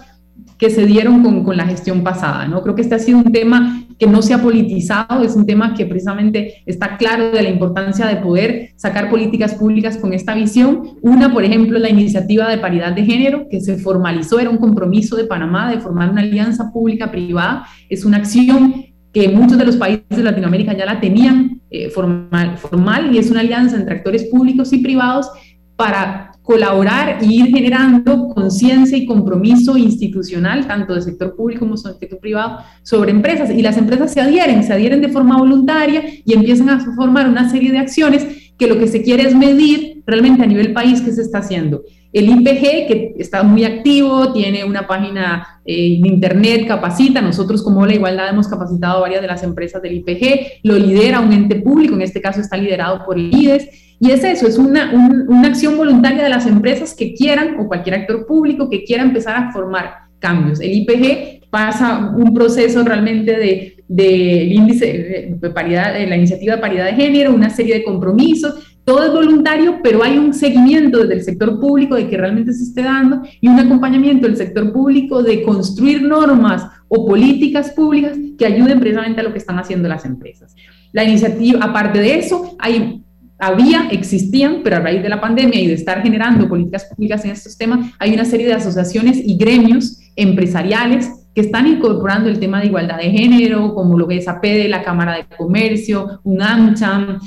que 0.57 0.69
se 0.69 0.85
dieron 0.85 1.23
con, 1.23 1.43
con, 1.43 1.57
la 1.57 1.65
gestión 1.65 2.03
pasada. 2.03 2.47
¿no? 2.47 2.61
Creo 2.61 2.73
que 2.73 2.81
este 2.81 2.95
ha 2.95 2.99
sido 2.99 3.17
un 3.17 3.31
tema 3.31 3.82
que 3.97 4.07
no 4.07 4.21
se 4.21 4.33
ha 4.33 4.41
politizado, 4.41 5.23
es 5.23 5.35
un 5.35 5.45
tema 5.45 5.73
que 5.73 5.85
precisamente 5.85 6.63
está 6.65 6.97
claro 6.97 7.31
de 7.31 7.43
la 7.43 7.49
importancia 7.49 8.05
de 8.07 8.17
poder 8.17 8.71
sacar 8.75 9.09
políticas 9.09 9.55
públicas 9.55 9.97
con 9.97 10.13
esta 10.13 10.33
visión. 10.33 10.97
Una, 11.01 11.31
por 11.31 11.43
ejemplo, 11.43 11.79
la 11.79 11.89
iniciativa 11.89 12.49
de 12.49 12.57
paridad 12.57 12.93
de 12.93 13.05
género, 13.05 13.47
que 13.49 13.61
se 13.61 13.77
formalizó, 13.77 14.39
era 14.39 14.49
un 14.49 14.57
compromiso 14.57 15.15
de 15.15 15.25
Panamá 15.25 15.69
de 15.69 15.79
formar 15.79 16.09
una 16.09 16.21
alianza 16.21 16.71
pública-privada, 16.71 17.65
es 17.89 18.05
una 18.05 18.17
acción 18.17 18.85
que 19.13 19.29
muchos 19.29 19.57
de 19.57 19.65
los 19.65 19.77
países 19.77 20.05
de 20.09 20.23
Latinoamérica 20.23 20.75
ya 20.75 20.85
la 20.85 20.99
tenían 20.99 21.61
eh, 21.69 21.89
formal, 21.89 22.57
formal 22.57 23.13
y 23.13 23.19
es 23.19 23.29
una 23.29 23.41
alianza 23.41 23.77
entre 23.77 23.95
actores 23.95 24.23
públicos 24.25 24.73
y 24.73 24.79
privados 24.79 25.29
para 25.75 26.32
colaborar 26.43 27.23
e 27.23 27.25
ir 27.25 27.47
generando 27.47 28.27
conciencia 28.27 28.97
y 28.97 29.05
compromiso 29.05 29.77
institucional, 29.77 30.67
tanto 30.67 30.93
del 30.93 31.01
sector 31.01 31.35
público 31.35 31.61
como 31.61 31.75
del 31.75 31.95
sector 31.97 32.19
privado, 32.19 32.59
sobre 32.83 33.11
empresas. 33.11 33.49
Y 33.49 33.61
las 33.61 33.77
empresas 33.77 34.13
se 34.13 34.21
adhieren, 34.21 34.63
se 34.63 34.73
adhieren 34.73 35.01
de 35.01 35.09
forma 35.09 35.37
voluntaria 35.37 36.03
y 36.23 36.33
empiezan 36.33 36.69
a 36.69 36.79
formar 36.95 37.27
una 37.29 37.49
serie 37.49 37.71
de 37.71 37.79
acciones 37.79 38.27
que 38.57 38.67
lo 38.67 38.77
que 38.77 38.87
se 38.87 39.01
quiere 39.01 39.23
es 39.23 39.35
medir 39.35 40.03
realmente 40.05 40.43
a 40.43 40.45
nivel 40.45 40.73
país 40.73 41.01
qué 41.01 41.11
se 41.11 41.21
está 41.21 41.39
haciendo. 41.39 41.81
El 42.13 42.29
IPG, 42.29 42.87
que 42.87 43.15
está 43.17 43.41
muy 43.41 43.65
activo, 43.65 44.31
tiene 44.31 44.63
una 44.63 44.85
página 44.87 45.59
eh, 45.65 45.97
en 45.97 46.05
internet, 46.05 46.67
capacita. 46.67 47.21
Nosotros 47.21 47.63
como 47.63 47.85
la 47.87 47.95
igualdad 47.95 48.29
hemos 48.29 48.47
capacitado 48.47 49.01
varias 49.01 49.21
de 49.21 49.27
las 49.27 49.41
empresas 49.41 49.81
del 49.81 49.93
IPG. 49.95 50.61
Lo 50.63 50.77
lidera 50.77 51.19
un 51.19 51.33
ente 51.33 51.55
público, 51.55 51.95
en 51.95 52.03
este 52.03 52.21
caso 52.21 52.39
está 52.39 52.55
liderado 52.55 53.03
por 53.03 53.17
el 53.17 53.33
IDES. 53.33 53.95
Y 53.99 54.11
es 54.11 54.23
eso, 54.23 54.47
es 54.47 54.57
una, 54.57 54.91
una 55.27 55.47
acción 55.47 55.75
voluntaria 55.75 56.23
de 56.23 56.29
las 56.29 56.45
empresas 56.45 56.93
que 56.93 57.15
quieran, 57.15 57.59
o 57.59 57.67
cualquier 57.67 57.95
actor 57.95 58.27
público 58.27 58.69
que 58.69 58.83
quiera 58.83 59.01
empezar 59.01 59.35
a 59.35 59.51
formar 59.51 59.93
cambios. 60.19 60.59
El 60.61 60.71
IPG 60.71 61.49
pasa 61.49 62.13
un 62.15 62.33
proceso 62.33 62.83
realmente 62.83 63.37
de, 63.37 63.83
de 63.87 64.43
índice 64.45 65.35
de 65.39 65.49
paridad, 65.49 65.93
de 65.93 66.07
la 66.07 66.17
iniciativa 66.17 66.55
de 66.55 66.61
paridad 66.61 66.85
de 66.85 66.93
género, 66.93 67.33
una 67.33 67.49
serie 67.49 67.75
de 67.75 67.83
compromisos, 67.83 68.72
todo 68.85 69.03
es 69.03 69.11
voluntario, 69.11 69.79
pero 69.81 70.03
hay 70.03 70.17
un 70.17 70.33
seguimiento 70.33 70.99
desde 70.99 71.13
el 71.13 71.23
sector 71.23 71.59
público 71.59 71.95
de 71.95 72.09
que 72.09 72.17
realmente 72.17 72.53
se 72.53 72.63
esté 72.63 72.83
dando 72.83 73.21
y 73.39 73.47
un 73.47 73.59
acompañamiento 73.59 74.27
del 74.27 74.35
sector 74.35 74.73
público 74.73 75.23
de 75.23 75.41
construir 75.43 76.01
normas 76.01 76.65
o 76.87 77.05
políticas 77.05 77.71
públicas 77.71 78.17
que 78.37 78.45
ayuden 78.45 78.79
precisamente 78.79 79.21
a 79.21 79.23
lo 79.23 79.31
que 79.31 79.39
están 79.39 79.57
haciendo 79.57 79.87
las 79.87 80.05
empresas. 80.05 80.55
La 80.91 81.03
iniciativa, 81.03 81.59
aparte 81.63 81.99
de 81.99 82.19
eso, 82.19 82.55
hay 82.59 83.03
había, 83.39 83.87
existían, 83.91 84.61
pero 84.63 84.77
a 84.77 84.79
raíz 84.79 85.03
de 85.03 85.09
la 85.09 85.19
pandemia 85.19 85.59
y 85.59 85.67
de 85.67 85.73
estar 85.73 86.01
generando 86.01 86.47
políticas 86.47 86.85
públicas 86.85 87.25
en 87.25 87.31
estos 87.31 87.57
temas, 87.57 87.91
hay 87.99 88.13
una 88.13 88.25
serie 88.25 88.47
de 88.47 88.53
asociaciones 88.53 89.17
y 89.17 89.35
gremios 89.37 89.99
empresariales 90.15 91.09
que 91.33 91.41
están 91.41 91.67
incorporando 91.67 92.29
el 92.29 92.39
tema 92.39 92.61
de 92.61 92.67
igualdad 92.67 92.97
de 92.97 93.09
género, 93.09 93.73
como 93.73 93.97
lo 93.97 94.07
que 94.07 94.17
es 94.17 94.27
APD, 94.27 94.69
la 94.69 94.83
Cámara 94.83 95.15
de 95.15 95.25
Comercio, 95.35 96.21
UNAMCHAM, 96.23 97.19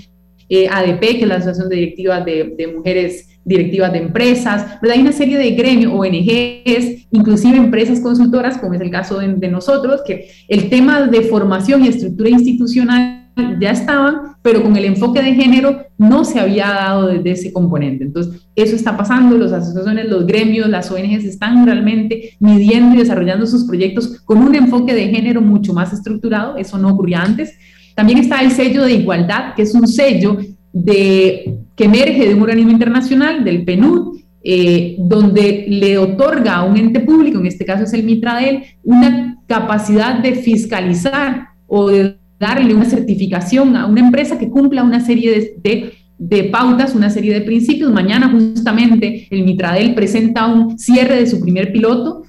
eh, 0.49 0.68
ADP, 0.68 1.01
que 1.01 1.22
es 1.22 1.28
la 1.28 1.36
Asociación 1.36 1.68
de 1.68 1.76
Directivas 1.76 2.24
de, 2.24 2.72
Mujeres 2.74 3.28
Directivas 3.44 3.92
de 3.92 3.99
Empresas, 3.99 4.80
¿verdad? 4.80 4.97
Hay 4.97 5.03
una 5.03 5.12
serie 5.12 5.38
de 5.38 5.51
gremios, 5.53 5.92
ONGs, 5.92 7.07
inclusive 7.12 7.57
empresas 7.57 8.01
consultoras, 8.01 8.59
como 8.59 8.74
es 8.74 8.80
el 8.80 8.90
caso 8.90 9.18
de, 9.18 9.34
de 9.34 9.49
nosotros, 9.49 10.03
que 10.07 10.28
el 10.49 10.68
tema 10.68 11.07
de 11.07 11.22
formación 11.22 11.84
y 11.84 11.88
estructura 11.88 12.30
institucional 12.30 13.26
ya 13.61 13.70
estaban, 13.70 14.36
pero 14.42 14.62
con 14.62 14.76
el 14.76 14.84
enfoque 14.84 15.22
de 15.22 15.34
género 15.34 15.82
no 15.99 16.24
se 16.24 16.40
había 16.40 16.66
dado 16.66 17.09
desde 17.09 17.30
ese 17.32 17.53
componente. 17.53 18.05
Entonces, 18.05 18.47
eso 18.55 18.74
está 18.74 18.97
pasando, 18.97 19.36
las 19.36 19.53
asociaciones, 19.53 20.09
los 20.09 20.26
gremios, 20.26 20.68
las 20.68 20.90
ONGs 20.90 21.24
están 21.24 21.66
realmente 21.66 22.36
midiendo 22.40 22.94
y 22.94 22.99
desarrollando 22.99 23.47
sus 23.47 23.64
proyectos 23.64 24.20
con 24.24 24.38
un 24.38 24.55
enfoque 24.55 24.94
de 24.94 25.09
género 25.09 25.40
mucho 25.40 25.74
más 25.74 25.92
estructurado, 25.92 26.57
eso 26.57 26.78
no 26.78 26.88
ocurría 26.88 27.22
antes. 27.22 27.53
También 27.97 28.18
está 28.18 28.42
el 28.42 28.51
sello 28.53 28.84
de 28.84 28.92
igualdad, 28.92 29.55
que 29.55 29.62
es 29.62 29.74
un 29.74 29.88
sello 29.88 30.36
de, 30.72 31.59
que 31.74 31.84
emerge 31.84 32.28
de 32.28 32.34
un 32.34 32.42
organismo 32.42 32.70
internacional, 32.70 33.42
del 33.42 33.64
PNUD, 33.64 34.18
eh, 34.44 34.97
donde 34.99 35.64
le 35.66 35.97
otorga 35.97 36.57
a 36.57 36.64
un 36.64 36.76
ente 36.76 37.01
público, 37.01 37.40
en 37.40 37.47
este 37.47 37.64
caso 37.64 37.84
es 37.84 37.92
el 37.94 38.05
Mitradel, 38.05 38.64
una 38.84 39.42
capacidad 39.47 40.20
de 40.20 40.34
fiscalizar 40.34 41.49
o 41.66 41.88
de 41.88 42.18
darle 42.38 42.74
una 42.74 42.84
certificación 42.84 43.74
a 43.76 43.86
una 43.86 44.03
empresa 44.03 44.38
que 44.38 44.51
cumpla 44.51 44.84
una 44.84 45.01
serie 45.01 45.57
de, 45.62 45.94
de, 46.18 46.44
pautas, 46.44 46.94
una 46.94 47.09
serie 47.09 47.32
de 47.32 47.40
principios. 47.40 47.90
Mañana 47.90 48.28
justamente 48.28 49.26
el 49.30 49.42
Mitradel 49.42 49.94
presenta 49.94 50.47
un 50.47 50.78
cierre 50.78 51.16
de 51.16 51.26
su 51.26 51.40
primer 51.40 51.72
piloto, 51.72 52.24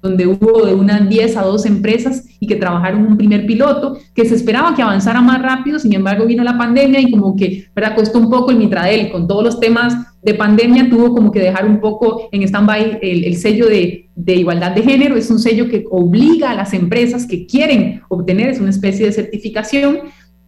donde 0.00 0.26
hubo 0.26 0.64
de 0.64 0.74
unas 0.74 1.08
10 1.08 1.36
a 1.36 1.42
12 1.42 1.68
empresas 1.68 2.24
y 2.40 2.46
que 2.46 2.56
trabajaron 2.56 3.04
un 3.04 3.16
primer 3.16 3.46
piloto, 3.46 3.98
que 4.14 4.24
se 4.24 4.34
esperaba 4.34 4.74
que 4.74 4.82
avanzara 4.82 5.20
más 5.20 5.42
rápido, 5.42 5.78
sin 5.78 5.92
embargo 5.92 6.26
vino 6.26 6.44
la 6.44 6.56
pandemia 6.56 7.00
y 7.00 7.10
como 7.10 7.34
que, 7.36 7.66
¿verdad? 7.74 7.96
Costó 7.96 8.18
un 8.18 8.30
poco 8.30 8.50
el 8.50 8.58
Mitradel, 8.58 9.10
con 9.10 9.26
todos 9.26 9.44
los 9.44 9.60
temas 9.60 9.96
de 10.22 10.34
pandemia, 10.34 10.88
tuvo 10.88 11.14
como 11.14 11.32
que 11.32 11.40
dejar 11.40 11.66
un 11.66 11.80
poco 11.80 12.28
en 12.32 12.42
stand-by 12.42 12.98
el, 13.02 13.24
el, 13.24 13.36
sello 13.36 13.66
de, 13.66 14.08
de 14.14 14.34
igualdad 14.34 14.72
de 14.72 14.82
género, 14.82 15.16
es 15.16 15.30
un 15.30 15.38
sello 15.38 15.68
que 15.68 15.84
obliga 15.90 16.50
a 16.50 16.54
las 16.54 16.74
empresas 16.74 17.26
que 17.26 17.46
quieren 17.46 18.02
obtener, 18.08 18.50
es 18.50 18.60
una 18.60 18.70
especie 18.70 19.06
de 19.06 19.12
certificación, 19.12 19.98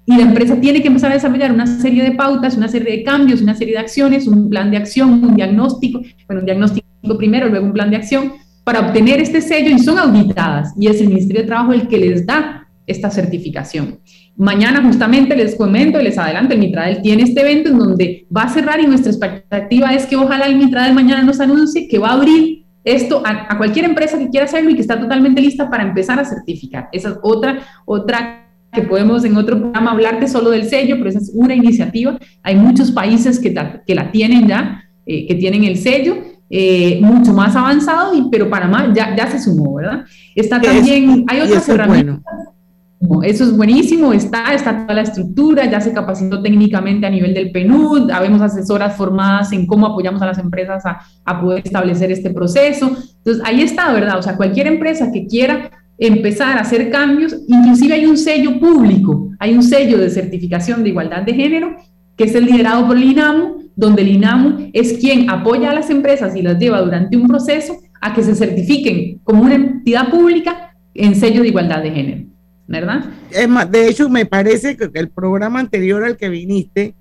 y 0.07 0.17
la 0.17 0.23
empresa 0.23 0.61
tiene 0.61 0.83
que 0.83 0.89
empezar 0.89 1.13
a 1.13 1.15
desarrollar 1.15 1.53
una 1.53 1.67
serie 1.67 2.03
de 2.03 2.13
pautas, 2.13 2.57
una 2.57 2.67
serie 2.69 2.97
de 2.97 3.05
cambios, 3.05 3.43
una 3.43 3.55
serie 3.55 3.75
de 3.75 3.81
acciones, 3.81 4.27
un 4.27 4.51
plan 4.51 4.71
de 4.71 4.77
acción, 4.77 5.25
un 5.25 5.37
diagnóstico, 5.37 6.01
bueno, 6.27 6.41
un 6.41 6.47
diagnóstico 6.47 6.87
primero, 7.17 7.49
luego 7.49 7.67
un 7.67 7.73
plan 7.73 7.91
de 7.91 7.97
acción, 7.97 8.33
para 8.65 8.81
obtener 8.81 9.21
este 9.21 9.41
sello 9.41 9.71
y 9.71 9.79
son 9.79 9.99
auditadas 9.99 10.73
y 10.79 10.87
es 10.87 11.01
el 11.01 11.09
Ministerio 11.09 11.43
de 11.43 11.49
Trabajo 11.49 11.73
el 11.73 11.89
que 11.89 11.99
les 11.99 12.27
da 12.27 12.69
esta 12.87 13.11
certificación. 13.11 14.01
Mañana 14.37 14.83
justamente 14.83 15.37
les 15.37 15.55
comento 15.55 16.01
les 16.01 16.19
adelanto, 16.19 16.55
el 16.55 16.61
Mitradel 16.61 17.03
tiene 17.03 17.23
este 17.23 17.41
evento 17.41 17.71
en 17.71 17.79
donde 17.79 18.27
va 18.35 18.43
a 18.43 18.49
cerrar 18.49 18.81
y 18.81 18.87
nuestra 18.87 19.11
expectativa 19.11 19.95
es 19.95 20.07
que 20.07 20.17
ojalá 20.17 20.47
el 20.47 20.57
Mitradel 20.57 20.95
mañana 20.95 21.23
nos 21.23 21.41
anuncie 21.41 21.89
que 21.89 21.99
va 21.99 22.11
a 22.11 22.15
abrir 22.15 22.65
esto 22.85 23.23
a, 23.25 23.53
a, 23.53 23.59
cualquier 23.59 23.85
empresa 23.85 24.19
que 24.19 24.31
quiera 24.31 24.47
hacerlo 24.47 24.71
y 24.71 24.75
que 24.75 24.81
está 24.81 24.99
totalmente 24.99 25.41
lista 25.41 25.69
para 25.69 25.83
empezar 25.83 26.19
a 26.19 26.25
certificar. 26.25 26.89
Esa 26.93 27.11
es 27.11 27.15
otra, 27.23 27.59
otra 27.85 28.47
que 28.73 28.83
podemos 28.83 29.25
en 29.25 29.37
otro 29.37 29.59
programa 29.59 29.91
hablarte 29.91 30.29
solo 30.29 30.51
del 30.51 30.69
sello, 30.69 30.97
pero 30.97 31.11
esa 31.11 31.19
es 31.19 31.31
una 31.35 31.55
iniciativa. 31.55 32.19
Hay 32.43 32.57
muchos 32.57 32.91
países 32.91 33.39
que, 33.39 33.55
que 33.87 33.95
la 33.95 34.11
tienen 34.11 34.47
ya, 34.47 34.85
eh, 35.07 35.27
que 35.27 35.35
tienen 35.35 35.65
el 35.65 35.77
sello 35.77 36.30
eh, 36.51 36.99
mucho 37.01 37.33
más 37.33 37.55
avanzado, 37.57 38.15
y, 38.15 38.29
pero 38.31 38.51
Panamá 38.51 38.93
ya, 38.93 39.17
ya 39.17 39.27
se 39.29 39.39
sumó, 39.39 39.77
¿verdad? 39.77 40.05
Está 40.35 40.61
también, 40.61 41.25
hay 41.29 41.41
otras 41.41 41.69
herramientas. 41.69 42.23
Bueno. 42.25 43.23
Eso 43.23 43.45
es 43.45 43.57
buenísimo, 43.57 44.13
está, 44.13 44.53
está 44.53 44.83
toda 44.83 44.95
la 44.95 45.01
estructura, 45.01 45.65
ya 45.65 45.81
se 45.81 45.95
capacitó 45.95 46.43
técnicamente 46.43 47.07
a 47.07 47.11
nivel 47.11 47.33
del 47.33 47.51
PNUD, 47.51 48.11
habemos 48.11 48.43
asesoras 48.43 48.95
formadas 48.95 49.53
en 49.53 49.67
cómo 49.67 49.87
apoyamos 49.87 50.21
a 50.21 50.27
las 50.27 50.39
empresas 50.39 50.85
a, 50.85 51.01
a 51.25 51.41
poder 51.41 51.63
establecer 51.65 52.13
este 52.13 52.29
proceso. 52.29 52.89
Entonces, 52.89 53.43
ahí 53.47 53.63
está, 53.63 53.91
¿verdad? 53.93 54.19
O 54.19 54.23
sea, 54.23 54.37
cualquier 54.37 54.67
empresa 54.67 55.11
que 55.11 55.27
quiera 55.27 55.71
empezar 55.97 56.59
a 56.59 56.61
hacer 56.61 56.91
cambios, 56.91 57.35
inclusive 57.49 57.95
hay 57.95 58.05
un 58.05 58.19
sello 58.19 58.61
público, 58.61 59.31
hay 59.39 59.55
un 59.55 59.63
sello 59.63 59.97
de 59.97 60.11
certificación 60.11 60.83
de 60.83 60.91
igualdad 60.91 61.23
de 61.23 61.33
género, 61.33 61.77
que 62.17 62.25
es 62.25 62.35
el 62.35 62.45
liderado 62.45 62.87
por 62.87 62.99
el 62.99 63.05
INAMU, 63.05 63.70
donde 63.81 64.03
el 64.03 64.09
INAMU 64.09 64.71
es 64.75 64.99
quien 64.99 65.31
apoya 65.31 65.71
a 65.71 65.75
las 65.75 65.89
empresas 65.89 66.37
y 66.37 66.43
las 66.43 66.59
lleva 66.59 66.83
durante 66.83 67.17
un 67.17 67.27
proceso 67.27 67.79
a 68.03 68.15
que 68.15 68.23
se 68.23 68.35
certifiquen 68.35 69.19
como 69.25 69.43
una 69.43 69.55
entidad 69.55 70.11
pública 70.11 70.77
en 70.93 71.15
sello 71.15 71.41
de 71.41 71.49
igualdad 71.49 71.83
de 71.83 71.91
género, 71.91 72.27
¿verdad? 72.67 73.07
Es 73.31 73.49
más, 73.49 73.71
de 73.71 73.89
hecho, 73.89 74.11
me 74.11 74.27
parece 74.27 74.77
que 74.77 74.91
el 74.93 75.09
programa 75.09 75.61
anterior 75.61 76.05
al 76.05 76.19
que 76.19 76.29
viniste 76.29 76.95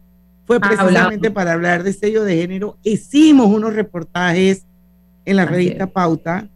fue 0.45 0.61
precisamente 0.61 1.27
ah, 1.27 1.34
para 1.34 1.51
hablar 1.51 1.84
de 1.84 1.91
sello 1.91 2.23
de 2.23 2.38
género. 2.38 2.77
Hicimos 2.82 3.47
unos 3.47 3.73
reportajes 3.73 4.65
en 5.25 5.36
la 5.36 5.45
revista 5.45 5.86
Pauta, 5.86 6.47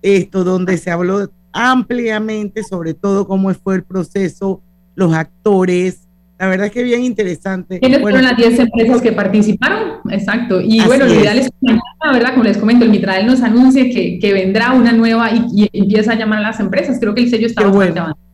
esto 0.00 0.44
donde 0.44 0.78
se 0.78 0.90
habló 0.90 1.30
ampliamente 1.52 2.64
sobre 2.64 2.94
todo 2.94 3.26
cómo 3.26 3.52
fue 3.52 3.76
el 3.76 3.84
proceso, 3.84 4.62
los 4.94 5.12
actores, 5.12 6.05
la 6.38 6.48
verdad 6.48 6.66
es 6.66 6.72
que 6.72 6.82
bien 6.82 7.02
interesante. 7.02 7.80
¿Quiénes 7.80 8.00
bueno, 8.00 8.18
fueron 8.18 8.30
las 8.30 8.36
10 8.36 8.60
empresas 8.60 9.00
que 9.00 9.12
participaron? 9.12 10.00
Exacto. 10.10 10.60
Y 10.60 10.80
bueno, 10.82 11.06
lo 11.06 11.14
ideal 11.14 11.38
es 11.38 11.48
que 11.48 11.78
¿verdad? 12.12 12.32
Como 12.32 12.44
les 12.44 12.58
comento, 12.58 12.84
el 12.84 12.90
Mitrael 12.90 13.26
nos 13.26 13.42
anuncie 13.42 13.90
que, 13.90 14.18
que 14.18 14.32
vendrá 14.32 14.72
una 14.72 14.92
nueva 14.92 15.30
y, 15.32 15.44
y, 15.52 15.68
empieza 15.72 16.12
a 16.12 16.14
llamar 16.14 16.40
a 16.40 16.42
las 16.42 16.60
empresas. 16.60 16.98
Creo 17.00 17.14
que 17.14 17.22
el 17.22 17.30
sello 17.30 17.46
está 17.46 17.62
Qué 17.62 17.68
bastante 17.68 17.92
bueno. 17.92 18.02
avanzado. 18.02 18.26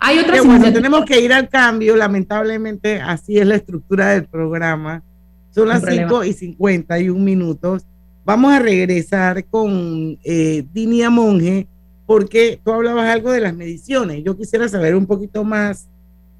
Hay 0.00 0.18
otras 0.18 0.44
bueno, 0.44 0.72
tenemos 0.72 1.04
que 1.04 1.20
ir 1.20 1.32
al 1.32 1.48
cambio, 1.48 1.96
lamentablemente 1.96 3.00
así 3.00 3.38
es 3.38 3.46
la 3.46 3.56
estructura 3.56 4.10
del 4.10 4.26
programa. 4.26 5.02
Son 5.50 5.68
las 5.68 5.82
5 5.84 6.24
y 6.24 6.32
51 6.32 7.18
minutos. 7.18 7.84
Vamos 8.24 8.52
a 8.52 8.60
regresar 8.60 9.44
con 9.46 10.18
eh, 10.22 10.64
Dinia 10.72 11.10
Monge, 11.10 11.66
porque 12.06 12.60
tú 12.62 12.72
hablabas 12.72 13.08
algo 13.12 13.32
de 13.32 13.40
las 13.40 13.54
mediciones. 13.54 14.22
Yo 14.22 14.36
quisiera 14.36 14.68
saber 14.68 14.94
un 14.94 15.06
poquito 15.06 15.42
más 15.42 15.88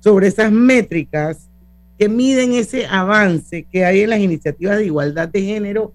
sobre 0.01 0.29
esas 0.29 0.53
métricas 0.53 1.49
que 1.99 2.09
miden 2.09 2.53
ese 2.53 2.87
avance 2.87 3.65
que 3.65 3.85
hay 3.85 4.03
en 4.03 4.11
las 4.11 4.21
iniciativas 4.21 4.79
de 4.79 4.87
igualdad 4.87 5.29
de 5.29 5.43
género 5.43 5.93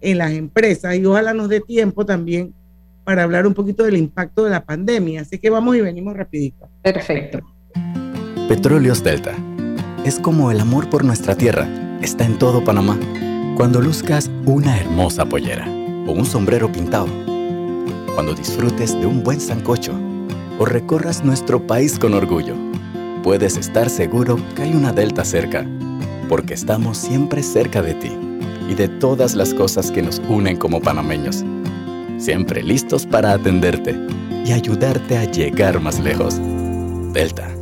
en 0.00 0.18
las 0.18 0.32
empresas 0.32 0.96
y 0.96 1.04
ojalá 1.04 1.34
nos 1.34 1.48
dé 1.48 1.60
tiempo 1.60 2.06
también 2.06 2.54
para 3.04 3.24
hablar 3.24 3.46
un 3.46 3.54
poquito 3.54 3.84
del 3.84 3.96
impacto 3.96 4.44
de 4.44 4.50
la 4.50 4.64
pandemia. 4.64 5.20
Así 5.20 5.38
que 5.38 5.50
vamos 5.50 5.76
y 5.76 5.80
venimos 5.80 6.16
rapidito. 6.16 6.68
Perfecto. 6.82 7.40
Petróleos 8.48 9.02
Delta. 9.04 9.34
Es 10.04 10.18
como 10.18 10.50
el 10.50 10.60
amor 10.60 10.88
por 10.88 11.04
nuestra 11.04 11.34
tierra. 11.36 11.68
Está 12.00 12.24
en 12.24 12.38
todo 12.38 12.64
Panamá. 12.64 12.98
Cuando 13.56 13.80
luzcas 13.80 14.30
una 14.46 14.78
hermosa 14.78 15.26
pollera 15.26 15.68
o 16.06 16.12
un 16.12 16.24
sombrero 16.24 16.72
pintado. 16.72 17.08
Cuando 18.14 18.34
disfrutes 18.34 18.98
de 18.98 19.06
un 19.06 19.22
buen 19.22 19.40
sancocho 19.40 19.92
o 20.58 20.64
recorras 20.64 21.24
nuestro 21.24 21.66
país 21.66 21.98
con 21.98 22.14
orgullo 22.14 22.71
puedes 23.22 23.56
estar 23.56 23.88
seguro 23.88 24.36
que 24.54 24.62
hay 24.62 24.74
una 24.74 24.92
Delta 24.92 25.24
cerca, 25.24 25.66
porque 26.28 26.54
estamos 26.54 26.98
siempre 26.98 27.42
cerca 27.42 27.82
de 27.82 27.94
ti 27.94 28.12
y 28.68 28.74
de 28.74 28.88
todas 28.88 29.34
las 29.34 29.54
cosas 29.54 29.90
que 29.90 30.02
nos 30.02 30.20
unen 30.28 30.56
como 30.56 30.80
panameños. 30.80 31.44
Siempre 32.18 32.62
listos 32.62 33.06
para 33.06 33.32
atenderte 33.32 33.98
y 34.44 34.52
ayudarte 34.52 35.18
a 35.18 35.24
llegar 35.24 35.80
más 35.80 36.00
lejos. 36.00 36.40
Delta. 37.12 37.61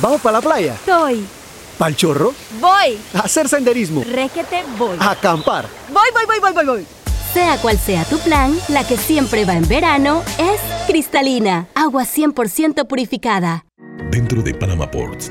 ¿Vamos 0.00 0.20
para 0.20 0.38
la 0.38 0.42
playa? 0.42 0.76
Soy. 0.84 1.24
¿Pal 1.78 1.94
chorro? 1.96 2.34
Voy. 2.60 2.98
A 3.14 3.20
hacer 3.20 3.48
senderismo. 3.48 4.02
Requete, 4.04 4.64
voy. 4.76 4.96
A 5.00 5.12
acampar. 5.12 5.66
Voy, 5.88 6.08
voy, 6.12 6.24
voy, 6.26 6.40
voy, 6.40 6.52
voy, 6.52 6.64
voy. 6.64 6.86
Sea 7.32 7.58
cual 7.58 7.78
sea 7.78 8.04
tu 8.04 8.18
plan, 8.18 8.58
la 8.68 8.86
que 8.86 8.96
siempre 8.96 9.44
va 9.44 9.54
en 9.54 9.68
verano 9.68 10.22
es 10.38 10.60
cristalina, 10.86 11.68
agua 11.74 12.04
100% 12.04 12.86
purificada. 12.86 13.64
Dentro 14.10 14.42
de 14.42 14.54
Panama 14.54 14.90
Ports 14.90 15.30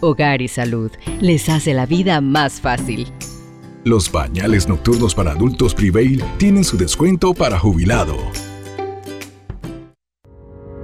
Hogar 0.00 0.42
y 0.42 0.48
Salud 0.48 0.90
les 1.20 1.48
hace 1.48 1.74
la 1.74 1.86
vida 1.86 2.20
más 2.20 2.60
fácil. 2.60 3.06
Los 3.84 4.08
pañales 4.08 4.68
nocturnos 4.68 5.14
para 5.14 5.32
adultos 5.32 5.74
Prevail 5.74 6.22
tienen 6.36 6.64
su 6.64 6.76
descuento 6.76 7.32
para 7.34 7.58
jubilado. 7.58 8.16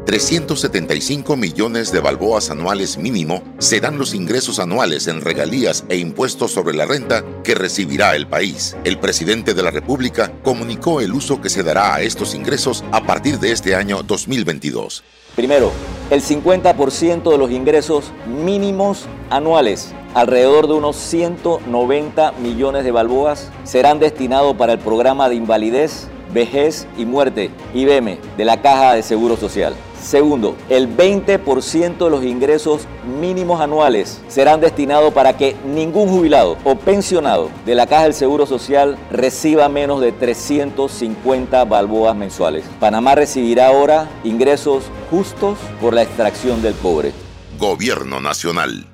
375 0.06 1.36
millones 1.36 1.90
de 1.90 2.00
balboas 2.00 2.50
anuales 2.50 2.98
mínimo 2.98 3.42
serán 3.58 3.98
los 3.98 4.14
ingresos 4.14 4.58
anuales 4.58 5.08
en 5.08 5.22
regalías 5.22 5.84
e 5.88 5.96
impuestos 5.96 6.52
sobre 6.52 6.74
la 6.74 6.86
renta 6.86 7.24
que 7.42 7.54
recibirá 7.54 8.14
el 8.14 8.26
país. 8.26 8.76
El 8.84 8.98
presidente 8.98 9.54
de 9.54 9.62
la 9.62 9.70
República 9.70 10.30
comunicó 10.42 11.00
el 11.00 11.12
uso 11.12 11.40
que 11.40 11.48
se 11.48 11.62
dará 11.62 11.94
a 11.94 12.02
estos 12.02 12.34
ingresos 12.34 12.84
a 12.92 13.04
partir 13.04 13.38
de 13.38 13.52
este 13.52 13.74
año 13.74 14.02
2022. 14.02 15.02
Primero, 15.36 15.72
el 16.10 16.22
50% 16.22 17.30
de 17.30 17.38
los 17.38 17.50
ingresos 17.50 18.12
mínimos 18.44 19.06
anuales, 19.30 19.92
alrededor 20.14 20.68
de 20.68 20.74
unos 20.74 20.94
190 20.94 22.32
millones 22.40 22.84
de 22.84 22.92
balboas, 22.92 23.50
serán 23.64 23.98
destinados 23.98 24.54
para 24.54 24.74
el 24.74 24.78
programa 24.78 25.28
de 25.28 25.34
invalidez, 25.34 26.06
vejez 26.32 26.86
y 26.96 27.04
muerte, 27.04 27.50
IBM, 27.74 28.18
de 28.36 28.44
la 28.44 28.62
Caja 28.62 28.94
de 28.94 29.02
Seguro 29.02 29.36
Social. 29.36 29.74
Segundo, 30.04 30.54
el 30.68 30.94
20% 30.94 31.96
de 31.96 32.10
los 32.10 32.22
ingresos 32.24 32.86
mínimos 33.18 33.62
anuales 33.62 34.20
serán 34.28 34.60
destinados 34.60 35.14
para 35.14 35.38
que 35.38 35.56
ningún 35.64 36.10
jubilado 36.10 36.58
o 36.62 36.76
pensionado 36.76 37.48
de 37.64 37.74
la 37.74 37.86
Caja 37.86 38.02
del 38.04 38.12
Seguro 38.12 38.44
Social 38.44 38.98
reciba 39.10 39.70
menos 39.70 40.02
de 40.02 40.12
350 40.12 41.64
balboas 41.64 42.14
mensuales. 42.14 42.66
Panamá 42.78 43.14
recibirá 43.14 43.68
ahora 43.68 44.10
ingresos 44.24 44.84
justos 45.10 45.58
por 45.80 45.94
la 45.94 46.02
extracción 46.02 46.60
del 46.60 46.74
cobre. 46.74 47.12
Gobierno 47.58 48.20
Nacional. 48.20 48.93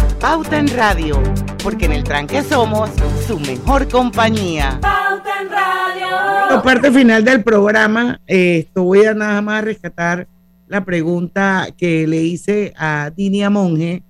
Pauta 0.21 0.59
en 0.59 0.67
Radio, 0.67 1.19
porque 1.63 1.85
en 1.85 1.93
el 1.93 2.03
tranque 2.03 2.43
somos 2.43 2.91
su 3.25 3.39
mejor 3.39 3.87
compañía. 3.87 4.77
Pauta 4.79 5.41
en 5.41 5.49
Radio. 5.49 6.09
La 6.47 6.61
parte 6.63 6.91
final 6.91 7.25
del 7.25 7.43
programa, 7.43 8.21
eh, 8.27 8.59
esto 8.59 8.83
voy 8.83 9.03
a 9.03 9.15
nada 9.15 9.41
más 9.41 9.63
rescatar 9.63 10.27
la 10.67 10.85
pregunta 10.85 11.69
que 11.75 12.05
le 12.05 12.21
hice 12.21 12.71
a 12.77 13.11
Dinia 13.15 13.49
Monge 13.49 14.03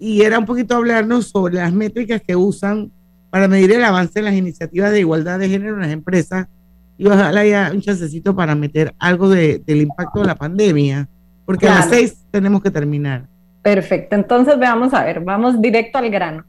y 0.00 0.22
era 0.22 0.40
un 0.40 0.44
poquito 0.44 0.74
hablarnos 0.74 1.28
sobre 1.28 1.54
las 1.54 1.72
métricas 1.72 2.20
que 2.20 2.34
usan 2.34 2.90
para 3.30 3.46
medir 3.46 3.70
el 3.70 3.84
avance 3.84 4.18
en 4.18 4.24
las 4.24 4.34
iniciativas 4.34 4.90
de 4.90 4.98
igualdad 4.98 5.38
de 5.38 5.48
género 5.48 5.74
en 5.74 5.82
las 5.82 5.92
empresas 5.92 6.48
y 6.98 7.06
ojalá 7.06 7.42
haya 7.42 7.70
un 7.72 7.80
chancecito 7.80 8.34
para 8.34 8.56
meter 8.56 8.92
algo 8.98 9.28
de, 9.28 9.62
del 9.64 9.82
impacto 9.82 10.18
de 10.18 10.26
la 10.26 10.34
pandemia, 10.34 11.08
porque 11.44 11.68
a 11.68 11.76
las 11.76 11.90
seis 11.90 12.26
tenemos 12.32 12.60
que 12.60 12.72
terminar. 12.72 13.28
Perfecto, 13.74 14.16
entonces 14.16 14.58
veamos 14.58 14.94
a 14.94 15.04
ver, 15.04 15.20
vamos 15.20 15.60
directo 15.60 15.98
al 15.98 16.08
grano. 16.08 16.44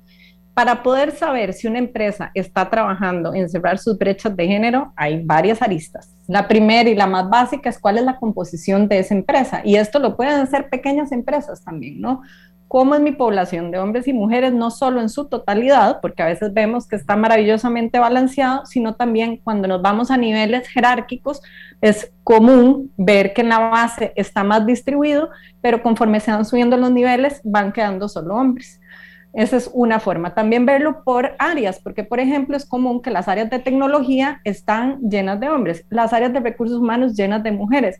Para 0.54 0.82
poder 0.82 1.12
saber 1.12 1.52
si 1.52 1.68
una 1.68 1.78
empresa 1.78 2.32
está 2.34 2.70
trabajando 2.70 3.34
en 3.34 3.50
cerrar 3.50 3.78
sus 3.78 3.98
brechas 3.98 4.38
de 4.38 4.48
género, 4.48 4.94
hay 4.96 5.22
varias 5.26 5.62
aristas. 5.62 6.16
La 6.30 6.48
primera 6.48 6.90
y 6.90 6.96
la 6.96 7.08
más 7.08 7.30
básica 7.30 7.70
es 7.70 7.78
cuál 7.78 7.98
es 7.98 8.06
la 8.06 8.18
composición 8.18 8.88
de 8.88 9.00
esa 9.00 9.16
empresa. 9.16 9.62
Y 9.66 9.76
esto 9.76 10.00
lo 10.00 10.16
pueden 10.16 10.40
hacer 10.40 10.70
pequeñas 10.70 11.12
empresas 11.12 11.62
también, 11.62 12.00
¿no? 12.00 12.22
Cómo 12.70 12.94
es 12.94 13.02
mi 13.02 13.12
población 13.12 13.72
de 13.72 13.80
hombres 13.80 14.08
y 14.08 14.14
mujeres, 14.14 14.54
no 14.54 14.70
solo 14.70 15.02
en 15.02 15.10
su 15.10 15.28
totalidad, 15.28 16.00
porque 16.02 16.22
a 16.22 16.28
veces 16.28 16.54
vemos 16.54 16.88
que 16.88 16.96
está 16.96 17.16
maravillosamente 17.16 17.98
balanceado, 17.98 18.64
sino 18.68 18.94
también 18.94 19.38
cuando 19.38 19.68
nos 19.68 19.82
vamos 19.82 20.12
a 20.12 20.18
niveles 20.18 20.68
jerárquicos, 20.68 21.42
es 21.82 22.14
común 22.24 22.94
ver 22.96 23.34
que 23.34 23.42
en 23.42 23.50
la 23.50 23.58
base 23.58 24.14
está 24.16 24.44
más 24.44 24.68
distribuido, 24.68 25.32
pero 25.62 25.82
conforme 25.82 26.20
se 26.20 26.32
van 26.32 26.46
subiendo 26.46 26.78
los 26.78 26.92
niveles, 26.92 27.42
van 27.44 27.72
quedando 27.74 28.08
solo 28.08 28.36
hombres. 28.36 28.80
Esa 29.34 29.58
es 29.58 29.70
una 29.74 30.00
forma. 30.00 30.36
También 30.36 30.68
verlo 30.68 31.04
por 31.04 31.36
áreas, 31.40 31.80
porque 31.80 32.04
por 32.04 32.20
ejemplo 32.20 32.56
es 32.56 32.68
común 32.68 33.02
que 33.02 33.10
las 33.10 33.28
áreas 33.28 33.50
de 33.50 33.58
tecnología 33.58 34.42
están 34.44 35.00
llenas 35.02 35.40
de 35.40 35.50
hombres, 35.50 35.86
las 35.90 36.14
áreas 36.14 36.34
de 36.34 36.40
recursos 36.40 36.78
humanos 36.78 37.16
llenas 37.16 37.42
de 37.42 37.52
mujeres 37.52 37.98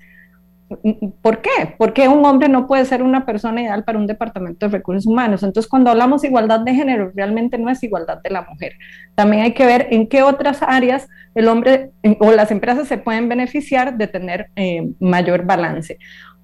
¿Por 1.22 1.42
qué? 1.42 1.76
Porque 1.78 2.08
un 2.08 2.24
hombre 2.26 2.48
no 2.48 2.68
puede 2.68 2.86
ser 2.86 3.02
una 3.02 3.26
persona 3.26 3.62
ideal 3.62 3.84
para 3.84 3.98
un 3.98 4.06
departamento 4.06 4.68
de 4.68 4.78
recursos 4.78 5.08
humanos. 5.08 5.42
Entonces, 5.42 5.70
cuando 5.70 5.90
hablamos 5.90 6.22
de 6.22 6.28
igualdad 6.28 6.60
de 6.60 6.76
género, 6.76 7.12
realmente 7.16 7.58
no 7.58 7.70
es 7.70 7.82
igualdad 7.82 8.22
de 8.22 8.30
la 8.30 8.44
mujer. 8.44 8.74
También 9.16 9.44
hay 9.44 9.54
que 9.54 9.66
ver 9.66 9.88
en 9.90 10.08
qué 10.08 10.22
otras 10.22 10.62
áreas 10.62 11.08
el 11.34 11.48
hombre 11.48 11.92
o 12.20 12.32
las 12.32 12.52
empresas 12.52 12.88
se 12.88 12.98
pueden 12.98 13.30
beneficiar 13.30 13.98
de 13.98 14.08
tener 14.08 14.52
eh, 14.56 14.92
mayor 15.00 15.46
balance. 15.46 15.98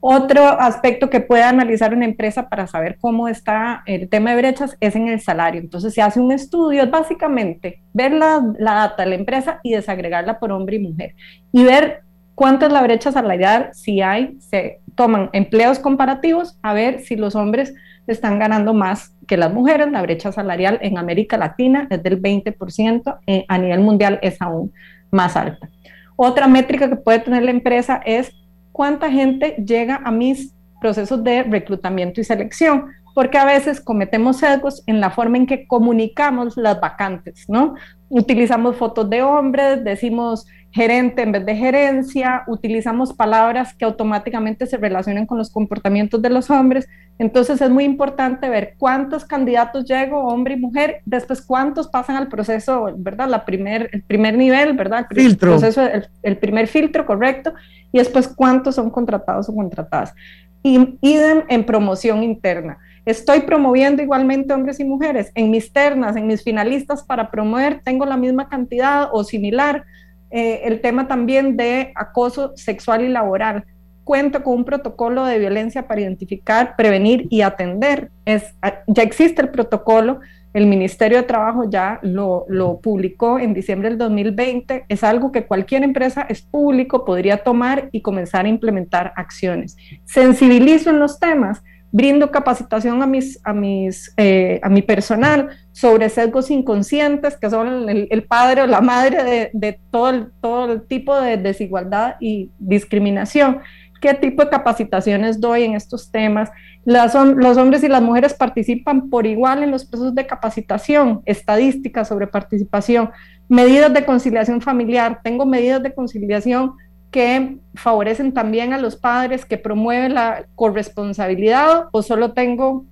Otro 0.07 0.43
aspecto 0.43 1.09
que 1.09 1.19
puede 1.19 1.43
analizar 1.43 1.93
una 1.93 2.05
empresa 2.05 2.47
para 2.47 2.67
saber 2.67 2.97
cómo 2.99 3.27
está 3.27 3.81
el 3.87 4.07
tema 4.07 4.31
de 4.31 4.37
brechas 4.37 4.77
es 4.79 4.95
en 4.95 5.07
el 5.07 5.19
salario. 5.19 5.59
Entonces 5.59 5.93
se 5.93 6.01
hace 6.01 6.19
un 6.19 6.31
estudio, 6.31 6.83
es 6.83 6.91
básicamente 6.91 7.81
ver 7.91 8.13
la 8.13 8.53
data 8.59 9.03
de 9.03 9.09
la 9.09 9.15
empresa 9.15 9.59
y 9.63 9.73
desagregarla 9.73 10.39
por 10.39 10.51
hombre 10.51 10.75
y 10.75 10.79
mujer 10.79 11.15
y 11.51 11.63
ver 11.63 12.04
cuánto 12.35 12.65
es 12.65 12.71
la 12.71 12.83
brecha 12.83 13.11
salarial, 13.11 13.69
si 13.73 14.01
hay, 14.01 14.37
se 14.39 14.81
toman 14.95 15.29
empleos 15.33 15.79
comparativos 15.79 16.57
a 16.61 16.73
ver 16.73 16.99
si 16.99 17.15
los 17.15 17.35
hombres 17.35 17.73
están 18.07 18.37
ganando 18.39 18.73
más 18.73 19.15
que 19.27 19.37
las 19.37 19.53
mujeres. 19.53 19.91
La 19.91 20.01
brecha 20.01 20.31
salarial 20.31 20.79
en 20.81 20.97
América 20.97 21.37
Latina 21.37 21.87
es 21.89 22.03
del 22.03 22.21
20%, 22.21 23.19
eh, 23.25 23.45
a 23.47 23.57
nivel 23.57 23.79
mundial 23.79 24.19
es 24.21 24.41
aún 24.41 24.71
más 25.11 25.35
alta. 25.35 25.69
Otra 26.15 26.47
métrica 26.47 26.89
que 26.89 26.95
puede 26.95 27.19
tener 27.19 27.43
la 27.43 27.51
empresa 27.51 28.01
es 28.05 28.31
cuánta 28.71 29.09
gente 29.11 29.55
llega 29.65 30.01
a 30.03 30.11
mis 30.11 30.53
procesos 30.79 31.23
de 31.23 31.43
reclutamiento 31.43 32.21
y 32.21 32.23
selección, 32.23 32.85
porque 33.13 33.37
a 33.37 33.45
veces 33.45 33.81
cometemos 33.81 34.37
sesgos 34.37 34.83
en 34.87 34.99
la 34.99 35.09
forma 35.09 35.37
en 35.37 35.47
que 35.47 35.67
comunicamos 35.67 36.57
las 36.57 36.79
vacantes, 36.79 37.45
¿no? 37.47 37.75
Utilizamos 38.09 38.75
fotos 38.75 39.09
de 39.09 39.23
hombres, 39.23 39.83
decimos 39.83 40.45
gerente 40.75 41.21
en 41.21 41.31
vez 41.31 41.45
de 41.45 41.55
gerencia, 41.55 42.43
utilizamos 42.47 43.13
palabras 43.13 43.73
que 43.73 43.85
automáticamente 43.85 44.65
se 44.65 44.75
relacionan 44.75 45.25
con 45.25 45.37
los 45.37 45.49
comportamientos 45.49 46.21
de 46.21 46.29
los 46.29 46.49
hombres. 46.49 46.85
Entonces 47.17 47.61
es 47.61 47.69
muy 47.69 47.85
importante 47.85 48.49
ver 48.49 48.73
cuántos 48.77 49.23
candidatos 49.23 49.85
llego, 49.85 50.19
hombre 50.25 50.55
y 50.55 50.59
mujer, 50.59 50.97
después 51.05 51.41
cuántos 51.41 51.87
pasan 51.87 52.17
al 52.17 52.27
proceso, 52.27 52.89
¿verdad? 52.97 53.29
La 53.29 53.45
primer, 53.45 53.89
el 53.93 54.03
primer 54.03 54.37
nivel, 54.37 54.73
¿verdad? 54.73 55.05
El 55.11 55.15
filtro. 55.15 55.51
Proceso, 55.51 55.81
el, 56.21 56.37
primer 56.39 56.67
filtro, 56.67 57.05
correcto. 57.05 57.53
Y 57.93 57.99
después 57.99 58.27
cuántos 58.27 58.75
son 58.75 58.89
contratados 58.89 59.47
o 59.47 59.55
contratadas. 59.55 60.13
Y 60.61 60.97
idem 60.99 61.43
en 61.47 61.63
promoción 61.63 62.21
interna. 62.21 62.79
Estoy 63.05 63.41
promoviendo 63.41 64.03
igualmente 64.03 64.53
hombres 64.53 64.81
y 64.81 64.83
mujeres. 64.83 65.31
En 65.35 65.51
mis 65.51 65.71
ternas, 65.71 66.17
en 66.17 66.27
mis 66.27 66.43
finalistas 66.43 67.01
para 67.01 67.31
promover, 67.31 67.79
tengo 67.81 68.05
la 68.05 68.17
misma 68.17 68.49
cantidad 68.49 69.07
o 69.13 69.23
similar 69.23 69.85
eh, 70.31 70.61
el 70.65 70.81
tema 70.81 71.07
también 71.07 71.57
de 71.57 71.91
acoso 71.95 72.53
sexual 72.55 73.03
y 73.03 73.09
laboral. 73.09 73.65
Cuento 74.03 74.43
con 74.43 74.55
un 74.55 74.65
protocolo 74.65 75.25
de 75.25 75.39
violencia 75.39 75.87
para 75.87 76.01
identificar, 76.01 76.75
prevenir 76.75 77.27
y 77.29 77.41
atender. 77.41 78.11
Es, 78.25 78.53
ah, 78.61 78.83
ya 78.87 79.03
existe 79.03 79.41
el 79.41 79.49
protocolo, 79.49 80.19
el 80.53 80.67
Ministerio 80.67 81.17
de 81.17 81.23
Trabajo 81.23 81.69
ya 81.69 81.99
lo, 82.01 82.45
lo, 82.47 82.79
publicó 82.79 83.39
en 83.39 83.53
diciembre 83.53 83.89
del 83.89 83.97
2020. 83.97 84.85
Es 84.87 85.03
algo 85.03 85.31
que 85.31 85.45
cualquier 85.45 85.83
empresa 85.83 86.25
es 86.29 86.41
público, 86.41 87.03
podría 87.03 87.43
tomar 87.43 87.89
y 87.91 88.01
comenzar 88.01 88.45
a 88.45 88.49
implementar 88.49 89.11
acciones. 89.17 89.75
Sensibilizo 90.05 90.91
en 90.91 90.99
los 90.99 91.19
temas 91.19 91.61
brindo 91.95 92.29
capacitación 92.29 93.01
a, 93.01 93.07
mis, 93.07 93.39
a, 93.45 93.53
mis, 93.53 94.13
eh, 94.17 94.59
a 94.61 94.67
mi 94.67 94.81
personal 94.81 95.47
sobre 95.71 96.09
sesgos 96.09 96.51
inconscientes, 96.51 97.37
que 97.37 97.49
son 97.49 97.87
el, 97.87 98.23
padre 98.23 98.63
o 98.63 98.67
la 98.67 98.81
madre 98.81 99.49
de, 99.53 99.79
todo, 99.91 100.09
el, 100.09 100.27
todo 100.41 100.73
el 100.73 100.85
tipo 100.87 101.15
de 101.17 101.37
desigualdad 101.37 102.15
y 102.19 102.51
discriminación. 102.59 103.61
qué 104.01 104.13
tipo 104.13 104.43
de 104.43 104.49
capacitaciones 104.49 105.39
doy 105.39 105.63
en 105.63 105.75
estos 105.75 106.11
temas. 106.11 106.49
los 106.83 107.15
hombres 107.15 107.81
y 107.81 107.87
las 107.87 108.01
mujeres 108.01 108.33
participan 108.33 109.09
por 109.09 109.25
igual 109.25 109.63
en 109.63 109.71
los 109.71 109.85
procesos 109.85 110.13
de 110.13 110.27
capacitación, 110.27 111.21
estadísticas 111.23 112.09
sobre 112.09 112.27
participación, 112.27 113.09
medidas 113.47 113.93
de 113.93 114.03
conciliación 114.03 114.59
familiar. 114.59 115.21
Tengo 115.23 115.45
medidas 115.45 115.81
de 115.81 115.93
conciliación 115.93 116.73
que 117.15 117.59
favorecen 117.75 118.33
también 118.33 118.73
a 118.73 118.77
los 118.77 118.97
padres, 118.97 119.45
que 119.45 119.57
promueven 119.57 120.15
la 120.15 120.47
corresponsabilidad, 120.53 121.85
o 121.93 122.01
solo 122.01 122.33
tengo 122.33 122.83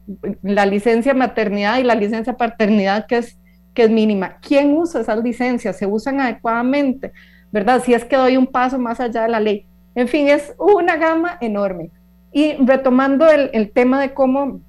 la 0.41 0.65
licencia 0.65 1.13
maternidad 1.13 1.77
y 1.79 1.83
la 1.83 1.93
licencia 1.93 2.37
paternidad 2.37 3.05
que 3.05 3.17
es, 3.17 3.37
que 3.73 3.83
es 3.83 3.89
mínima. 3.89 4.37
¿Quién 4.39 4.77
usa 4.77 5.01
esas 5.01 5.21
licencias? 5.21 5.77
¿Se 5.77 5.85
usan 5.85 6.21
adecuadamente? 6.21 7.11
¿Verdad? 7.51 7.83
Si 7.83 7.93
es 7.93 8.05
que 8.05 8.15
doy 8.15 8.37
un 8.37 8.47
paso 8.47 8.79
más 8.79 9.01
allá 9.01 9.23
de 9.23 9.27
la 9.27 9.41
ley. 9.41 9.67
En 9.93 10.07
fin, 10.07 10.29
es 10.29 10.55
una 10.57 10.95
gama 10.95 11.37
enorme. 11.41 11.91
Y 12.31 12.53
retomando 12.65 13.29
el, 13.29 13.71
tema 13.73 13.99
de 13.99 14.13
cómo 14.13 14.61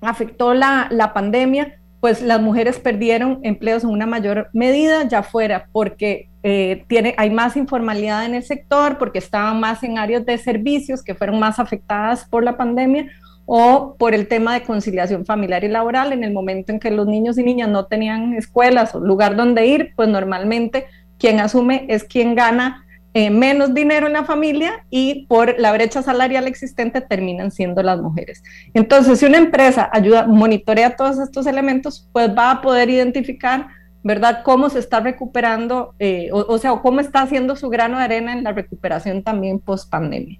afectó 0.00 0.52
la, 0.52 0.88
la 0.90 1.12
pandemia, 1.12 1.78
pues 2.00 2.22
las 2.22 2.40
mujeres 2.40 2.78
perdieron 2.78 3.40
empleos 3.42 3.84
en 3.84 3.90
una 3.90 4.06
mayor 4.06 4.48
medida, 4.52 5.08
ya 5.08 5.22
fuera 5.22 5.68
porque 5.72 6.28
eh, 6.42 6.84
tiene, 6.88 7.14
hay 7.16 7.30
más 7.30 7.56
informalidad 7.56 8.24
en 8.24 8.34
el 8.34 8.42
sector, 8.42 8.98
porque 8.98 9.18
estaban 9.18 9.58
más 9.60 9.82
en 9.82 9.98
áreas 9.98 10.24
de 10.24 10.38
servicios 10.38 11.02
que 11.02 11.14
fueron 11.14 11.38
más 11.38 11.58
afectadas 11.58 12.24
por 12.24 12.44
la 12.44 12.56
pandemia, 12.56 13.06
o 13.46 13.94
por 13.96 14.12
el 14.12 14.26
tema 14.26 14.54
de 14.54 14.62
conciliación 14.62 15.24
familiar 15.24 15.62
y 15.62 15.68
laboral, 15.68 16.12
en 16.12 16.24
el 16.24 16.32
momento 16.32 16.72
en 16.72 16.80
que 16.80 16.90
los 16.90 17.06
niños 17.06 17.38
y 17.38 17.44
niñas 17.44 17.68
no 17.68 17.86
tenían 17.86 18.34
escuelas 18.34 18.94
o 18.94 19.00
lugar 19.00 19.36
donde 19.36 19.66
ir, 19.66 19.92
pues 19.94 20.08
normalmente 20.08 20.86
quien 21.16 21.40
asume 21.40 21.86
es 21.88 22.04
quien 22.04 22.34
gana 22.34 22.84
eh, 23.18 23.30
menos 23.30 23.72
dinero 23.72 24.08
en 24.08 24.12
la 24.12 24.24
familia 24.24 24.84
y 24.90 25.24
por 25.24 25.58
la 25.58 25.72
brecha 25.72 26.02
salarial 26.02 26.46
existente 26.46 27.00
terminan 27.00 27.50
siendo 27.50 27.82
las 27.82 27.98
mujeres. 27.98 28.42
Entonces, 28.74 29.18
si 29.18 29.24
una 29.24 29.38
empresa 29.38 29.88
ayuda, 29.90 30.26
monitorea 30.26 30.96
todos 30.96 31.18
estos 31.18 31.46
elementos, 31.46 32.10
pues 32.12 32.28
va 32.36 32.50
a 32.50 32.60
poder 32.60 32.90
identificar, 32.90 33.68
¿verdad?, 34.04 34.42
cómo 34.44 34.68
se 34.68 34.80
está 34.80 35.00
recuperando, 35.00 35.94
eh, 35.98 36.28
o, 36.30 36.58
sea, 36.58 36.72
cómo 36.82 37.00
está 37.00 37.22
haciendo 37.22 37.56
su 37.56 37.70
grano 37.70 37.96
de 37.96 38.04
arena 38.04 38.34
en 38.34 38.44
la 38.44 38.52
recuperación 38.52 39.22
también 39.22 39.60
post 39.60 39.88
pandemia. 39.88 40.38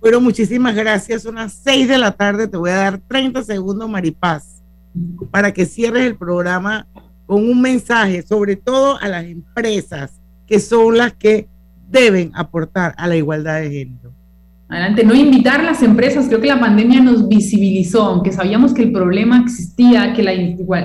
Bueno, 0.00 0.20
muchísimas 0.20 0.74
gracias. 0.74 1.22
Son 1.22 1.36
las 1.36 1.52
6 1.52 1.86
de 1.86 1.98
la 1.98 2.10
tarde. 2.10 2.48
Te 2.48 2.56
voy 2.56 2.70
a 2.70 2.78
dar 2.78 2.98
30 2.98 3.44
segundos, 3.44 3.88
Maripaz, 3.88 4.60
para 5.30 5.52
que 5.52 5.64
cierres 5.64 6.04
el 6.04 6.16
programa 6.16 6.88
con 7.26 7.48
un 7.48 7.62
mensaje, 7.62 8.22
sobre 8.22 8.56
todo 8.56 8.98
a 9.00 9.06
las 9.06 9.24
empresas 9.24 10.20
que 10.48 10.58
son 10.58 10.98
las 10.98 11.12
que 11.12 11.46
deben 11.88 12.30
aportar 12.34 12.94
a 12.96 13.06
la 13.06 13.16
igualdad 13.16 13.60
de 13.60 13.70
género. 13.70 14.12
Adelante, 14.68 15.04
no 15.04 15.14
invitar 15.14 15.60
a 15.60 15.62
las 15.62 15.82
empresas, 15.84 16.26
creo 16.26 16.40
que 16.40 16.48
la 16.48 16.58
pandemia 16.58 17.00
nos 17.00 17.28
visibilizó, 17.28 18.02
aunque 18.02 18.32
sabíamos 18.32 18.74
que 18.74 18.82
el 18.82 18.90
problema 18.90 19.40
existía, 19.40 20.12
que 20.12 20.24
la 20.24 20.32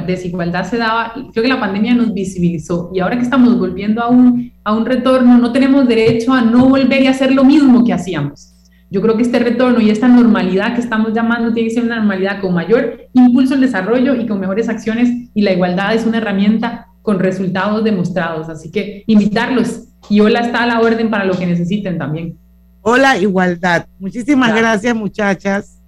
desigualdad 0.06 0.66
se 0.66 0.78
daba, 0.78 1.14
creo 1.14 1.43
que 1.43 1.49
la 1.49 1.60
pandemia 1.60 1.95
nos 1.95 2.14
visibilizó 2.14 2.91
y 2.93 2.99
ahora 2.99 3.18
que 3.18 3.24
estamos 3.24 3.58
volviendo 3.58 4.04
a 4.04 4.10
un, 4.10 4.52
a 4.64 4.78
un 4.78 4.86
retorno, 4.86 5.39
no 5.39 5.52
tenemos 5.52 5.88
derecho 5.88 6.32
a 6.32 6.41
no 6.41 6.70
volver 6.70 7.02
y 7.02 7.08
hacer 7.08 7.34
lo 7.34 7.43
mismo 7.43 7.84
que 7.84 7.93
hacíamos. 7.93 8.54
Yo 8.91 9.02
creo 9.02 9.16
que 9.16 9.24
este 9.24 9.39
retorno 9.39 9.82
y 9.82 9.89
esta 9.89 10.08
normalidad 10.08 10.76
que 10.76 10.82
estamos 10.82 11.14
llamando 11.14 11.52
tiene 11.52 11.70
que 11.70 11.76
ser 11.76 11.86
una 11.86 11.95
normalidad 11.95 12.39
con 12.39 12.54
mayor 12.54 13.08
impulso 13.14 13.56
al 13.56 13.62
desarrollo 13.62 14.14
y 14.14 14.28
con 14.28 14.39
mejores 14.39 14.70
acciones 14.70 15.10
y 15.34 15.41
la 15.41 15.54
igualdad 15.54 15.95
es 15.95 16.06
una 16.06 16.18
herramienta 16.18 16.88
con 17.02 17.18
resultados 17.18 17.84
demostrados. 17.84 18.47
Así 18.49 18.70
que 18.70 19.06
invitarlos 19.08 19.90
y 20.12 20.20
hola 20.20 20.41
está 20.41 20.64
a 20.64 20.68
la 20.68 20.82
orden 20.82 21.09
para 21.09 21.24
lo 21.24 21.38
que 21.38 21.45
necesiten 21.45 21.97
también. 21.97 22.38
Hola, 22.82 23.18
igualdad. 23.18 23.86
Muchísimas 23.97 24.53
gracias, 24.53 24.93
muchachas. 24.93 25.80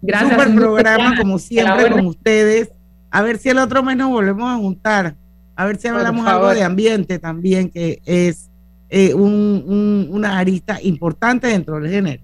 Gracias. 0.00 0.30
Super 0.30 0.54
programa, 0.54 1.16
como 1.18 1.40
siempre, 1.40 1.90
con 1.90 2.06
ustedes. 2.06 2.70
A 3.10 3.22
ver 3.22 3.38
si 3.38 3.48
el 3.48 3.58
otro 3.58 3.82
mes 3.82 3.96
nos 3.96 4.10
volvemos 4.10 4.48
a 4.48 4.56
juntar. 4.58 5.16
A 5.56 5.64
ver 5.64 5.76
si 5.76 5.88
hablamos 5.88 6.24
algo 6.24 6.54
de 6.54 6.62
ambiente 6.62 7.18
también, 7.18 7.68
que 7.68 8.00
es 8.04 8.48
eh, 8.90 9.12
una 9.12 10.38
arista 10.38 10.78
importante 10.80 11.48
dentro 11.48 11.80
del 11.80 11.90
género. 11.90 12.22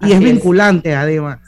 Y 0.00 0.12
es 0.12 0.18
vinculante, 0.18 0.96
además. 0.96 1.38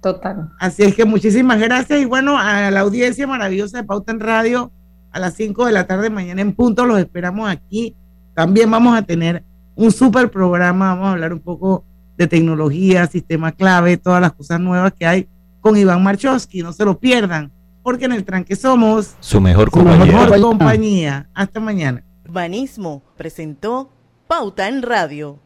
Total. 0.00 0.48
Así 0.58 0.82
es 0.82 0.94
que 0.94 1.04
muchísimas 1.04 1.60
gracias. 1.60 2.00
Y 2.00 2.06
bueno, 2.06 2.38
a 2.38 2.70
la 2.70 2.80
audiencia 2.80 3.26
maravillosa 3.26 3.76
de 3.76 3.84
Pauta 3.84 4.12
en 4.12 4.20
Radio, 4.20 4.72
a 5.10 5.18
las 5.18 5.34
5 5.34 5.66
de 5.66 5.72
la 5.72 5.86
tarde 5.86 6.08
mañana 6.08 6.40
en 6.40 6.54
punto, 6.54 6.86
los 6.86 6.98
esperamos 6.98 7.50
aquí 7.50 7.96
también 8.34 8.70
vamos 8.70 8.96
a 8.96 9.02
tener 9.02 9.44
un 9.74 9.90
super 9.90 10.30
programa, 10.30 10.90
vamos 10.90 11.08
a 11.08 11.12
hablar 11.12 11.32
un 11.32 11.40
poco 11.40 11.84
de 12.16 12.26
tecnología, 12.26 13.06
sistema 13.06 13.52
clave, 13.52 13.96
todas 13.96 14.20
las 14.20 14.32
cosas 14.32 14.60
nuevas 14.60 14.92
que 14.92 15.06
hay 15.06 15.28
con 15.60 15.76
Iván 15.76 16.02
Marchowski, 16.02 16.62
no 16.62 16.72
se 16.72 16.84
lo 16.84 16.98
pierdan, 16.98 17.52
porque 17.82 18.04
en 18.04 18.12
el 18.12 18.24
tranque 18.24 18.56
somos 18.56 19.14
su 19.20 19.40
mejor 19.40 19.70
compañía. 19.70 20.40
compañía. 20.40 21.28
Hasta 21.34 21.60
mañana. 21.60 22.04
Urbanismo 22.24 23.02
presentó 23.16 23.90
Pauta 24.26 24.68
en 24.68 24.82
Radio. 24.82 25.38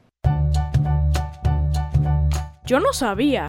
Yo 2.64 2.80
no 2.80 2.92
sabía 2.92 3.44